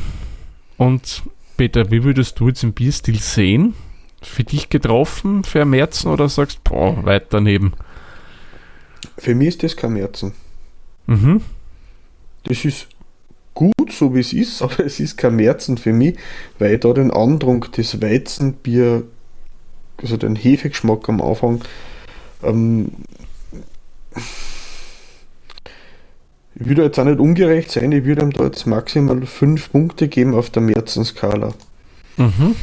Und 0.77 1.23
Peter, 1.57 1.91
wie 1.91 2.03
würdest 2.03 2.39
du 2.39 2.47
jetzt 2.47 2.63
den 2.63 2.73
Bierstil 2.73 3.19
sehen? 3.19 3.75
Für 4.21 4.43
dich 4.43 4.69
getroffen, 4.69 5.43
für 5.43 5.65
Märzen 5.65 6.11
oder 6.11 6.29
sagst, 6.29 6.63
boah, 6.63 7.03
weit 7.05 7.27
daneben? 7.33 7.73
Für 9.17 9.35
mich 9.35 9.49
ist 9.49 9.63
das 9.63 9.75
kein 9.75 9.93
Märzen. 9.93 10.33
Mhm. 11.07 11.41
Das 12.43 12.63
ist 12.65 12.87
gut, 13.53 13.91
so 13.91 14.15
wie 14.15 14.19
es 14.19 14.33
ist, 14.33 14.61
aber 14.63 14.85
es 14.85 14.99
ist 14.99 15.17
kein 15.17 15.35
Märzen 15.35 15.77
für 15.77 15.93
mich, 15.93 16.17
weil 16.59 16.73
ich 16.73 16.79
da 16.79 16.93
den 16.93 17.11
Andrunk 17.11 17.71
des 17.73 18.01
Weizenbier, 18.01 19.03
also 19.97 20.17
den 20.17 20.35
Hefegeschmack 20.35 21.07
am 21.09 21.21
Anfang, 21.21 21.61
ähm, 22.43 22.91
ich 26.55 26.67
würde 26.67 26.83
jetzt 26.83 26.99
auch 26.99 27.05
nicht 27.05 27.19
ungerecht 27.19 27.71
sein, 27.71 27.91
ich 27.91 28.03
würde 28.05 28.21
ihm 28.23 28.31
da 28.31 28.45
jetzt 28.45 28.65
maximal 28.65 29.25
5 29.25 29.71
Punkte 29.71 30.07
geben 30.07 30.35
auf 30.35 30.49
der 30.49 30.61
Märzenskala. 30.61 31.53
Mhm. 32.17 32.55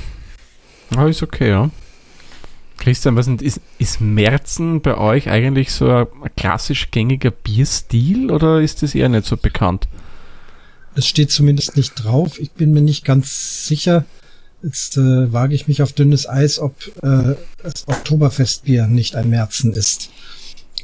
Ah, 0.97 1.07
ist 1.07 1.23
okay, 1.23 1.51
ja. 1.51 1.71
Christian, 2.79 3.17
was 3.17 3.27
ist, 3.27 3.61
ist 3.79 4.01
Märzen 4.01 4.81
bei 4.81 4.97
euch 4.97 5.29
eigentlich 5.29 5.73
so 5.73 5.91
ein, 5.91 6.07
ein 6.23 6.31
klassisch 6.37 6.91
gängiger 6.91 7.31
Bierstil 7.31 8.31
oder 8.31 8.61
ist 8.61 8.83
das 8.83 8.95
eher 8.95 9.09
nicht 9.09 9.27
so 9.27 9.37
bekannt? 9.37 9.89
Es 10.95 11.07
steht 11.07 11.31
zumindest 11.31 11.77
nicht 11.77 12.05
drauf. 12.05 12.41
Ich 12.41 12.53
bin 12.53 12.73
mir 12.73 12.81
nicht 12.81 13.05
ganz 13.05 13.67
sicher. 13.67 14.05
Jetzt 14.63 14.97
äh, 14.97 15.33
wage 15.33 15.55
ich 15.55 15.69
mich 15.69 15.83
auf 15.83 15.93
dünnes 15.93 16.29
Eis, 16.29 16.59
ob 16.59 16.75
äh, 17.03 17.35
das 17.63 17.87
Oktoberfestbier 17.87 18.87
nicht 18.87 19.15
ein 19.15 19.31
Märzen 19.31 19.73
ist 19.73 20.11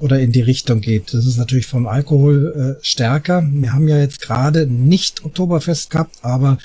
oder 0.00 0.18
in 0.20 0.32
die 0.32 0.40
Richtung 0.40 0.80
geht. 0.80 1.14
Das 1.14 1.26
ist 1.26 1.36
natürlich 1.36 1.66
vom 1.66 1.86
Alkohol 1.86 2.78
äh, 2.80 2.84
stärker. 2.84 3.42
Wir 3.50 3.72
haben 3.72 3.88
ja 3.88 3.98
jetzt 3.98 4.20
gerade 4.20 4.66
nicht 4.66 5.24
Oktoberfest 5.24 5.90
gehabt, 5.90 6.16
aber 6.22 6.58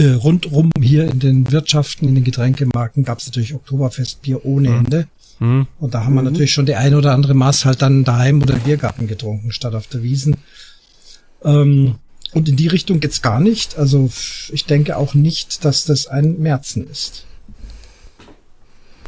äh, 0.00 0.12
rundrum 0.12 0.70
hier 0.80 1.10
in 1.10 1.20
den 1.20 1.52
Wirtschaften, 1.52 2.08
in 2.08 2.14
den 2.14 2.24
Getränkemarken 2.24 3.04
gab 3.04 3.18
es 3.18 3.26
natürlich 3.26 3.54
Oktoberfestbier 3.54 4.46
ohne 4.46 4.70
mhm. 4.70 4.76
Ende. 4.76 5.06
Mhm. 5.40 5.66
Und 5.78 5.94
da 5.94 6.04
haben 6.04 6.14
wir 6.14 6.22
mhm. 6.22 6.28
natürlich 6.28 6.52
schon 6.52 6.64
die 6.64 6.74
ein 6.74 6.94
oder 6.94 7.12
andere 7.12 7.34
Maß 7.34 7.66
halt 7.66 7.82
dann 7.82 8.04
daheim 8.04 8.40
oder 8.40 8.54
im 8.54 8.60
Biergarten 8.60 9.06
getrunken, 9.06 9.52
statt 9.52 9.74
auf 9.74 9.88
der 9.88 10.02
Wiesen. 10.02 10.36
Ähm, 11.44 11.96
und 12.32 12.48
in 12.48 12.56
die 12.56 12.68
Richtung 12.68 13.00
geht's 13.00 13.20
gar 13.20 13.40
nicht. 13.40 13.76
Also 13.76 14.10
ich 14.50 14.64
denke 14.64 14.96
auch 14.96 15.12
nicht, 15.12 15.66
dass 15.66 15.84
das 15.84 16.06
ein 16.06 16.38
Märzen 16.38 16.88
ist. 16.88 17.26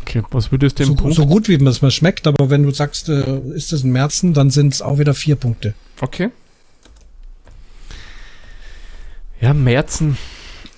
Okay, 0.03 0.23
was 0.31 0.53
würdest 0.53 0.79
du 0.79 0.85
dem 0.85 0.99
so, 0.99 1.11
so 1.11 1.27
gut 1.27 1.49
wie 1.49 1.57
man 1.57 1.69
es 1.69 1.81
mal 1.81 1.91
schmeckt, 1.91 2.27
aber 2.27 2.51
wenn 2.51 2.65
du 2.65 2.71
sagst, 2.71 3.09
äh, 3.09 3.39
ist 3.55 3.73
das 3.73 3.83
ein 3.83 3.93
Märzen, 3.93 4.35
dann 4.35 4.51
sind 4.51 4.75
es 4.75 4.83
auch 4.83 4.99
wieder 4.99 5.15
vier 5.15 5.37
Punkte. 5.37 5.73
Okay. 6.03 6.29
Ja, 9.41 9.55
Märzen. 9.55 10.19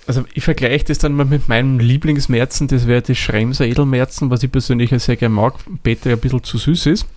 Also 0.07 0.23
ich 0.33 0.43
vergleiche 0.43 0.85
das 0.85 0.99
dann 0.99 1.13
mal 1.13 1.25
mit 1.25 1.47
meinem 1.47 1.79
Lieblingsmärzen, 1.79 2.67
das 2.67 2.85
wäre 2.85 3.01
das 3.01 3.17
Schremser 3.17 3.65
Edelmärzen, 3.65 4.29
was 4.29 4.43
ich 4.43 4.51
persönlich 4.51 4.91
sehr 5.01 5.15
gerne 5.15 5.33
mag. 5.33 5.55
Peter 5.81 6.11
ein 6.11 6.19
bisschen 6.19 6.43
zu 6.43 6.57
süß 6.57 6.85
ist. 6.87 7.07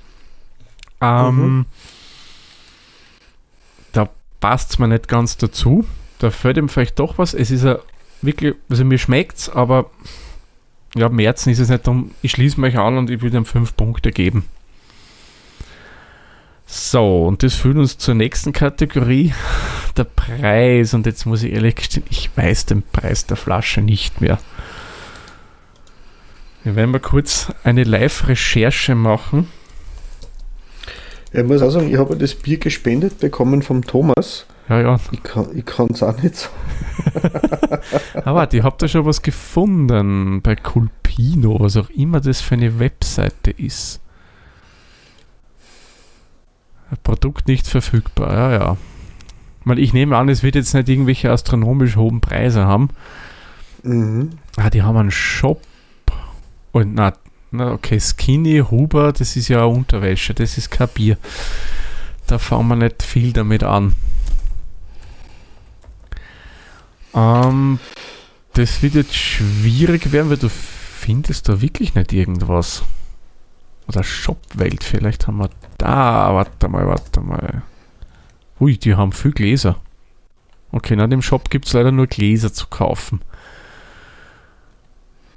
Ähm, 1.01 1.36
mhm 1.36 1.66
passt 4.41 4.70
es 4.70 4.78
mir 4.78 4.89
nicht 4.89 5.09
ganz 5.09 5.36
dazu. 5.36 5.84
Da 6.18 6.30
fällt 6.30 6.57
ihm 6.57 6.68
vielleicht 6.68 6.99
doch 6.99 7.18
was. 7.18 7.34
Es 7.34 7.51
ist 7.51 7.64
ja 7.64 7.78
wirklich, 8.22 8.55
also 8.68 8.84
mir 8.84 8.99
schmeckt 8.99 9.39
es, 9.39 9.49
aber 9.49 9.91
ja, 10.95 11.07
im 11.07 11.16
Märzen 11.16 11.53
ist 11.53 11.59
es 11.59 11.68
nicht 11.68 11.86
darum, 11.86 12.12
ich 12.22 12.32
schließe 12.32 12.61
mich 12.61 12.76
an 12.76 12.99
und 12.99 13.11
ich 13.11 13.20
würde 13.20 13.36
ihm 13.36 13.45
fünf 13.45 13.76
Punkte 13.76 14.11
geben. 14.11 14.45
So, 16.71 17.25
und 17.25 17.43
das 17.43 17.55
führt 17.55 17.79
uns 17.79 17.97
zur 17.97 18.14
nächsten 18.14 18.53
Kategorie, 18.53 19.33
der 19.97 20.05
Preis. 20.05 20.93
Und 20.93 21.07
jetzt 21.07 21.25
muss 21.25 21.43
ich 21.43 21.55
ehrlich 21.55 21.77
gestehen, 21.77 22.05
ich 22.11 22.31
weiß 22.37 22.66
den 22.66 22.83
Preis 22.83 23.25
der 23.25 23.39
Flasche 23.39 23.81
nicht 23.81 24.21
mehr. 24.21 24.39
Wir 26.64 26.77
werden 26.77 26.91
mal 26.91 27.01
kurz 27.01 27.51
eine 27.64 27.85
Live-Recherche 27.85 28.95
machen. 28.95 29.49
Ich 31.33 31.43
muss 31.43 31.62
auch 31.62 31.71
sagen, 31.71 31.91
ich 31.91 31.99
habe 31.99 32.16
das 32.16 32.35
Bier 32.35 32.59
gespendet 32.59 33.19
bekommen 33.19 33.62
vom 33.62 33.83
Thomas. 33.83 34.45
Ja, 34.69 34.83
ja. 34.83 35.01
Ich 35.11 35.64
kann 35.64 35.89
es 35.91 36.03
auch 36.03 36.23
nicht 36.23 36.37
sagen. 36.37 37.81
Aber 38.25 38.47
die 38.47 38.62
habt 38.62 38.83
ihr 38.83 38.89
schon 38.89 39.07
was 39.07 39.23
gefunden 39.23 40.43
bei 40.43 40.55
Culpino, 40.55 41.59
was 41.61 41.79
auch 41.79 41.89
immer 41.89 42.21
das 42.21 42.43
für 42.43 42.57
eine 42.57 42.79
Webseite 42.79 43.53
ist. 43.53 44.01
Produkt 47.03 47.49
nicht 47.49 47.66
verfügbar, 47.66 48.32
ja, 48.32 48.53
ja. 48.53 48.76
Weil 49.64 49.78
ich 49.78 49.93
nehme 49.93 50.16
an, 50.16 50.28
es 50.28 50.43
wird 50.43 50.55
jetzt 50.55 50.74
nicht 50.74 50.89
irgendwelche 50.89 51.30
astronomisch 51.30 51.97
hohen 51.97 52.20
Preise 52.20 52.64
haben. 52.64 52.89
Mhm. 53.82 54.30
Ah, 54.57 54.70
die 54.70 54.82
haben 54.82 54.97
einen 54.97 55.11
Shop. 55.11 55.61
Und 56.72 56.95
na, 56.95 57.12
na, 57.51 57.72
okay, 57.72 58.01
Skinny, 58.01 58.62
Huber, 58.70 59.12
das 59.12 59.36
ist 59.36 59.49
ja 59.49 59.64
Unterwäsche, 59.64 60.34
das 60.34 60.59
ist 60.59 60.70
kein 60.70 60.89
Bier. 60.89 61.18
Da 62.26 62.39
fangen 62.39 62.68
wir 62.68 62.76
nicht 62.76 63.03
viel 63.03 63.32
damit 63.32 63.62
an. 63.62 63.95
Ähm, 67.14 67.78
das 68.53 68.82
wird 68.82 68.95
jetzt 68.95 69.16
schwierig 69.16 70.12
werden, 70.12 70.30
weil 70.30 70.36
du 70.36 70.49
findest 70.51 71.49
da 71.49 71.61
wirklich 71.61 71.95
nicht 71.95 72.12
irgendwas. 72.12 72.82
Oder 73.89 74.03
Shopwelt, 74.03 74.84
vielleicht 74.84 75.26
haben 75.26 75.39
wir 75.39 75.51
da. 75.78 76.34
Warte 76.34 76.68
mal, 76.68 76.86
warte 76.86 77.20
mal. 77.20 77.62
Ui, 78.61 78.76
die 78.76 78.95
haben 78.95 79.12
viel 79.12 79.32
Gläser. 79.32 79.76
Okay, 80.70 80.95
na, 80.97 81.07
dem 81.07 81.22
Shop 81.22 81.49
gibt 81.51 81.66
es 81.66 81.72
leider 81.72 81.93
nur 81.93 82.07
Gläser 82.07 82.53
zu 82.53 82.66
kaufen. 82.66 83.20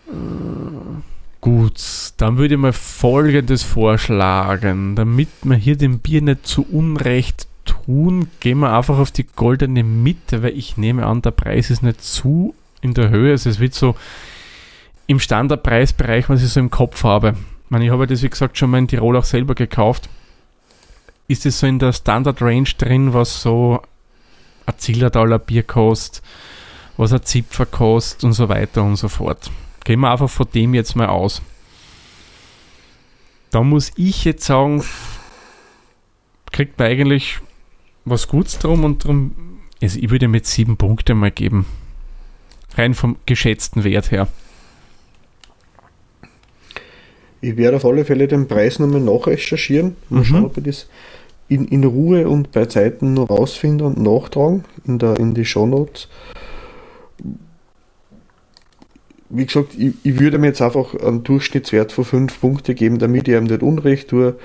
Äh, 0.07 1.01
Gut, 1.41 2.13
dann 2.17 2.37
würde 2.37 2.53
ich 2.53 2.59
mal 2.59 2.71
folgendes 2.71 3.63
vorschlagen. 3.63 4.95
Damit 4.95 5.29
wir 5.41 5.57
hier 5.57 5.75
dem 5.75 5.97
Bier 5.97 6.21
nicht 6.21 6.45
zu 6.45 6.61
Unrecht 6.61 7.47
tun, 7.65 8.27
gehen 8.39 8.59
wir 8.59 8.77
einfach 8.77 8.99
auf 8.99 9.09
die 9.09 9.25
goldene 9.35 9.83
Mitte, 9.83 10.43
weil 10.43 10.55
ich 10.55 10.77
nehme 10.77 11.07
an, 11.07 11.23
der 11.23 11.31
Preis 11.31 11.71
ist 11.71 11.81
nicht 11.81 12.03
zu 12.03 12.53
in 12.81 12.93
der 12.93 13.09
Höhe. 13.09 13.31
Also 13.31 13.49
es 13.49 13.59
wird 13.59 13.73
so 13.73 13.95
im 15.07 15.19
Standardpreisbereich, 15.19 16.29
was 16.29 16.43
ich 16.43 16.49
so 16.49 16.59
im 16.59 16.69
Kopf 16.69 17.03
habe. 17.03 17.33
Ich, 17.71 17.73
meine, 17.73 17.85
ich 17.85 17.91
habe 17.91 18.05
das, 18.05 18.21
wie 18.21 18.29
gesagt, 18.29 18.57
schon 18.57 18.69
mal 18.69 18.79
in 18.79 18.89
Tirol 18.89 19.15
auch 19.15 19.23
selber 19.23 19.55
gekauft. 19.55 20.09
Ist 21.29 21.45
es 21.45 21.59
so 21.59 21.67
in 21.67 21.79
der 21.79 21.93
Standard-Range 21.93 22.67
drin, 22.77 23.13
was 23.13 23.41
so 23.41 23.81
ein 24.65 24.73
Zillertaler 24.77 25.39
Bier 25.39 25.63
kostet, 25.63 26.21
was 26.97 27.13
ein 27.13 27.23
Zipfer 27.23 27.65
kostet 27.65 28.25
und 28.25 28.33
so 28.33 28.49
weiter 28.49 28.83
und 28.83 28.97
so 28.97 29.07
fort. 29.07 29.49
Gehen 29.85 30.01
wir 30.01 30.11
einfach 30.11 30.29
von 30.29 30.47
dem 30.53 30.73
jetzt 30.73 30.97
mal 30.97 31.07
aus. 31.07 31.41
Da 33.51 33.63
muss 33.63 33.93
ich 33.95 34.25
jetzt 34.25 34.43
sagen, 34.43 34.83
kriegt 36.51 36.77
man 36.77 36.89
eigentlich 36.89 37.39
was 38.03 38.27
Gutes 38.27 38.59
drum 38.59 38.83
und 38.83 39.01
drum. 39.01 39.61
Also 39.81 39.97
ich 39.97 40.09
würde 40.09 40.27
mit 40.27 40.45
sieben 40.45 40.75
Punkte 40.75 41.13
mal 41.15 41.31
geben. 41.31 41.65
Rein 42.75 42.95
vom 42.95 43.15
geschätzten 43.25 43.85
Wert 43.85 44.11
her. 44.11 44.27
Ich 47.41 47.57
werde 47.57 47.77
auf 47.77 47.85
alle 47.85 48.05
Fälle 48.05 48.27
den 48.27 48.47
Preis 48.47 48.77
nochmal 48.79 49.01
nachrecherchieren. 49.01 49.95
Mal 50.09 50.19
Mhm. 50.19 50.23
schauen, 50.25 50.45
ob 50.45 50.57
ich 50.57 50.63
das 50.63 50.87
in, 51.49 51.67
in 51.67 51.83
Ruhe 51.83 52.29
und 52.29 52.51
bei 52.51 52.65
Zeiten 52.65 53.13
noch 53.15 53.29
rausfinde 53.29 53.83
und 53.83 53.99
nachtragen 53.99 54.63
in, 54.85 54.99
der, 54.99 55.17
in 55.19 55.33
die 55.33 55.43
Shownotes. 55.45 56.07
Wie 59.29 59.45
gesagt, 59.45 59.73
ich, 59.77 59.93
ich 60.03 60.19
würde 60.19 60.37
mir 60.37 60.47
jetzt 60.47 60.61
einfach 60.61 60.93
einen 60.95 61.23
Durchschnittswert 61.23 61.91
von 61.91 62.03
5 62.05 62.39
Punkte 62.41 62.75
geben, 62.75 62.99
damit 62.99 63.27
ich 63.27 63.35
ihm 63.35 63.45
nicht 63.45 63.63
Unrecht 63.63 64.09
tue. 64.09 64.35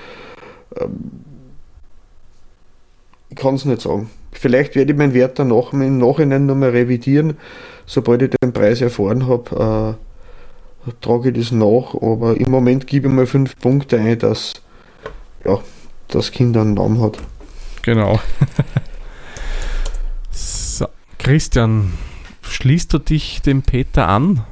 Ähm, 0.80 0.96
Ich 3.28 3.36
kann 3.36 3.56
es 3.56 3.64
nicht 3.64 3.82
sagen. 3.82 4.08
Vielleicht 4.32 4.74
werde 4.76 4.92
ich 4.92 4.98
meinen 4.98 5.14
Wert 5.14 5.38
danach 5.38 5.72
im 5.72 5.98
Nachhinein 5.98 6.46
nochmal 6.46 6.70
revidieren, 6.70 7.36
sobald 7.86 8.22
ich 8.22 8.30
den 8.42 8.52
Preis 8.52 8.80
erfahren 8.80 9.26
habe. 9.26 9.96
Trage 11.00 11.30
ich 11.30 11.36
das 11.38 11.52
nach, 11.52 11.94
aber 11.94 12.36
im 12.38 12.50
Moment 12.50 12.86
gebe 12.86 13.08
ich 13.08 13.14
mal 13.14 13.26
fünf 13.26 13.56
Punkte 13.58 13.98
ein, 13.98 14.18
dass 14.18 14.54
ja, 15.44 15.60
das 16.08 16.30
Kind 16.30 16.56
einen 16.56 16.74
Namen 16.74 17.00
hat. 17.00 17.18
Genau. 17.82 18.20
so, 20.30 20.86
Christian, 21.18 21.92
schließt 22.42 22.92
du 22.92 22.98
dich 22.98 23.42
dem 23.42 23.62
Peter 23.62 24.08
an? 24.08 24.44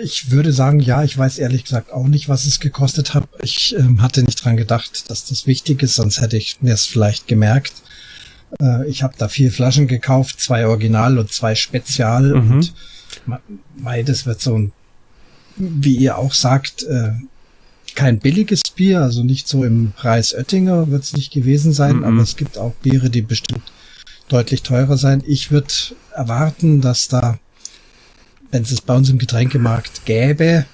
Ich 0.00 0.30
würde 0.30 0.52
sagen, 0.52 0.78
ja, 0.78 1.02
ich 1.02 1.18
weiß 1.18 1.38
ehrlich 1.38 1.64
gesagt 1.64 1.92
auch 1.92 2.06
nicht, 2.06 2.28
was 2.28 2.46
es 2.46 2.60
gekostet 2.60 3.14
hat. 3.14 3.28
Ich 3.42 3.74
ähm, 3.76 4.00
hatte 4.00 4.22
nicht 4.22 4.44
dran 4.44 4.56
gedacht, 4.56 5.10
dass 5.10 5.24
das 5.24 5.46
wichtig 5.46 5.82
ist, 5.82 5.96
sonst 5.96 6.20
hätte 6.20 6.36
ich 6.36 6.58
mir 6.60 6.74
es 6.74 6.86
vielleicht 6.86 7.26
gemerkt. 7.26 7.72
Äh, 8.60 8.88
ich 8.88 9.02
habe 9.02 9.14
da 9.18 9.28
vier 9.28 9.50
Flaschen 9.50 9.88
gekauft, 9.88 10.40
zwei 10.40 10.66
Original 10.66 11.18
und 11.18 11.32
zwei 11.32 11.54
Spezial. 11.54 12.34
Mhm. 12.34 12.50
Und 12.52 12.74
mei, 13.76 14.02
das 14.02 14.26
wird 14.26 14.40
so 14.40 14.58
ein, 14.58 14.72
wie 15.56 15.96
ihr 15.96 16.18
auch 16.18 16.32
sagt, 16.34 16.82
äh, 16.84 17.12
kein 17.94 18.18
billiges 18.18 18.62
Bier, 18.74 19.00
also 19.00 19.24
nicht 19.24 19.48
so 19.48 19.64
im 19.64 19.92
Preis 19.96 20.34
Oettinger 20.34 20.90
wird 20.90 21.02
es 21.04 21.14
nicht 21.16 21.32
gewesen 21.32 21.72
sein, 21.72 21.96
Mhm. 21.98 22.04
aber 22.04 22.22
es 22.22 22.36
gibt 22.36 22.58
auch 22.58 22.74
Biere, 22.82 23.10
die 23.10 23.22
bestimmt 23.22 23.72
deutlich 24.28 24.62
teurer 24.62 24.96
sein. 24.98 25.22
Ich 25.26 25.50
würde 25.50 25.68
erwarten, 26.14 26.80
dass 26.80 27.08
da 27.08 27.38
wenn 28.50 28.62
es 28.62 28.70
es 28.70 28.80
bei 28.80 28.94
uns 28.94 29.10
im 29.10 29.18
Getränkemarkt 29.18 30.04
gäbe, 30.06 30.64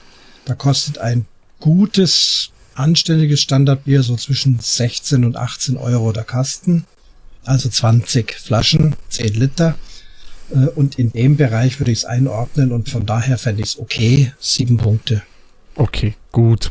da 0.44 0.54
kostet 0.54 0.98
ein 0.98 1.26
gutes, 1.60 2.50
anständiges 2.74 3.40
Standardbier 3.40 4.02
so 4.02 4.16
zwischen 4.16 4.58
16 4.60 5.24
und 5.24 5.36
18 5.36 5.76
Euro 5.76 6.12
der 6.12 6.24
Kasten. 6.24 6.84
Also 7.44 7.68
20 7.68 8.34
Flaschen, 8.34 8.94
10 9.08 9.34
Liter. 9.34 9.76
Äh, 10.50 10.68
Und 10.74 10.98
in 10.98 11.10
dem 11.12 11.36
Bereich 11.36 11.80
würde 11.80 11.90
ich 11.92 11.98
es 11.98 12.04
einordnen 12.04 12.72
und 12.72 12.88
von 12.88 13.06
daher 13.06 13.38
fände 13.38 13.62
ich 13.62 13.68
es 13.70 13.78
okay. 13.78 14.32
Sieben 14.38 14.76
Punkte. 14.76 15.22
Okay, 15.76 16.14
gut. 16.32 16.70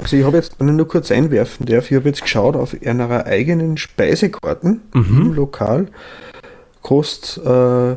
Also 0.00 0.16
ich 0.16 0.24
habe 0.24 0.36
jetzt, 0.36 0.54
wenn 0.58 0.68
ich 0.68 0.74
nur 0.74 0.86
kurz 0.88 1.10
einwerfen 1.10 1.66
darf, 1.66 1.90
ich 1.90 1.96
habe 1.96 2.08
jetzt 2.08 2.22
geschaut 2.22 2.54
auf 2.56 2.76
einer 2.84 3.26
eigenen 3.26 3.76
Speisekarten 3.76 4.80
Mhm. 4.94 5.20
im 5.22 5.32
Lokal, 5.34 5.88
kostet 6.82 7.44
äh, 7.44 7.96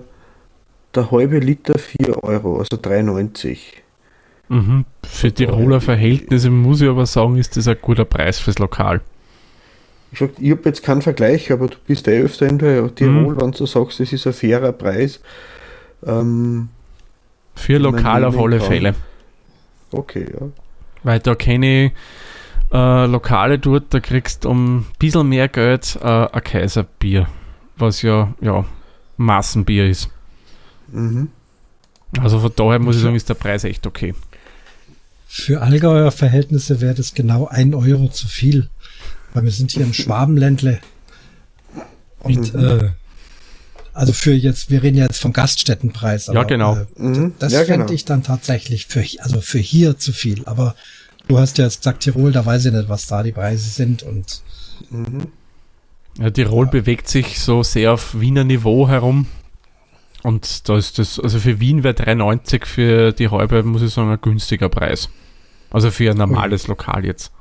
der 0.96 1.12
halbe 1.12 1.40
Liter 1.40 1.78
4 1.78 2.24
Euro, 2.24 2.58
also 2.60 2.76
3,90. 2.78 3.58
Mhm. 4.50 4.86
Für 5.04 5.32
Tiroler 5.32 5.80
Verhältnisse 5.80 6.50
muss 6.50 6.82
ich 6.82 6.90
aber 6.90 7.06
sagen, 7.06 7.38
ist 7.38 7.56
das 7.56 7.68
ein 7.68 7.78
guter 7.82 8.04
Preis 8.06 8.40
fürs 8.40 8.60
Lokal. 8.60 9.02
Ich, 10.12 10.20
sag, 10.20 10.32
ich 10.40 10.52
habe 10.52 10.62
jetzt 10.66 10.84
keinen 10.84 11.02
Vergleich, 11.02 11.52
aber 11.52 11.68
du 11.68 11.78
bist 11.88 12.08
eh 12.08 12.22
öfter 12.22 12.48
in 12.48 12.58
der 12.58 12.94
Tirol, 12.94 13.40
wenn 13.40 13.52
du 13.52 13.66
sagst, 13.66 14.00
das 14.00 14.12
ist 14.12 14.28
ein 14.28 14.34
fairer 14.34 14.74
Preis. 14.74 15.22
Ähm, 16.06 16.70
Für 17.56 17.78
Lokal 17.78 18.26
auf 18.26 18.38
alle 18.38 18.58
kann. 18.58 18.68
Fälle. 18.68 18.96
okay, 19.92 20.26
ja. 20.34 20.48
Weil 21.04 21.20
da 21.20 21.34
kenne 21.36 21.86
ich 21.86 21.92
äh, 22.72 23.06
Lokale 23.06 23.60
dort, 23.60 23.94
da 23.94 24.00
kriegst 24.00 24.46
du 24.46 24.50
um 24.50 24.80
ein 24.80 24.86
bisschen 25.00 25.30
mehr 25.30 25.48
Geld 25.48 25.98
äh, 26.02 26.06
ein 26.06 26.44
Kaiserbier, 26.44 27.28
was 27.78 28.02
ja, 28.02 28.34
ja 28.42 28.66
Massenbier 29.18 29.88
ist. 29.88 30.10
Mhm. 30.92 31.30
Also 32.20 32.40
von 32.40 32.52
daher 32.56 32.80
muss 32.80 32.98
ich 32.98 33.02
sagen, 33.02 33.16
ist 33.16 33.30
der 33.30 33.36
Preis 33.36 33.64
echt 33.64 33.88
okay. 33.88 34.14
Für 35.28 35.62
Allgäuer 35.62 36.12
Verhältnisse 36.12 36.82
wäre 36.82 36.94
das 36.94 37.14
genau 37.14 37.48
ein 37.48 37.74
Euro 37.74 38.10
zu 38.10 38.28
viel. 38.28 38.70
Weil 39.34 39.44
wir 39.44 39.52
sind 39.52 39.72
hier 39.72 39.84
im 39.84 39.94
Schwabenländle. 39.94 40.80
Und 42.20 42.54
Mhm. 42.54 42.60
äh, 42.60 42.90
also 43.94 44.14
für 44.14 44.34
jetzt, 44.34 44.70
wir 44.70 44.84
reden 44.84 44.98
ja 44.98 45.06
jetzt 45.06 45.20
vom 45.22 45.34
Gaststättenpreis. 45.34 46.28
Ja, 46.28 46.44
genau. 46.44 46.78
Äh, 46.78 46.86
Mhm. 46.96 47.34
das 47.40 47.54
ja, 47.54 47.60
fände 47.64 47.86
genau. 47.86 47.92
ich 47.94 48.06
dann 48.06 48.24
tatsächlich 48.24 48.88
für, 48.88 49.04
also 49.20 49.42
für 49.42 49.60
hier 49.60 49.98
zu 49.98 50.14
viel. 50.14 50.46
Aber 50.46 50.76
du 51.28 51.40
hast 51.40 51.58
ja 51.58 51.66
jetzt 51.66 51.80
gesagt 51.80 52.02
Tirol, 52.04 52.32
da 52.32 52.46
weiß 52.46 52.66
ich 52.66 52.74
nicht, 52.74 52.90
was 52.90 53.08
da 53.08 53.24
die 53.24 53.32
Preise 53.32 53.70
sind. 53.70 54.04
Und 54.04 54.42
Mhm. 54.90 55.28
Ja, 56.20 56.30
Tirol 56.30 56.68
bewegt 56.68 57.08
sich 57.08 57.40
so 57.40 57.64
sehr 57.64 57.94
auf 57.94 58.20
Wiener 58.20 58.44
Niveau 58.44 58.88
herum. 58.88 59.28
Und 60.24 60.68
da 60.70 60.78
ist 60.78 61.00
das, 61.00 61.20
also 61.20 61.40
für 61.40 61.60
Wien 61.60 61.84
wäre 61.84 61.94
3,90 61.96 62.66
für 62.66 63.12
die 63.14 63.30
halbe, 63.30 63.64
muss 63.64 63.82
ich 63.82 63.94
sagen, 63.94 64.12
ein 64.12 64.20
günstiger 64.22 64.70
Preis. 64.70 65.10
Also 65.72 65.90
für 65.90 66.12
ein 66.12 66.18
normales 66.18 66.68
Lokal 66.68 67.06
jetzt. 67.06 67.32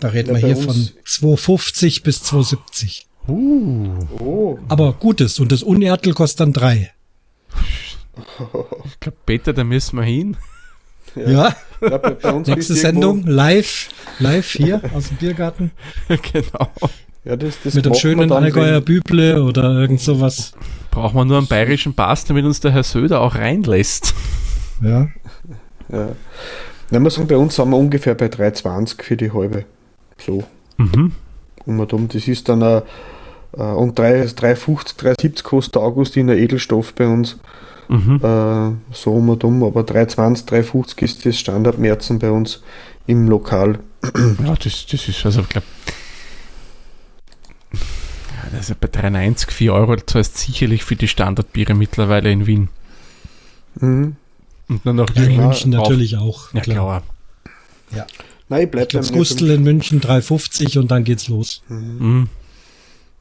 Da 0.00 0.08
reden 0.08 0.28
Ja, 0.30 0.34
wir 0.36 0.42
bei 0.42 0.46
hier 0.54 0.56
von 0.56 0.74
uns- 0.74 0.92
2,50 1.06 2.02
bis 2.02 2.22
2,70. 2.22 3.04
Uh, 3.26 3.94
Oh, 4.18 4.58
Aber 4.68 4.92
gutes. 4.92 5.40
Und 5.40 5.50
das 5.50 5.62
Unertel 5.62 6.12
kostet 6.14 6.40
dann 6.40 6.52
drei. 6.52 6.92
ich 8.84 9.00
glaube, 9.00 9.16
Peter, 9.26 9.52
da 9.52 9.64
müssen 9.64 9.96
wir 9.96 10.04
hin. 10.04 10.36
Ja. 11.16 11.54
ja, 11.80 11.98
bei, 11.98 12.10
bei 12.10 12.32
uns 12.32 12.48
Nächste 12.48 12.74
Sendung 12.74 13.24
live, 13.26 13.88
live 14.18 14.50
hier 14.52 14.80
aus 14.94 15.08
dem 15.08 15.16
Biergarten. 15.18 15.70
genau. 16.08 16.68
Ja, 17.24 17.36
das, 17.36 17.54
das 17.62 17.74
mit 17.74 17.84
einem 17.86 17.92
man 17.92 18.00
schönen 18.00 18.32
Allgäuer 18.32 18.76
wenn- 18.78 18.84
Büble 18.84 19.42
oder 19.42 19.70
irgend 19.80 20.00
sowas. 20.00 20.52
Brauchen 20.90 21.16
wir 21.16 21.24
nur 21.24 21.38
einen 21.38 21.46
bayerischen 21.46 21.94
Pass, 21.94 22.24
damit 22.24 22.44
uns 22.44 22.60
der 22.60 22.72
Herr 22.72 22.82
Söder 22.82 23.20
auch 23.20 23.36
reinlässt. 23.36 24.12
Ja. 24.82 25.08
Ja. 25.90 26.08
Nein, 26.90 27.02
wir 27.02 27.10
sagen, 27.10 27.28
bei 27.28 27.36
uns 27.36 27.54
sind 27.56 27.70
wir 27.70 27.76
ungefähr 27.78 28.14
bei 28.14 28.26
3,20 28.26 29.02
für 29.02 29.16
die 29.16 29.32
halbe. 29.32 29.64
So, 30.18 30.44
Mhm. 30.76 31.12
um 31.66 31.80
und 31.80 31.92
um. 31.92 32.08
Das 32.08 32.26
ist 32.28 32.48
dann 32.48 32.62
ein, 32.62 32.82
äh, 33.56 33.62
und 33.62 33.98
3 33.98 34.24
3,50, 34.26 34.96
3,70 34.98 35.42
kostet 35.42 35.74
der 35.76 35.82
Augustiner 35.82 36.34
Edelstoff 36.34 36.94
bei 36.94 37.06
uns. 37.06 37.38
Mhm. 37.88 38.16
Äh, 38.22 38.94
so 38.94 39.12
um 39.12 39.28
und 39.28 39.44
um. 39.44 39.62
Aber 39.64 39.82
3,20, 39.82 40.46
3,50 40.48 41.02
ist 41.02 41.26
das 41.26 41.38
Standardmärzen 41.38 42.18
bei 42.18 42.30
uns 42.30 42.62
im 43.06 43.28
Lokal. 43.28 43.78
Ja, 44.44 44.54
das, 44.62 44.86
das 44.86 45.08
ist, 45.08 45.24
also 45.24 45.40
ich 45.42 45.48
glaube, 45.48 45.66
ja, 47.72 47.78
das 48.56 48.70
ist 48.70 48.80
bei 48.80 48.88
3,90, 48.88 49.50
4 49.50 49.72
Euro 49.74 49.96
zahlst 49.96 50.38
sicherlich 50.38 50.84
für 50.84 50.96
die 50.96 51.08
Standardbiere 51.08 51.74
mittlerweile 51.74 52.30
in 52.30 52.46
Wien. 52.46 52.68
Mhm. 53.80 54.16
Und 54.68 54.86
dann 54.86 54.96
noch 54.96 55.10
Ja, 55.14 55.24
in 55.24 55.34
klar, 55.34 55.46
München 55.48 55.74
auf- 55.74 55.82
natürlich 55.88 56.16
auch. 56.16 56.52
Ja, 56.52 56.60
klar. 56.60 57.02
Nein, 58.48 58.60
ich 58.60 58.64
Ich 58.66 58.70
bleib 58.70 58.88
bei 58.92 59.00
meinen 59.00 59.12
Gustel 59.12 59.50
in 59.50 59.62
München 59.62 60.00
3,50 60.00 60.78
und 60.78 60.90
dann 60.90 61.04
geht's 61.04 61.28
los. 61.28 61.62
Mhm. 61.68 61.96
Mhm. 61.98 62.28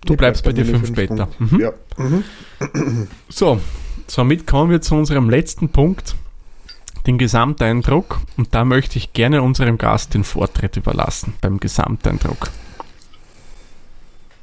Du 0.06 0.14
Ich 0.14 0.18
bleibst 0.18 0.44
bei 0.44 0.52
dir 0.52 0.66
meinen 0.66 0.84
5 0.86 0.96
fünf. 0.96 1.08
Punkten. 1.08 1.56
Mhm. 1.56 1.60
Ja. 1.62 1.74
Mhm. 1.98 3.08
So, 3.30 3.62
somit 4.08 4.46
kommen 4.48 4.70
wir 4.70 4.82
zu 4.82 4.96
unserem 4.96 5.30
letzten 5.30 5.70
Punkt, 5.70 6.16
den 7.08 7.18
Gesamteindruck. 7.18 8.20
Und 8.38 8.54
da 8.54 8.66
möchte 8.66 8.98
ich 8.98 9.14
gerne 9.14 9.42
unserem 9.42 9.78
Gast 9.78 10.14
den 10.14 10.24
Vortritt 10.26 10.76
überlassen 10.76 11.34
beim 11.42 11.60
Gesamteindruck. 11.60 12.52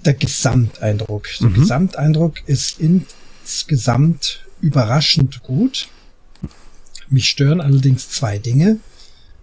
Der 0.04 0.14
Gesamteindruck. 0.14 1.26
Der 1.40 1.48
Mhm. 1.50 1.54
Gesamteindruck 1.54 2.34
ist 2.46 2.80
insgesamt 2.80 4.46
überraschend 4.62 5.42
gut. 5.42 5.88
Mich 7.10 7.26
stören 7.26 7.60
allerdings 7.60 8.08
zwei 8.08 8.38
Dinge. 8.38 8.78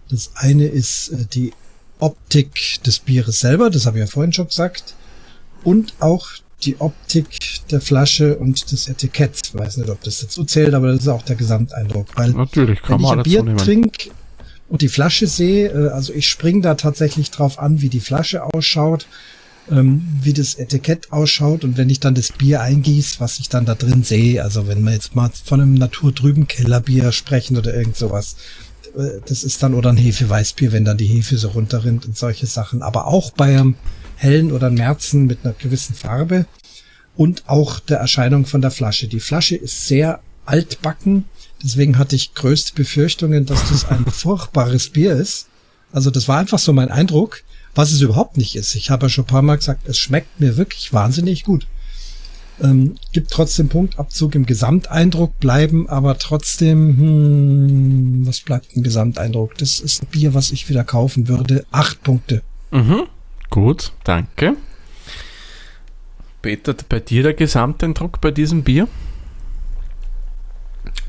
Das 0.08 0.30
eine 0.34 0.66
ist 0.66 1.10
äh, 1.10 1.24
die 1.32 1.52
Optik 1.98 2.82
des 2.84 3.00
Bieres 3.00 3.40
selber, 3.40 3.70
das 3.70 3.86
habe 3.86 3.98
ich 3.98 4.04
ja 4.04 4.06
vorhin 4.06 4.32
schon 4.32 4.46
gesagt. 4.46 4.94
Und 5.64 5.94
auch 6.00 6.28
die 6.62 6.80
Optik 6.80 7.26
der 7.70 7.80
Flasche 7.80 8.36
und 8.36 8.70
des 8.72 8.88
Etiketts. 8.88 9.42
Ich 9.48 9.54
weiß 9.54 9.76
nicht, 9.76 9.90
ob 9.90 10.02
das 10.02 10.20
dazu 10.20 10.44
zählt, 10.44 10.74
aber 10.74 10.88
das 10.88 11.02
ist 11.02 11.08
auch 11.08 11.22
der 11.22 11.36
Gesamteindruck. 11.36 12.06
Weil 12.16 12.30
Natürlich, 12.30 12.82
kann 12.82 12.98
wenn 12.98 13.00
ich 13.00 13.02
man 13.02 13.12
ein 13.12 13.20
auch 13.20 13.24
dazu 13.24 13.44
Bier 13.44 13.56
trinke 13.56 14.10
und 14.68 14.82
die 14.82 14.88
Flasche 14.88 15.26
sehe, 15.26 15.68
äh, 15.68 15.88
also 15.90 16.12
ich 16.12 16.28
spring 16.28 16.62
da 16.62 16.74
tatsächlich 16.74 17.30
drauf 17.30 17.58
an, 17.58 17.80
wie 17.80 17.88
die 17.88 18.00
Flasche 18.00 18.42
ausschaut, 18.42 19.06
ähm, 19.70 20.02
wie 20.22 20.32
das 20.32 20.54
Etikett 20.54 21.12
ausschaut 21.12 21.62
und 21.62 21.76
wenn 21.76 21.90
ich 21.90 22.00
dann 22.00 22.14
das 22.14 22.32
Bier 22.32 22.60
eingieße, 22.60 23.20
was 23.20 23.38
ich 23.38 23.48
dann 23.48 23.64
da 23.64 23.74
drin 23.74 24.02
sehe, 24.02 24.42
also 24.42 24.66
wenn 24.66 24.82
wir 24.82 24.92
jetzt 24.92 25.14
mal 25.14 25.30
von 25.44 25.60
einem 25.60 25.74
naturtrüben 25.74 26.48
Kellerbier 26.48 27.12
sprechen 27.12 27.56
oder 27.56 27.74
irgend 27.74 27.96
sowas, 27.96 28.36
das 29.26 29.44
ist 29.44 29.62
dann 29.62 29.74
oder 29.74 29.90
ein 29.90 29.96
Hefeweißbier, 29.96 30.72
wenn 30.72 30.84
dann 30.84 30.98
die 30.98 31.06
Hefe 31.06 31.36
so 31.38 31.48
runterrinnt 31.48 32.06
und 32.06 32.16
solche 32.16 32.46
Sachen, 32.46 32.82
aber 32.82 33.06
auch 33.06 33.30
bei 33.30 33.46
einem 33.46 33.76
hellen 34.16 34.52
oder 34.52 34.70
Märzen 34.70 35.26
mit 35.26 35.40
einer 35.44 35.54
gewissen 35.54 35.94
Farbe 35.94 36.46
und 37.16 37.48
auch 37.48 37.80
der 37.80 37.98
Erscheinung 37.98 38.46
von 38.46 38.60
der 38.60 38.70
Flasche. 38.70 39.08
Die 39.08 39.20
Flasche 39.20 39.56
ist 39.56 39.86
sehr 39.86 40.20
altbacken, 40.44 41.24
deswegen 41.62 41.98
hatte 41.98 42.16
ich 42.16 42.34
größte 42.34 42.74
Befürchtungen, 42.74 43.46
dass 43.46 43.68
das 43.68 43.84
ein 43.88 44.04
furchtbares 44.10 44.90
Bier 44.90 45.12
ist. 45.14 45.48
Also 45.92 46.10
das 46.10 46.28
war 46.28 46.38
einfach 46.38 46.58
so 46.58 46.72
mein 46.72 46.90
Eindruck, 46.90 47.42
was 47.74 47.92
es 47.92 48.00
überhaupt 48.00 48.36
nicht 48.36 48.56
ist. 48.56 48.74
Ich 48.74 48.90
habe 48.90 49.06
ja 49.06 49.10
schon 49.10 49.24
ein 49.24 49.28
paar 49.28 49.42
Mal 49.42 49.56
gesagt, 49.56 49.88
es 49.88 49.98
schmeckt 49.98 50.40
mir 50.40 50.56
wirklich 50.56 50.92
wahnsinnig 50.92 51.44
gut. 51.44 51.66
Ähm, 52.60 52.96
gibt 53.12 53.30
trotzdem 53.30 53.68
Punktabzug 53.68 54.34
im 54.34 54.46
Gesamteindruck, 54.46 55.38
bleiben 55.38 55.88
aber 55.88 56.18
trotzdem, 56.18 56.96
hm, 56.98 58.26
was 58.26 58.40
bleibt 58.40 58.74
im 58.74 58.82
Gesamteindruck? 58.82 59.56
Das 59.58 59.80
ist 59.80 60.02
ein 60.02 60.06
Bier, 60.06 60.34
was 60.34 60.50
ich 60.50 60.68
wieder 60.68 60.84
kaufen 60.84 61.28
würde. 61.28 61.64
Acht 61.70 62.02
Punkte. 62.02 62.42
Mhm. 62.70 63.04
Gut, 63.50 63.92
danke. 64.04 64.56
Peter, 66.42 66.74
bei 66.88 67.00
dir 67.00 67.22
der 67.22 67.34
Gesamteindruck 67.34 68.20
bei 68.20 68.30
diesem 68.30 68.62
Bier? 68.62 68.88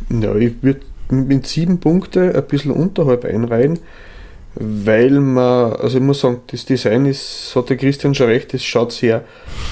Ja, 0.10 0.36
ich 0.36 0.54
würde 0.62 0.82
mit 1.10 1.48
sieben 1.48 1.80
Punkte 1.80 2.36
ein 2.36 2.48
bisschen 2.48 2.72
unterhalb 2.72 3.26
einreihen, 3.26 3.80
weil 4.56 5.12
man, 5.20 5.74
also 5.74 5.98
ich 5.98 6.04
muss 6.04 6.22
sagen, 6.22 6.42
das 6.48 6.66
Design 6.66 7.06
ist, 7.06 7.54
hat 7.56 7.70
der 7.70 7.78
Christian 7.78 8.16
schon 8.16 8.28
recht, 8.28 8.54
es 8.54 8.64
schaut 8.64 8.92
sehr, 8.92 9.24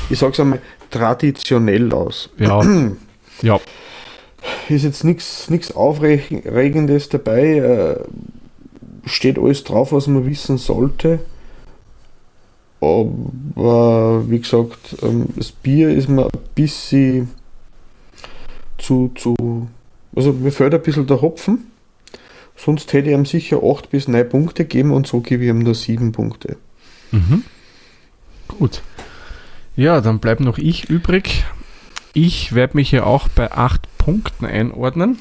ich 0.10 0.20
sag's 0.20 0.40
einmal, 0.40 0.62
traditionell 0.90 1.92
aus. 1.92 2.30
Ja. 2.38 2.64
ja. 3.42 3.60
Ist 4.70 4.84
jetzt 4.84 5.04
nichts 5.04 5.76
Aufregendes 5.76 7.10
dabei, 7.10 7.58
äh, 7.58 8.00
steht 9.06 9.40
alles 9.40 9.64
drauf, 9.64 9.92
was 9.92 10.08
man 10.08 10.26
wissen 10.26 10.58
sollte. 10.58 11.20
Aber 12.80 14.30
wie 14.30 14.40
gesagt, 14.40 14.98
ähm, 15.02 15.28
das 15.36 15.52
Bier 15.52 15.90
ist 15.90 16.10
mir 16.10 16.26
ein 16.26 16.40
bisschen 16.54 17.30
zu, 18.78 19.12
zu 19.16 19.68
also 20.16 20.34
mir 20.34 20.52
fehlt 20.52 20.74
ein 20.74 20.82
bisschen 20.82 21.08
der 21.08 21.22
Hopfen. 21.22 21.72
Sonst 22.56 22.92
hätte 22.94 23.10
ich 23.10 23.16
ihm 23.16 23.26
sicher 23.26 23.62
8 23.64 23.90
bis 23.90 24.08
9 24.08 24.30
Punkte 24.30 24.64
gegeben 24.64 24.92
und 24.92 25.06
so 25.06 25.22
gebe 25.22 25.44
ich 25.44 25.50
ihm 25.50 25.60
nur 25.60 25.76
7 25.76 26.12
Punkte. 26.12 26.58
Mhm. 27.12 27.44
Gut. 28.48 28.82
Ja, 29.78 30.02
dann 30.02 30.18
bleibt 30.18 30.42
noch 30.42 30.58
ich 30.58 30.90
übrig. 30.90 31.46
Ich 32.14 32.56
werde 32.56 32.76
mich 32.76 32.92
ja 32.92 33.04
auch 33.04 33.28
bei 33.30 33.52
8 33.52 33.88
Punkten 34.00 34.48
einordnen. 34.48 35.20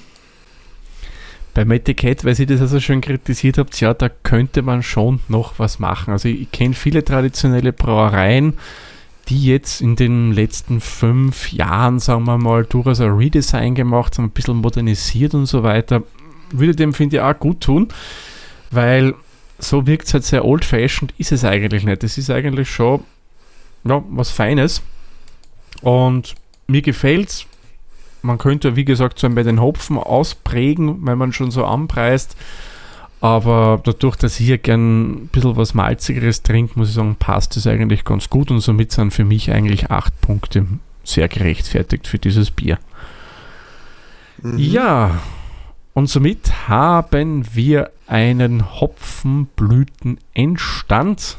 Beim 1.53 1.71
Etikett, 1.71 2.25
weil 2.25 2.35
Sie 2.35 2.47
das 2.47 2.63
also 2.63 2.81
schon 2.81 3.03
kritisiert 3.03 3.59
habt, 3.59 3.79
ja, 3.81 3.93
da 3.93 4.09
könnte 4.09 4.63
man 4.63 4.83
schon 4.83 5.21
noch 5.29 5.59
was 5.59 5.79
machen. 5.79 6.11
Also 6.13 6.31
ich 6.31 6.51
kenne 6.53 6.73
viele 6.73 7.05
traditionelle 7.05 7.75
Brauereien, 7.75 8.55
die 9.29 9.45
jetzt 9.45 9.83
in 9.83 9.95
den 9.95 10.33
letzten 10.33 10.81
fünf 10.81 11.53
Jahren, 11.53 11.99
sagen 11.99 12.25
wir 12.25 12.39
mal, 12.39 12.65
durchaus 12.65 13.01
ein 13.03 13.11
Redesign 13.11 13.75
gemacht 13.75 14.17
haben, 14.17 14.27
ein 14.27 14.31
bisschen 14.31 14.57
modernisiert 14.57 15.35
und 15.35 15.45
so 15.45 15.65
weiter. 15.65 16.03
Würde 16.51 16.77
dem, 16.77 16.95
finde 16.95 17.17
ich, 17.17 17.23
auch 17.23 17.39
gut 17.39 17.61
tun, 17.61 17.89
weil 18.71 19.15
so 19.59 19.87
wirkt 19.87 20.07
es 20.07 20.15
halt 20.15 20.25
sehr 20.25 20.47
old-fashioned, 20.47 21.13
ist 21.19 21.33
es 21.33 21.45
eigentlich 21.45 21.85
nicht. 21.85 22.03
Es 22.05 22.17
ist 22.17 22.31
eigentlich 22.31 22.71
schon 22.71 23.03
ja, 23.89 24.03
was 24.11 24.31
Feines. 24.31 24.83
Und 25.83 26.35
mir 26.67 26.83
gefällt's. 26.83 27.47
Man 28.23 28.39
könnte, 28.39 28.77
wie 28.77 28.85
gesagt, 28.85 29.19
so 29.19 29.29
bei 29.31 29.43
den 29.43 29.61
Hopfen 29.61 29.99
ausprägen, 29.99 31.07
wenn 31.07 31.19
man 31.19 31.33
schon 31.33 31.51
so 31.51 31.65
anpreist. 31.65 32.37
Aber 33.21 33.81
dadurch, 33.83 34.17
dass 34.17 34.41
ich 34.41 34.47
hier 34.47 34.59
gern 34.59 35.11
ein 35.11 35.29
bisschen 35.29 35.57
was 35.57 35.75
Malzigeres 35.75 36.43
trinke, 36.43 36.79
muss 36.79 36.89
ich 36.89 36.95
sagen, 36.95 37.17
passt 37.19 37.57
es 37.57 37.67
eigentlich 37.67 38.05
ganz 38.05 38.29
gut. 38.29 38.51
Und 38.51 38.61
somit 38.61 38.93
sind 38.93 39.13
für 39.13 39.25
mich 39.25 39.53
eigentlich 39.53 39.91
acht 39.91 40.21
Punkte 40.21 40.67
sehr 41.05 41.29
gerechtfertigt 41.29 42.07
für 42.07 42.19
dieses 42.19 42.51
Bier. 42.51 42.79
Mhm. 44.43 44.59
Ja, 44.59 45.21
und 45.95 46.09
somit 46.09 46.69
haben 46.69 47.47
wir 47.55 47.91
einen 48.07 48.81
Hopfenblütenendstand. 48.81 51.39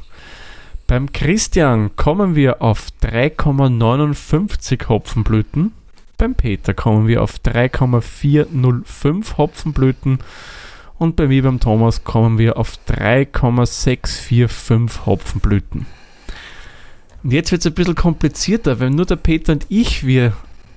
Beim 0.87 1.11
Christian 1.11 1.95
kommen 1.97 2.35
wir 2.35 2.61
auf 2.61 2.87
3,59 3.01 4.87
Hopfenblüten. 4.87 5.73
Beim 6.17 6.33
Peter 6.33 6.73
kommen 6.73 7.07
wir 7.07 7.21
auf 7.21 7.39
3,405 7.39 9.37
Hopfenblüten. 9.37 10.19
Und 10.97 11.17
bei 11.17 11.27
mir, 11.27 11.43
beim 11.43 11.59
Thomas, 11.59 12.05
kommen 12.05 12.37
wir 12.37 12.57
auf 12.57 12.79
3,645 12.87 15.05
Hopfenblüten. 15.05 15.85
Und 17.21 17.33
jetzt 17.33 17.51
wird 17.51 17.59
es 17.59 17.67
ein 17.67 17.73
bisschen 17.73 17.95
komplizierter, 17.95 18.79
weil 18.79 18.89
nur 18.89 19.05
der 19.05 19.17
Peter 19.17 19.51
und 19.51 19.65
ich, 19.67 20.07
wir 20.07 20.31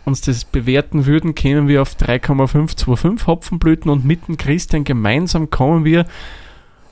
uns 0.05 0.23
das 0.23 0.45
bewerten 0.45 1.07
würden, 1.07 1.37
kämen 1.37 1.69
wir 1.69 1.83
auf 1.83 1.95
3,525 1.95 3.29
Hopfenblüten 3.29 3.89
und 3.89 4.05
mit 4.05 4.27
dem 4.27 4.37
Christian 4.37 4.83
gemeinsam 4.83 5.51
kommen 5.51 5.85
wir, 5.85 6.05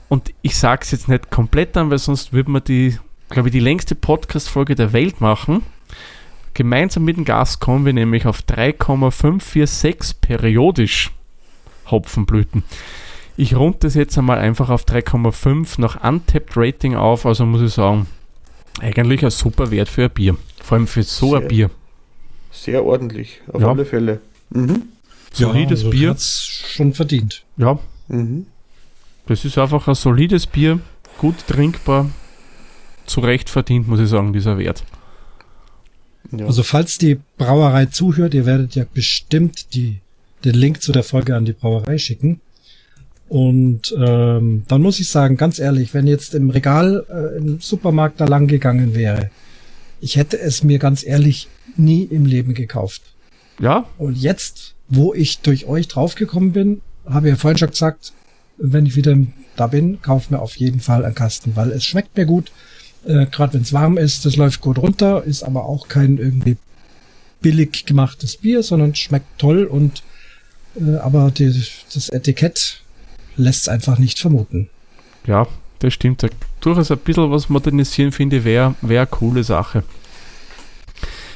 und 0.09 0.33
ich 0.41 0.57
sage 0.57 0.81
es 0.81 0.91
jetzt 0.91 1.07
nicht 1.07 1.29
komplett 1.29 1.77
an, 1.77 1.91
weil 1.91 1.99
sonst 1.99 2.33
würden 2.33 2.53
wir 2.53 2.61
die, 2.61 2.97
glaube 3.29 3.49
ich, 3.49 3.53
die 3.53 3.59
längste 3.59 3.95
Podcast-Folge 3.95 4.75
der 4.75 4.93
Welt 4.93 5.21
machen. 5.21 5.63
Gemeinsam 6.53 7.05
mit 7.05 7.17
dem 7.17 7.25
Gast 7.25 7.59
kommen 7.59 7.85
wir 7.85 7.93
nämlich 7.93 8.25
auf 8.25 8.41
3,546 8.41 10.19
periodisch 10.21 11.11
Hopfenblüten. 11.89 12.63
Ich 13.37 13.55
runde 13.55 13.77
das 13.81 13.93
jetzt 13.95 14.17
einmal 14.17 14.39
einfach 14.39 14.69
auf 14.69 14.83
3,5 14.83 15.79
nach 15.79 16.03
Untapped 16.03 16.53
Rating 16.57 16.95
auf, 16.95 17.25
also 17.25 17.45
muss 17.45 17.61
ich 17.61 17.71
sagen, 17.73 18.07
eigentlich 18.81 19.23
ein 19.23 19.31
super 19.31 19.71
Wert 19.71 19.87
für 19.89 20.03
ein 20.05 20.09
Bier. 20.11 20.35
Vor 20.61 20.77
allem 20.77 20.87
für 20.87 21.03
so 21.03 21.35
ein 21.35 21.41
Sehr. 21.41 21.47
Bier. 21.47 21.69
Sehr 22.51 22.83
ordentlich, 22.83 23.39
auf 23.53 23.61
Ja. 23.61 23.69
alle 23.69 23.85
Fälle. 23.85 24.19
Mhm. 24.49 24.83
Solides 25.31 25.79
also 25.79 25.89
Bier. 25.91 26.15
Schon 26.17 26.93
verdient. 26.93 27.43
Ja, 27.57 27.79
Mhm. 28.07 28.47
das 29.27 29.45
ist 29.45 29.57
einfach 29.57 29.87
ein 29.87 29.95
solides 29.95 30.47
Bier, 30.47 30.79
gut 31.19 31.35
trinkbar, 31.47 32.07
zu 33.09 33.19
Recht 33.21 33.49
verdient, 33.49 33.87
muss 33.87 33.99
ich 33.99 34.09
sagen, 34.09 34.33
dieser 34.33 34.57
Wert. 34.57 34.83
Ja. 36.31 36.45
Also 36.45 36.63
falls 36.63 36.97
die 36.97 37.19
Brauerei 37.37 37.87
zuhört, 37.87 38.33
ihr 38.33 38.45
werdet 38.45 38.75
ja 38.75 38.85
bestimmt 38.93 39.73
die, 39.73 39.99
den 40.45 40.55
Link 40.55 40.81
zu 40.81 40.91
der 40.91 41.03
Folge 41.03 41.35
an 41.35 41.45
die 41.45 41.53
Brauerei 41.53 41.97
schicken. 41.97 42.41
Und 43.27 43.95
ähm, 43.97 44.63
dann 44.67 44.81
muss 44.81 44.99
ich 44.99 45.09
sagen, 45.09 45.37
ganz 45.37 45.59
ehrlich, 45.59 45.93
wenn 45.93 46.07
jetzt 46.07 46.33
im 46.33 46.49
Regal 46.49 47.05
äh, 47.09 47.37
im 47.37 47.59
Supermarkt 47.59 48.19
da 48.19 48.25
lang 48.25 48.47
gegangen 48.47 48.95
wäre, 48.95 49.29
ich 50.01 50.15
hätte 50.15 50.39
es 50.39 50.63
mir 50.63 50.79
ganz 50.79 51.05
ehrlich 51.05 51.47
nie 51.77 52.03
im 52.03 52.25
Leben 52.25 52.53
gekauft. 52.53 53.01
Ja, 53.59 53.85
Und 53.97 54.17
jetzt, 54.17 54.73
wo 54.87 55.13
ich 55.13 55.39
durch 55.39 55.65
euch 55.65 55.87
draufgekommen 55.87 56.53
bin, 56.53 56.81
habe 57.05 57.27
ich 57.27 57.33
ja 57.33 57.37
vorhin 57.37 57.57
schon 57.57 57.69
gesagt, 57.69 58.13
wenn 58.57 58.85
ich 58.85 58.95
wieder 58.95 59.15
da 59.55 59.67
bin, 59.67 60.01
kaufe 60.01 60.33
mir 60.33 60.41
auf 60.41 60.55
jeden 60.55 60.79
Fall 60.79 61.05
einen 61.05 61.15
Kasten, 61.15 61.55
weil 61.55 61.71
es 61.71 61.85
schmeckt 61.85 62.15
mir 62.17 62.25
gut. 62.25 62.51
Äh, 63.05 63.25
Gerade 63.27 63.53
wenn 63.53 63.61
es 63.61 63.73
warm 63.73 63.97
ist, 63.97 64.25
das 64.25 64.35
läuft 64.35 64.61
gut 64.61 64.77
runter, 64.77 65.23
ist 65.23 65.43
aber 65.43 65.65
auch 65.65 65.87
kein 65.87 66.17
irgendwie 66.17 66.57
billig 67.41 67.85
gemachtes 67.85 68.37
Bier, 68.37 68.63
sondern 68.63 68.95
schmeckt 68.95 69.39
toll 69.39 69.63
und 69.65 70.03
äh, 70.79 70.97
aber 70.97 71.31
die, 71.31 71.63
das 71.93 72.09
Etikett 72.09 72.81
lässt 73.35 73.61
es 73.61 73.69
einfach 73.69 73.97
nicht 73.97 74.19
vermuten. 74.19 74.69
Ja, 75.25 75.47
das 75.79 75.93
stimmt. 75.93 76.25
Durchaus 76.59 76.91
ein 76.91 76.97
bisschen 76.99 77.31
was 77.31 77.49
modernisieren, 77.49 78.11
finde 78.11 78.37
ich, 78.37 78.43
wäre 78.43 78.75
wär 78.81 79.01
eine 79.01 79.07
coole 79.07 79.43
Sache. 79.43 79.83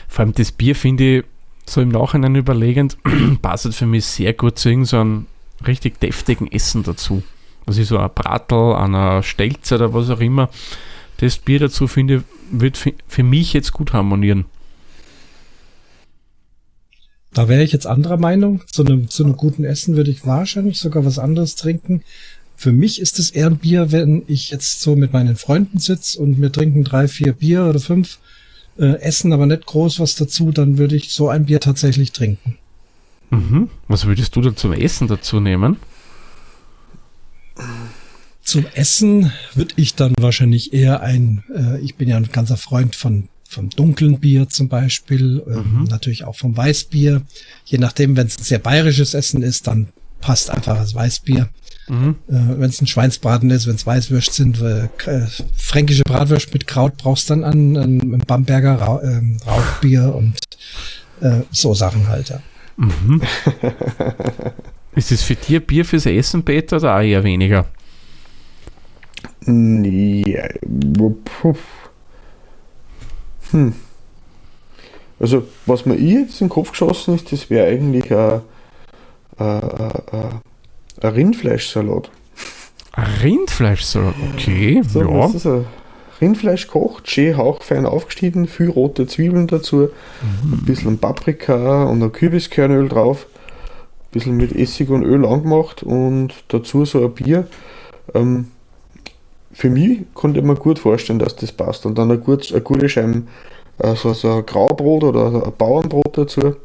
Vor 0.08 0.26
allem 0.26 0.34
das 0.34 0.52
Bier, 0.52 0.76
finde 0.76 1.18
ich, 1.20 1.24
so 1.66 1.82
im 1.82 1.90
Nachhinein 1.90 2.36
überlegend, 2.36 2.98
passt 3.42 3.74
für 3.74 3.86
mich 3.86 4.06
sehr 4.06 4.34
gut 4.34 4.60
zu 4.60 4.70
irgendeinem 4.70 5.28
richtig 5.66 6.00
deftigen 6.00 6.52
Essen 6.52 6.84
dazu. 6.84 7.24
Also 7.66 7.84
so 7.84 7.98
ein 7.98 8.10
Bratel, 8.14 8.74
einer 8.74 9.24
Stelze 9.24 9.76
oder 9.76 9.94
was 9.94 10.10
auch 10.10 10.20
immer. 10.20 10.50
Das 11.24 11.38
Bier 11.38 11.58
dazu, 11.58 11.88
finde 11.88 12.26
wird 12.52 12.78
für 13.08 13.24
mich 13.24 13.54
jetzt 13.54 13.72
gut 13.72 13.94
harmonieren. 13.94 14.44
Da 17.34 17.48
wäre 17.48 17.64
ich 17.64 17.72
jetzt 17.72 17.88
anderer 17.88 18.18
Meinung. 18.18 18.62
Zu 18.68 18.84
einem, 18.84 19.10
zu 19.10 19.24
einem 19.24 19.38
guten 19.38 19.64
Essen 19.64 19.96
würde 19.96 20.12
ich 20.12 20.26
wahrscheinlich 20.26 20.80
sogar 20.80 21.06
was 21.06 21.20
anderes 21.20 21.56
trinken. 21.56 22.04
Für 22.58 22.74
mich 22.74 23.00
ist 23.00 23.20
es 23.20 23.30
eher 23.30 23.48
ein 23.48 23.56
Bier, 23.56 23.94
wenn 23.94 24.24
ich 24.28 24.52
jetzt 24.52 24.82
so 24.82 24.98
mit 24.98 25.14
meinen 25.14 25.38
Freunden 25.38 25.80
sitze 25.80 26.20
und 26.20 26.42
wir 26.42 26.52
trinken 26.52 26.84
drei, 26.84 27.08
vier 27.08 27.32
Bier 27.32 27.68
oder 27.68 27.80
fünf, 27.80 28.20
äh, 28.78 29.00
essen 29.00 29.32
aber 29.32 29.46
nicht 29.46 29.66
groß 29.66 30.02
was 30.02 30.16
dazu, 30.16 30.52
dann 30.52 30.78
würde 30.78 30.98
ich 30.98 31.14
so 31.14 31.30
ein 31.30 31.46
Bier 31.46 31.62
tatsächlich 31.62 32.12
trinken. 32.12 32.58
Mhm. 33.30 33.70
Was 33.88 34.06
würdest 34.08 34.36
du 34.36 34.42
da 34.42 34.54
zum 34.54 34.74
Essen 34.74 35.08
dazu 35.08 35.40
nehmen? 35.40 35.78
Zum 38.44 38.66
Essen 38.74 39.32
würde 39.56 39.74
ich 39.78 39.96
dann 39.96 40.14
wahrscheinlich 40.20 40.74
eher 40.74 41.02
ein, 41.02 41.44
äh, 41.56 41.80
ich 41.80 41.96
bin 41.96 42.10
ja 42.10 42.18
ein 42.18 42.30
ganzer 42.32 42.58
Freund 42.58 42.96
von 42.96 43.30
vom 43.54 43.70
dunklen 43.70 44.20
Bier 44.20 44.50
zum 44.50 44.68
Beispiel, 44.68 45.44
ähm, 45.48 45.82
mhm. 45.82 45.84
natürlich 45.84 46.24
auch 46.24 46.36
vom 46.36 46.58
Weißbier. 46.58 47.22
Je 47.66 47.78
nachdem, 47.78 48.18
wenn 48.18 48.28
es 48.28 48.40
ein 48.40 48.44
sehr 48.44 48.60
bayerisches 48.60 49.14
Essen 49.14 49.44
ist, 49.44 49.68
dann 49.68 49.90
passt 50.22 50.50
einfach 50.50 50.76
das 50.76 50.96
Weißbier. 50.96 51.50
Mhm. 51.88 52.16
Äh, 52.28 52.34
wenn 52.60 52.70
es 52.70 52.82
ein 52.82 52.88
Schweinsbraten 52.88 53.50
ist, 53.52 53.68
wenn 53.68 53.76
es 53.76 53.86
Weißwürst 53.86 54.34
sind, 54.34 54.62
äh, 54.62 54.88
fränkische 55.56 56.04
Bratwürst 56.04 56.54
mit 56.54 56.66
Kraut 56.66 56.98
brauchst 56.98 57.30
dann 57.30 57.44
an, 57.44 57.78
an 57.78 58.24
Bamberger 58.26 58.76
Ra 58.76 59.02
äh, 59.02 59.22
Rauchbier 59.46 60.16
und 60.16 60.40
äh, 61.22 61.42
so 61.52 61.74
Sachen 61.74 62.08
halt. 62.08 62.30
Ja. 62.30 62.42
Mhm. 62.78 63.22
ist 64.96 65.12
es 65.12 65.24
für 65.24 65.36
dir 65.36 65.60
Bier 65.60 65.86
fürs 65.86 66.06
Essen, 66.06 66.44
Peter, 66.44 66.78
oder 66.78 67.02
eher 67.02 67.24
weniger? 67.24 67.68
Nee. 69.46 70.42
Hm. 73.52 73.74
Also, 75.20 75.44
was 75.66 75.86
mir 75.86 75.96
jetzt 75.96 76.42
in 76.42 76.48
den 76.48 76.50
Kopf 76.50 76.72
geschossen 76.72 77.16
ist, 77.16 77.32
das 77.32 77.50
wäre 77.50 77.68
eigentlich 77.68 78.12
ein, 78.12 78.42
ein, 79.38 79.62
ein, 79.62 80.42
ein 81.02 81.14
Rindfleischsalat. 81.14 82.10
Ein 82.94 83.08
Rindfleischsalat, 83.22 84.16
okay. 84.34 84.82
So, 84.88 85.02
ja. 85.02 85.22
Das 85.22 85.36
ist 85.36 85.46
ein 85.46 85.66
Rindfleisch 86.22 86.68
kocht, 86.68 87.10
schön 87.10 87.38
hauchfein 87.38 87.86
aufgeschnitten, 87.86 88.48
viel 88.48 88.70
rote 88.70 89.08
Zwiebeln 89.08 89.48
dazu, 89.48 89.78
mhm. 89.78 90.54
ein 90.54 90.66
bisschen 90.66 90.98
Paprika 90.98 91.84
und 91.84 92.02
ein 92.02 92.12
Kürbiskernöl 92.12 92.88
drauf, 92.88 93.28
ein 93.34 94.12
bisschen 94.12 94.38
mit 94.38 94.56
Essig 94.56 94.90
und 94.90 95.04
Öl 95.04 95.26
angemacht 95.26 95.84
und 95.84 96.34
dazu 96.48 96.86
so 96.86 97.04
ein 97.04 97.14
Bier. 97.14 97.48
Ähm, 98.14 98.48
für 99.54 99.70
mich 99.70 100.02
konnte 100.14 100.40
ich 100.40 100.46
mir 100.46 100.56
gut 100.56 100.80
vorstellen, 100.80 101.20
dass 101.20 101.36
das 101.36 101.52
passt. 101.52 101.86
Und 101.86 101.98
dann 101.98 102.12
eine, 102.12 102.20
gut, 102.20 102.52
eine 102.52 102.62
gute 102.62 102.90
Scheibe, 102.90 103.24
also 103.78 104.14
so 104.14 104.38
ein 104.38 104.46
Graubrot 104.46 105.04
oder 105.04 105.46
ein 105.46 105.54
Bauernbrot 105.58 106.18
dazu. 106.18 106.56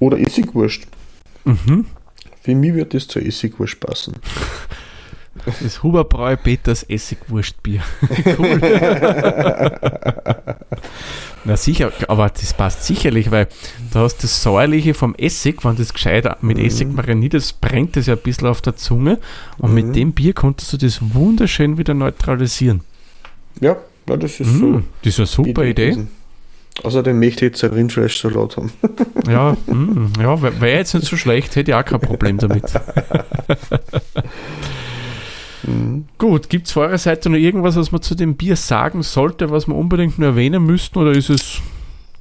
Oder 0.00 0.18
Essigwurst. 0.18 0.86
Mhm. 1.44 1.86
Für 2.42 2.54
mich 2.54 2.74
wird 2.74 2.94
das 2.94 3.06
zur 3.06 3.22
Essigwurst 3.22 3.80
passen. 3.80 4.14
Das 5.62 5.82
Huberbräu 5.82 6.36
Peters 6.36 6.84
Essigwurstbier. 6.88 7.82
cool. 8.38 8.60
Na 11.44 11.56
sicher, 11.56 11.90
aber 12.08 12.28
das 12.28 12.52
passt 12.52 12.84
sicherlich, 12.84 13.30
weil 13.30 13.48
da 13.92 14.00
hast 14.00 14.22
das 14.22 14.42
Säuerliche 14.42 14.92
vom 14.92 15.14
Essig, 15.14 15.64
wenn 15.64 15.76
das 15.76 15.94
gescheit 15.94 16.42
mit 16.42 16.58
mhm. 16.58 16.64
Essig 16.64 16.92
mariniert 16.92 17.32
ist, 17.34 17.60
brennt 17.60 17.96
das 17.96 18.06
ja 18.06 18.14
ein 18.14 18.20
bisschen 18.20 18.46
auf 18.46 18.60
der 18.60 18.76
Zunge 18.76 19.18
und 19.58 19.70
mhm. 19.70 19.74
mit 19.74 19.96
dem 19.96 20.12
Bier 20.12 20.34
konntest 20.34 20.72
du 20.72 20.76
das 20.76 21.00
wunderschön 21.14 21.78
wieder 21.78 21.94
neutralisieren. 21.94 22.82
Ja, 23.60 23.76
ja 24.08 24.16
das 24.16 24.38
ist 24.38 24.52
mhm. 24.52 24.60
so. 24.60 24.82
Das 25.02 25.14
ist 25.14 25.18
eine 25.18 25.26
super 25.26 25.64
Idee. 25.64 25.90
Gewesen. 25.90 26.10
Außerdem 26.82 27.18
möchte 27.18 27.46
ich 27.46 27.52
jetzt 27.52 27.64
ein 27.64 27.70
Rindfleischsalat 27.70 28.56
haben. 28.56 28.72
ja, 29.28 29.56
mh, 29.66 30.22
ja 30.22 30.42
wäre 30.42 30.76
jetzt 30.76 30.94
nicht 30.94 31.06
so 31.06 31.16
schlecht, 31.16 31.56
hätte 31.56 31.72
ich 31.72 31.74
auch 31.74 31.84
kein 31.84 32.00
Problem 32.00 32.38
damit. 32.38 32.64
Mhm. 35.62 36.06
Gut, 36.18 36.48
gibt 36.48 36.66
es 36.66 36.72
von 36.72 36.84
eurer 36.84 36.98
Seite 36.98 37.30
noch 37.30 37.36
irgendwas, 37.36 37.76
was 37.76 37.92
man 37.92 38.02
zu 38.02 38.14
dem 38.14 38.36
Bier 38.36 38.56
sagen 38.56 39.02
sollte, 39.02 39.50
was 39.50 39.66
wir 39.66 39.74
unbedingt 39.74 40.18
nur 40.18 40.28
erwähnen 40.28 40.64
müssten, 40.64 40.98
oder 40.98 41.12
ist 41.12 41.30
es 41.30 41.60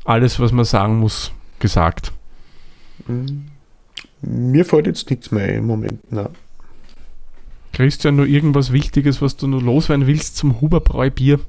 alles, 0.04 0.40
was 0.40 0.52
man 0.52 0.66
sagen 0.66 1.00
muss, 1.00 1.32
gesagt? 1.60 2.12
Mhm. 3.08 3.46
Mir 4.22 4.66
fällt 4.66 4.88
jetzt 4.88 5.10
nichts 5.10 5.32
mehr 5.32 5.56
im 5.56 5.66
Moment. 5.66 6.12
Nein. 6.12 6.28
Christian, 7.72 8.18
nur 8.18 8.26
irgendwas 8.26 8.74
Wichtiges, 8.74 9.22
was 9.22 9.38
du 9.38 9.48
nur 9.48 9.62
loswerden 9.62 10.08
willst 10.08 10.36
zum 10.36 10.60
Huberbräu-Bier? 10.60 11.40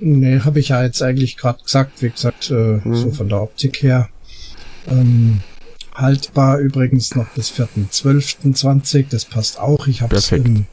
Nee, 0.00 0.40
habe 0.40 0.60
ich 0.60 0.68
ja 0.68 0.82
jetzt 0.82 1.02
eigentlich 1.02 1.36
gerade 1.36 1.62
gesagt, 1.62 2.02
wie 2.02 2.10
gesagt, 2.10 2.50
äh, 2.50 2.80
mhm. 2.84 2.94
so 2.94 3.10
von 3.10 3.28
der 3.28 3.42
Optik 3.42 3.82
her. 3.82 4.08
Ähm, 4.86 5.40
haltbar 5.94 6.58
übrigens 6.58 7.14
noch 7.14 7.28
bis 7.30 7.50
4.12.20, 7.50 9.06
das 9.10 9.24
passt 9.24 9.58
auch. 9.58 9.86
Ich 9.86 10.02
habe 10.02 10.16
es 10.16 10.30
im 10.32 10.66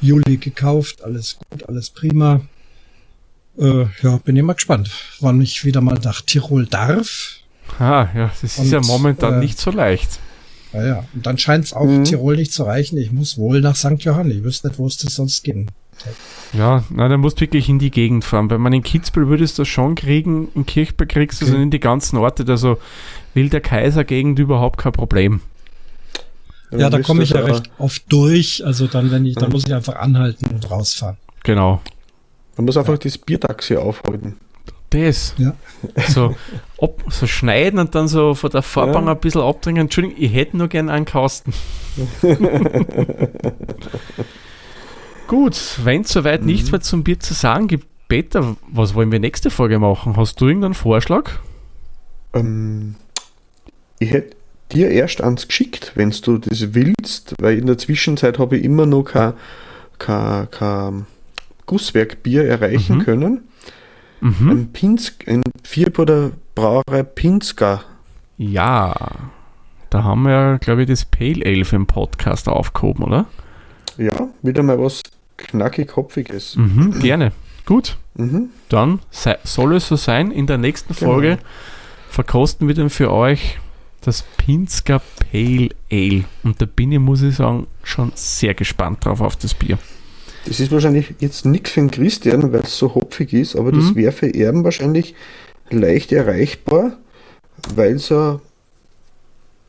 Juli 0.00 0.36
gekauft, 0.36 1.02
alles 1.02 1.38
gut, 1.38 1.68
alles 1.68 1.90
prima. 1.90 2.40
Äh, 3.58 3.86
ja, 4.02 4.16
bin 4.24 4.36
immer 4.36 4.54
gespannt, 4.54 4.90
wann 5.20 5.40
ich 5.40 5.64
wieder 5.64 5.80
mal 5.80 5.98
nach 6.02 6.20
Tirol 6.22 6.66
darf. 6.66 7.38
Ah, 7.78 8.08
ja, 8.14 8.32
das 8.42 8.58
und, 8.58 8.66
ist 8.66 8.72
ja 8.72 8.80
momentan 8.80 9.34
äh, 9.34 9.38
nicht 9.38 9.58
so 9.58 9.70
leicht. 9.70 10.18
Ja, 10.72 10.86
ja. 10.86 11.04
Und 11.14 11.26
dann 11.26 11.38
scheint 11.38 11.64
es 11.64 11.72
auch 11.72 11.86
mhm. 11.86 12.04
Tirol 12.04 12.36
nicht 12.36 12.52
zu 12.52 12.64
reichen. 12.64 12.98
Ich 12.98 13.12
muss 13.12 13.38
wohl 13.38 13.60
nach 13.60 13.76
St. 13.76 14.00
Johann. 14.00 14.30
Ich 14.30 14.42
wüsste 14.42 14.68
nicht, 14.68 14.78
wo 14.78 14.86
es 14.86 14.96
das 14.96 15.14
sonst 15.14 15.42
ging. 15.44 15.68
Ja, 16.52 16.84
na, 16.90 17.08
dann 17.08 17.20
musst 17.20 17.38
du 17.38 17.42
wirklich 17.42 17.68
in 17.68 17.78
die 17.78 17.90
Gegend 17.90 18.24
fahren. 18.24 18.50
Wenn 18.50 18.60
man 18.60 18.72
in 18.72 18.82
Kitzbühel 18.82 19.28
würdest 19.28 19.58
du 19.58 19.62
das 19.62 19.68
schon 19.68 19.94
kriegen, 19.94 20.48
in 20.54 20.66
Kirchberg 20.66 21.08
kriegst 21.08 21.40
du 21.40 21.46
okay. 21.46 21.62
in 21.62 21.70
die 21.70 21.80
ganzen 21.80 22.16
Orte, 22.16 22.44
also 22.48 22.78
Wilder 23.34 23.60
Kaiser 23.60 24.04
Gegend 24.04 24.38
überhaupt 24.38 24.78
kein 24.78 24.92
Problem. 24.92 25.40
Ja, 26.76 26.90
da 26.90 27.00
komme 27.00 27.22
ich 27.22 27.30
ja 27.30 27.40
recht 27.40 27.70
oft 27.78 28.02
durch. 28.10 28.64
Also 28.64 28.86
dann, 28.86 29.10
wenn 29.10 29.24
ich, 29.26 29.34
dann 29.36 29.50
muss 29.50 29.66
ich 29.66 29.74
einfach 29.74 29.96
anhalten 29.96 30.46
und 30.52 30.70
rausfahren. 30.70 31.16
Genau. 31.42 31.80
Man 32.56 32.66
muss 32.66 32.76
einfach 32.76 32.94
ja. 32.94 32.98
das 32.98 33.18
Biertaxi 33.18 33.76
aufhalten. 33.76 34.36
Das. 34.90 35.34
Ja. 35.38 35.54
So, 36.08 36.36
ob, 36.76 37.02
so 37.10 37.26
schneiden 37.26 37.80
und 37.80 37.94
dann 37.94 38.06
so 38.06 38.34
von 38.34 38.50
der 38.50 38.62
Fahrbahn 38.62 39.06
ja. 39.06 39.12
ein 39.12 39.20
bisschen 39.20 39.40
abdrängen. 39.40 39.82
Entschuldigung, 39.82 40.16
ich 40.22 40.32
hätte 40.32 40.56
nur 40.56 40.68
gern 40.68 40.88
einen 40.88 41.04
Kasten. 41.04 41.52
Gut, 45.26 45.80
wenn 45.82 46.02
es 46.02 46.10
soweit 46.10 46.42
mhm. 46.42 46.46
nichts 46.46 46.70
mehr 46.70 46.80
zum 46.80 47.02
Bier 47.02 47.18
zu 47.18 47.34
sagen 47.34 47.66
gibt, 47.66 47.86
Peter, 48.08 48.56
was 48.68 48.94
wollen 48.94 49.10
wir 49.10 49.18
nächste 49.18 49.50
Folge 49.50 49.78
machen? 49.78 50.16
Hast 50.16 50.40
du 50.40 50.46
irgendeinen 50.46 50.74
Vorschlag? 50.74 51.30
Ähm, 52.34 52.94
ich 53.98 54.10
hätte 54.10 54.36
dir 54.74 54.90
erst 54.90 55.22
ans 55.22 55.48
geschickt, 55.48 55.92
wenn 55.94 56.10
du 56.10 56.38
das 56.38 56.74
willst, 56.74 57.34
weil 57.40 57.58
in 57.58 57.66
der 57.66 57.78
Zwischenzeit 57.78 58.38
habe 58.38 58.58
ich 58.58 58.64
immer 58.64 58.86
noch 58.86 59.04
kein, 59.04 59.34
kein, 59.98 60.50
kein 60.50 61.06
Gusswerkbier 61.66 62.46
erreichen 62.46 62.98
mhm. 62.98 63.02
können. 63.02 63.48
Mhm. 64.20 64.50
Ein, 64.50 64.72
Pinsk, 64.72 65.28
ein 65.28 65.42
Vierburger 65.62 66.32
Brauerei 66.54 67.02
Pinska. 67.02 67.82
Ja, 68.36 68.94
da 69.90 70.02
haben 70.02 70.22
wir, 70.22 70.58
glaube 70.58 70.82
ich, 70.82 70.88
das 70.88 71.04
Pale 71.04 71.44
Ale 71.44 71.64
im 71.72 71.86
Podcast 71.86 72.48
aufgehoben, 72.48 73.04
oder? 73.04 73.26
Ja, 73.96 74.28
wieder 74.42 74.62
mal 74.62 74.78
was 74.80 75.02
knackig-kopfiges. 75.36 76.56
Mhm, 76.56 77.00
gerne. 77.00 77.32
Gut. 77.66 77.96
Mhm. 78.14 78.50
Dann 78.68 79.00
sei, 79.10 79.38
soll 79.44 79.76
es 79.76 79.88
so 79.88 79.96
sein. 79.96 80.30
In 80.30 80.46
der 80.46 80.58
nächsten 80.58 80.94
genau. 80.94 81.12
Folge 81.12 81.28
genau. 81.36 81.42
verkosten 82.08 82.68
wir 82.68 82.74
dann 82.74 82.90
für 82.90 83.12
euch 83.12 83.58
das 84.06 84.24
Pinsker 84.36 85.00
Pale 85.18 85.70
Ale. 85.90 86.24
Und 86.42 86.60
da 86.60 86.66
bin 86.66 86.92
ich, 86.92 86.98
muss 86.98 87.22
ich 87.22 87.36
sagen, 87.36 87.66
schon 87.82 88.12
sehr 88.14 88.54
gespannt 88.54 89.04
drauf 89.04 89.20
auf 89.20 89.36
das 89.36 89.54
Bier. 89.54 89.78
Das 90.46 90.60
ist 90.60 90.70
wahrscheinlich 90.70 91.14
jetzt 91.20 91.46
nichts 91.46 91.70
für 91.70 91.80
den 91.80 91.90
Christian, 91.90 92.52
weil 92.52 92.60
es 92.60 92.76
so 92.76 92.94
hopfig 92.94 93.32
ist, 93.32 93.56
aber 93.56 93.72
das 93.72 93.84
mhm. 93.84 93.96
wäre 93.96 94.12
für 94.12 94.34
Erben 94.34 94.62
wahrscheinlich 94.62 95.14
leicht 95.70 96.12
erreichbar, 96.12 96.98
weil 97.74 97.94
es 97.94 98.10
im, 98.10 98.38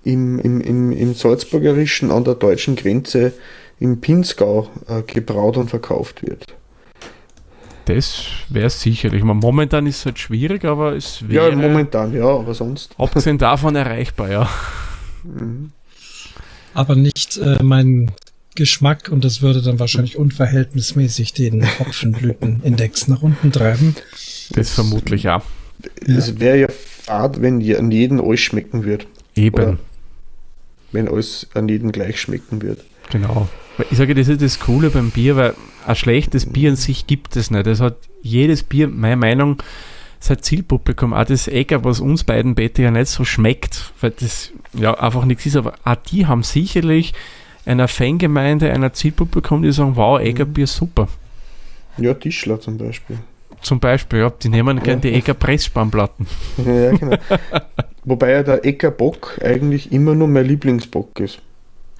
im, 0.03 0.61
im, 0.61 0.91
im 0.91 1.13
Salzburgerischen 1.13 2.11
an 2.11 2.25
der 2.25 2.35
deutschen 2.35 2.75
Grenze 2.75 3.33
im 3.79 4.01
Pinzgau 4.01 4.69
äh, 4.87 5.01
gebraut 5.01 5.57
und 5.57 5.69
verkauft 5.69 6.21
wird. 6.23 6.55
Das 7.85 8.25
wäre 8.49 8.69
sicherlich. 8.69 9.23
Man, 9.23 9.37
momentan 9.37 9.85
ist 9.85 9.99
es 9.99 10.05
halt 10.05 10.19
schwierig, 10.19 10.65
aber 10.65 10.95
es 10.95 11.27
wäre. 11.27 11.51
Ja, 11.51 11.55
momentan, 11.55 12.13
ja, 12.13 12.25
aber 12.25 12.53
sonst. 12.53 12.95
Abgesehen 12.97 13.37
davon 13.37 13.75
erreichbar, 13.75 14.31
ja. 14.31 14.49
Mhm. 15.23 15.71
Aber 16.73 16.95
nicht 16.95 17.37
äh, 17.37 17.61
mein 17.63 18.11
Geschmack 18.55 19.09
und 19.09 19.23
das 19.23 19.41
würde 19.41 19.61
dann 19.61 19.79
wahrscheinlich 19.79 20.17
unverhältnismäßig 20.17 21.33
den 21.33 21.65
Hopfenblütenindex 21.79 23.07
nach 23.07 23.21
unten 23.21 23.51
treiben. 23.51 23.95
Das 24.51 24.71
vermutlich 24.71 25.23
ja. 25.23 25.41
Es 26.05 26.39
wäre 26.39 26.59
ja 26.59 26.67
fad, 26.69 27.41
wenn 27.41 27.55
an 27.75 27.91
jeden 27.91 28.19
alles 28.19 28.39
schmecken 28.39 28.83
würde. 28.83 29.05
Eben, 29.35 29.55
Oder? 29.55 29.77
Wenn 30.91 31.07
alles 31.07 31.47
an 31.53 31.67
jeden 31.67 31.91
gleich 31.91 32.19
schmecken 32.19 32.61
wird. 32.61 32.83
genau. 33.09 33.47
Ich 33.91 33.97
sage, 33.97 34.15
das 34.15 34.29
ist 34.29 34.41
das 34.41 34.59
Coole 34.61 34.89
beim 34.89 35.11
Bier, 35.11 35.35
weil 35.35 35.53
ein 35.85 35.95
schlechtes 35.95 36.45
Bier 36.45 36.71
an 36.71 36.75
sich 36.75 37.07
gibt 37.07 37.35
es 37.35 37.51
nicht. 37.51 37.67
Es 37.67 37.81
hat 37.81 37.97
jedes 38.21 38.63
Bier, 38.63 38.87
meine 38.87 39.15
Meinung, 39.15 39.57
sein 40.19 40.41
Zielpublikum, 40.41 41.13
auch 41.13 41.25
das 41.25 41.47
Egger, 41.47 41.83
was 41.83 41.99
uns 41.99 42.23
beiden 42.23 42.55
Bette 42.55 42.81
ja 42.81 42.91
nicht 42.91 43.07
so 43.07 43.25
schmeckt, 43.25 43.93
weil 44.01 44.11
das 44.11 44.51
ja 44.73 44.93
einfach 44.95 45.25
nichts 45.25 45.45
ist, 45.45 45.55
aber 45.55 45.75
auch 45.83 45.95
die 45.95 46.25
haben 46.25 46.43
sicherlich 46.43 47.13
einer 47.65 47.87
Fangemeinde, 47.87 48.71
einer 48.71 48.93
Zielpublikum, 48.93 49.61
die 49.61 49.71
sagen, 49.71 49.95
wow, 49.95 50.19
Eggerbier 50.19 50.67
super. 50.67 51.07
Ja, 51.97 52.13
Tischler 52.13 52.59
zum 52.59 52.77
Beispiel. 52.77 53.17
Zum 53.61 53.79
Beispiel, 53.79 54.19
ja, 54.19 54.29
die 54.29 54.49
nehmen 54.49 54.81
gerne 54.81 55.01
die 55.01 55.13
Egger 55.13 55.33
Pressspannplatten. 55.33 56.27
Ja, 56.57 56.91
genau. 56.91 57.17
Wobei 58.03 58.31
ja 58.31 58.43
der 58.43 58.63
Ecker 58.63 58.91
Bock 58.91 59.39
eigentlich 59.43 59.91
immer 59.91 60.13
nur 60.13 60.27
mein 60.27 60.45
Lieblingsbock 60.45 61.19
ist. 61.19 61.39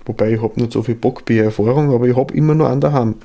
Wobei 0.06 0.34
ich 0.34 0.42
habe 0.42 0.60
nicht 0.60 0.72
so 0.72 0.84
viel 0.84 0.96
Bockbier-Erfahrung, 0.96 1.92
aber 1.92 2.08
ich 2.08 2.16
habe 2.16 2.34
immer 2.36 2.54
nur 2.54 2.70
einen 2.70 2.82
daheim. 2.82 3.16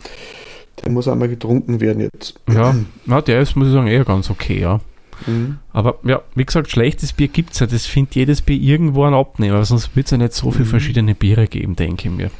Der 0.82 0.90
muss 0.90 1.08
einmal 1.08 1.28
getrunken 1.28 1.80
werden 1.80 2.00
jetzt. 2.00 2.40
Ja, 2.50 2.74
na, 3.06 3.20
der 3.20 3.40
ist, 3.40 3.56
muss 3.56 3.68
ich 3.68 3.72
sagen, 3.74 3.86
eher 3.86 4.04
ganz 4.04 4.30
okay, 4.30 4.58
ja. 4.60 4.80
Mhm. 5.26 5.58
Aber 5.72 5.98
ja, 6.04 6.22
wie 6.34 6.44
gesagt, 6.46 6.70
schlechtes 6.70 7.12
Bier 7.12 7.28
gibt 7.28 7.52
es 7.52 7.60
ja. 7.60 7.66
Das 7.66 7.84
findet 7.86 8.14
jedes 8.14 8.40
Bier 8.40 8.56
irgendwo 8.58 9.04
einen 9.04 9.14
Abnehmer, 9.14 9.64
sonst 9.64 9.94
wird 9.94 10.06
es 10.06 10.12
ja 10.12 10.18
nicht 10.18 10.32
so 10.32 10.50
viele 10.50 10.64
Mhm. 10.64 10.68
verschiedene 10.70 11.14
Biere 11.14 11.46
geben, 11.46 11.76
denke 11.76 12.08
ich 12.08 12.14
mir. 12.14 12.30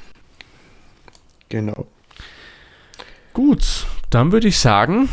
Genau. 1.51 1.87
Gut, 3.33 3.87
dann 4.11 4.33
würde 4.33 4.49
ich 4.49 4.59
sagen, 4.59 5.09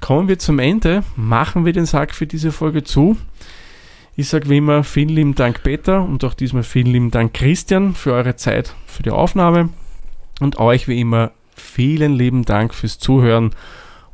kommen 0.00 0.28
wir 0.28 0.38
zum 0.38 0.58
Ende. 0.58 1.04
Machen 1.16 1.64
wir 1.64 1.72
den 1.72 1.86
Sack 1.86 2.14
für 2.14 2.26
diese 2.26 2.52
Folge 2.52 2.82
zu. 2.84 3.16
Ich 4.16 4.28
sage 4.28 4.48
wie 4.48 4.58
immer 4.58 4.84
vielen 4.84 5.08
lieben 5.10 5.34
Dank 5.34 5.62
Peter 5.62 6.02
und 6.02 6.24
auch 6.24 6.34
diesmal 6.34 6.62
vielen 6.62 6.88
lieben 6.88 7.10
Dank 7.10 7.34
Christian 7.34 7.94
für 7.94 8.12
eure 8.12 8.36
Zeit, 8.36 8.74
für 8.86 9.02
die 9.02 9.10
Aufnahme 9.10 9.70
und 10.40 10.58
euch 10.58 10.88
wie 10.88 11.00
immer 11.00 11.30
vielen 11.60 12.14
lieben 12.14 12.44
Dank 12.44 12.74
fürs 12.74 12.98
Zuhören 12.98 13.50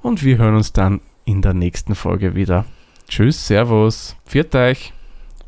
und 0.03 0.23
wir 0.23 0.39
hören 0.39 0.57
uns 0.57 0.73
dann 0.73 1.01
in 1.25 1.43
der 1.43 1.55
nächsten 1.55 1.95
Folge 1.95 2.35
wieder. 2.35 2.65
Tschüss, 3.09 3.47
Servus, 3.47 4.17
viert 4.25 4.55
euch. 4.55 4.93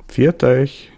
Viert 0.08 0.42
euch. 0.44 0.90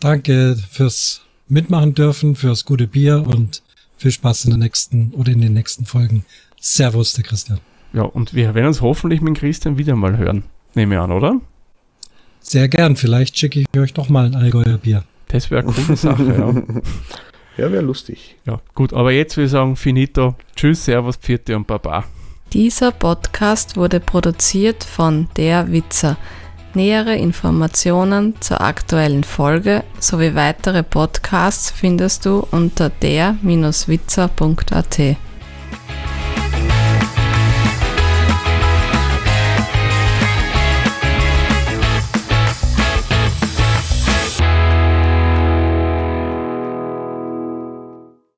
Danke 0.00 0.56
fürs 0.70 1.22
Mitmachen 1.48 1.94
dürfen, 1.94 2.34
fürs 2.34 2.64
gute 2.64 2.86
Bier 2.86 3.24
und 3.26 3.62
viel 3.96 4.10
Spaß 4.10 4.44
in 4.46 4.50
der 4.50 4.58
nächsten 4.58 5.12
oder 5.12 5.32
in 5.32 5.40
den 5.40 5.54
nächsten 5.54 5.84
Folgen. 5.84 6.24
Servus, 6.60 7.12
der 7.12 7.24
Christian. 7.24 7.60
Ja, 7.92 8.02
und 8.02 8.34
wir 8.34 8.54
werden 8.54 8.68
uns 8.68 8.80
hoffentlich 8.80 9.20
mit 9.20 9.38
Christian 9.38 9.78
wieder 9.78 9.96
mal 9.96 10.18
hören. 10.18 10.44
Nehme 10.74 10.96
ich 10.96 11.00
an, 11.00 11.12
oder? 11.12 11.40
Sehr 12.40 12.68
gern. 12.68 12.96
Vielleicht 12.96 13.38
schicke 13.38 13.60
ich 13.60 13.80
euch 13.80 13.94
doch 13.94 14.08
mal 14.08 14.26
ein 14.26 14.34
Allgäuer 14.34 14.78
Bier. 14.78 15.04
Das 15.28 15.50
wäre 15.50 15.62
eine 15.62 15.72
coole 15.72 15.96
Sache, 15.96 16.24
ja. 16.24 16.54
Ja, 17.56 17.72
wäre 17.72 17.82
lustig. 17.82 18.36
Ja, 18.44 18.60
gut, 18.74 18.92
aber 18.92 19.12
jetzt 19.12 19.36
würde 19.36 19.46
ich 19.46 19.52
sagen, 19.52 19.76
finito. 19.76 20.34
Tschüss, 20.54 20.84
Servus, 20.84 21.16
Pfiate 21.16 21.56
und 21.56 21.66
Baba. 21.66 22.04
Dieser 22.52 22.92
Podcast 22.92 23.76
wurde 23.76 23.98
produziert 24.00 24.84
von 24.84 25.28
Der 25.36 25.72
Witzer. 25.72 26.18
Nähere 26.74 27.16
Informationen 27.16 28.34
zur 28.40 28.60
aktuellen 28.60 29.24
Folge 29.24 29.82
sowie 29.98 30.34
weitere 30.34 30.82
Podcasts 30.82 31.70
findest 31.70 32.26
du 32.26 32.46
unter 32.50 32.90
der-witzer.at. 32.90 35.16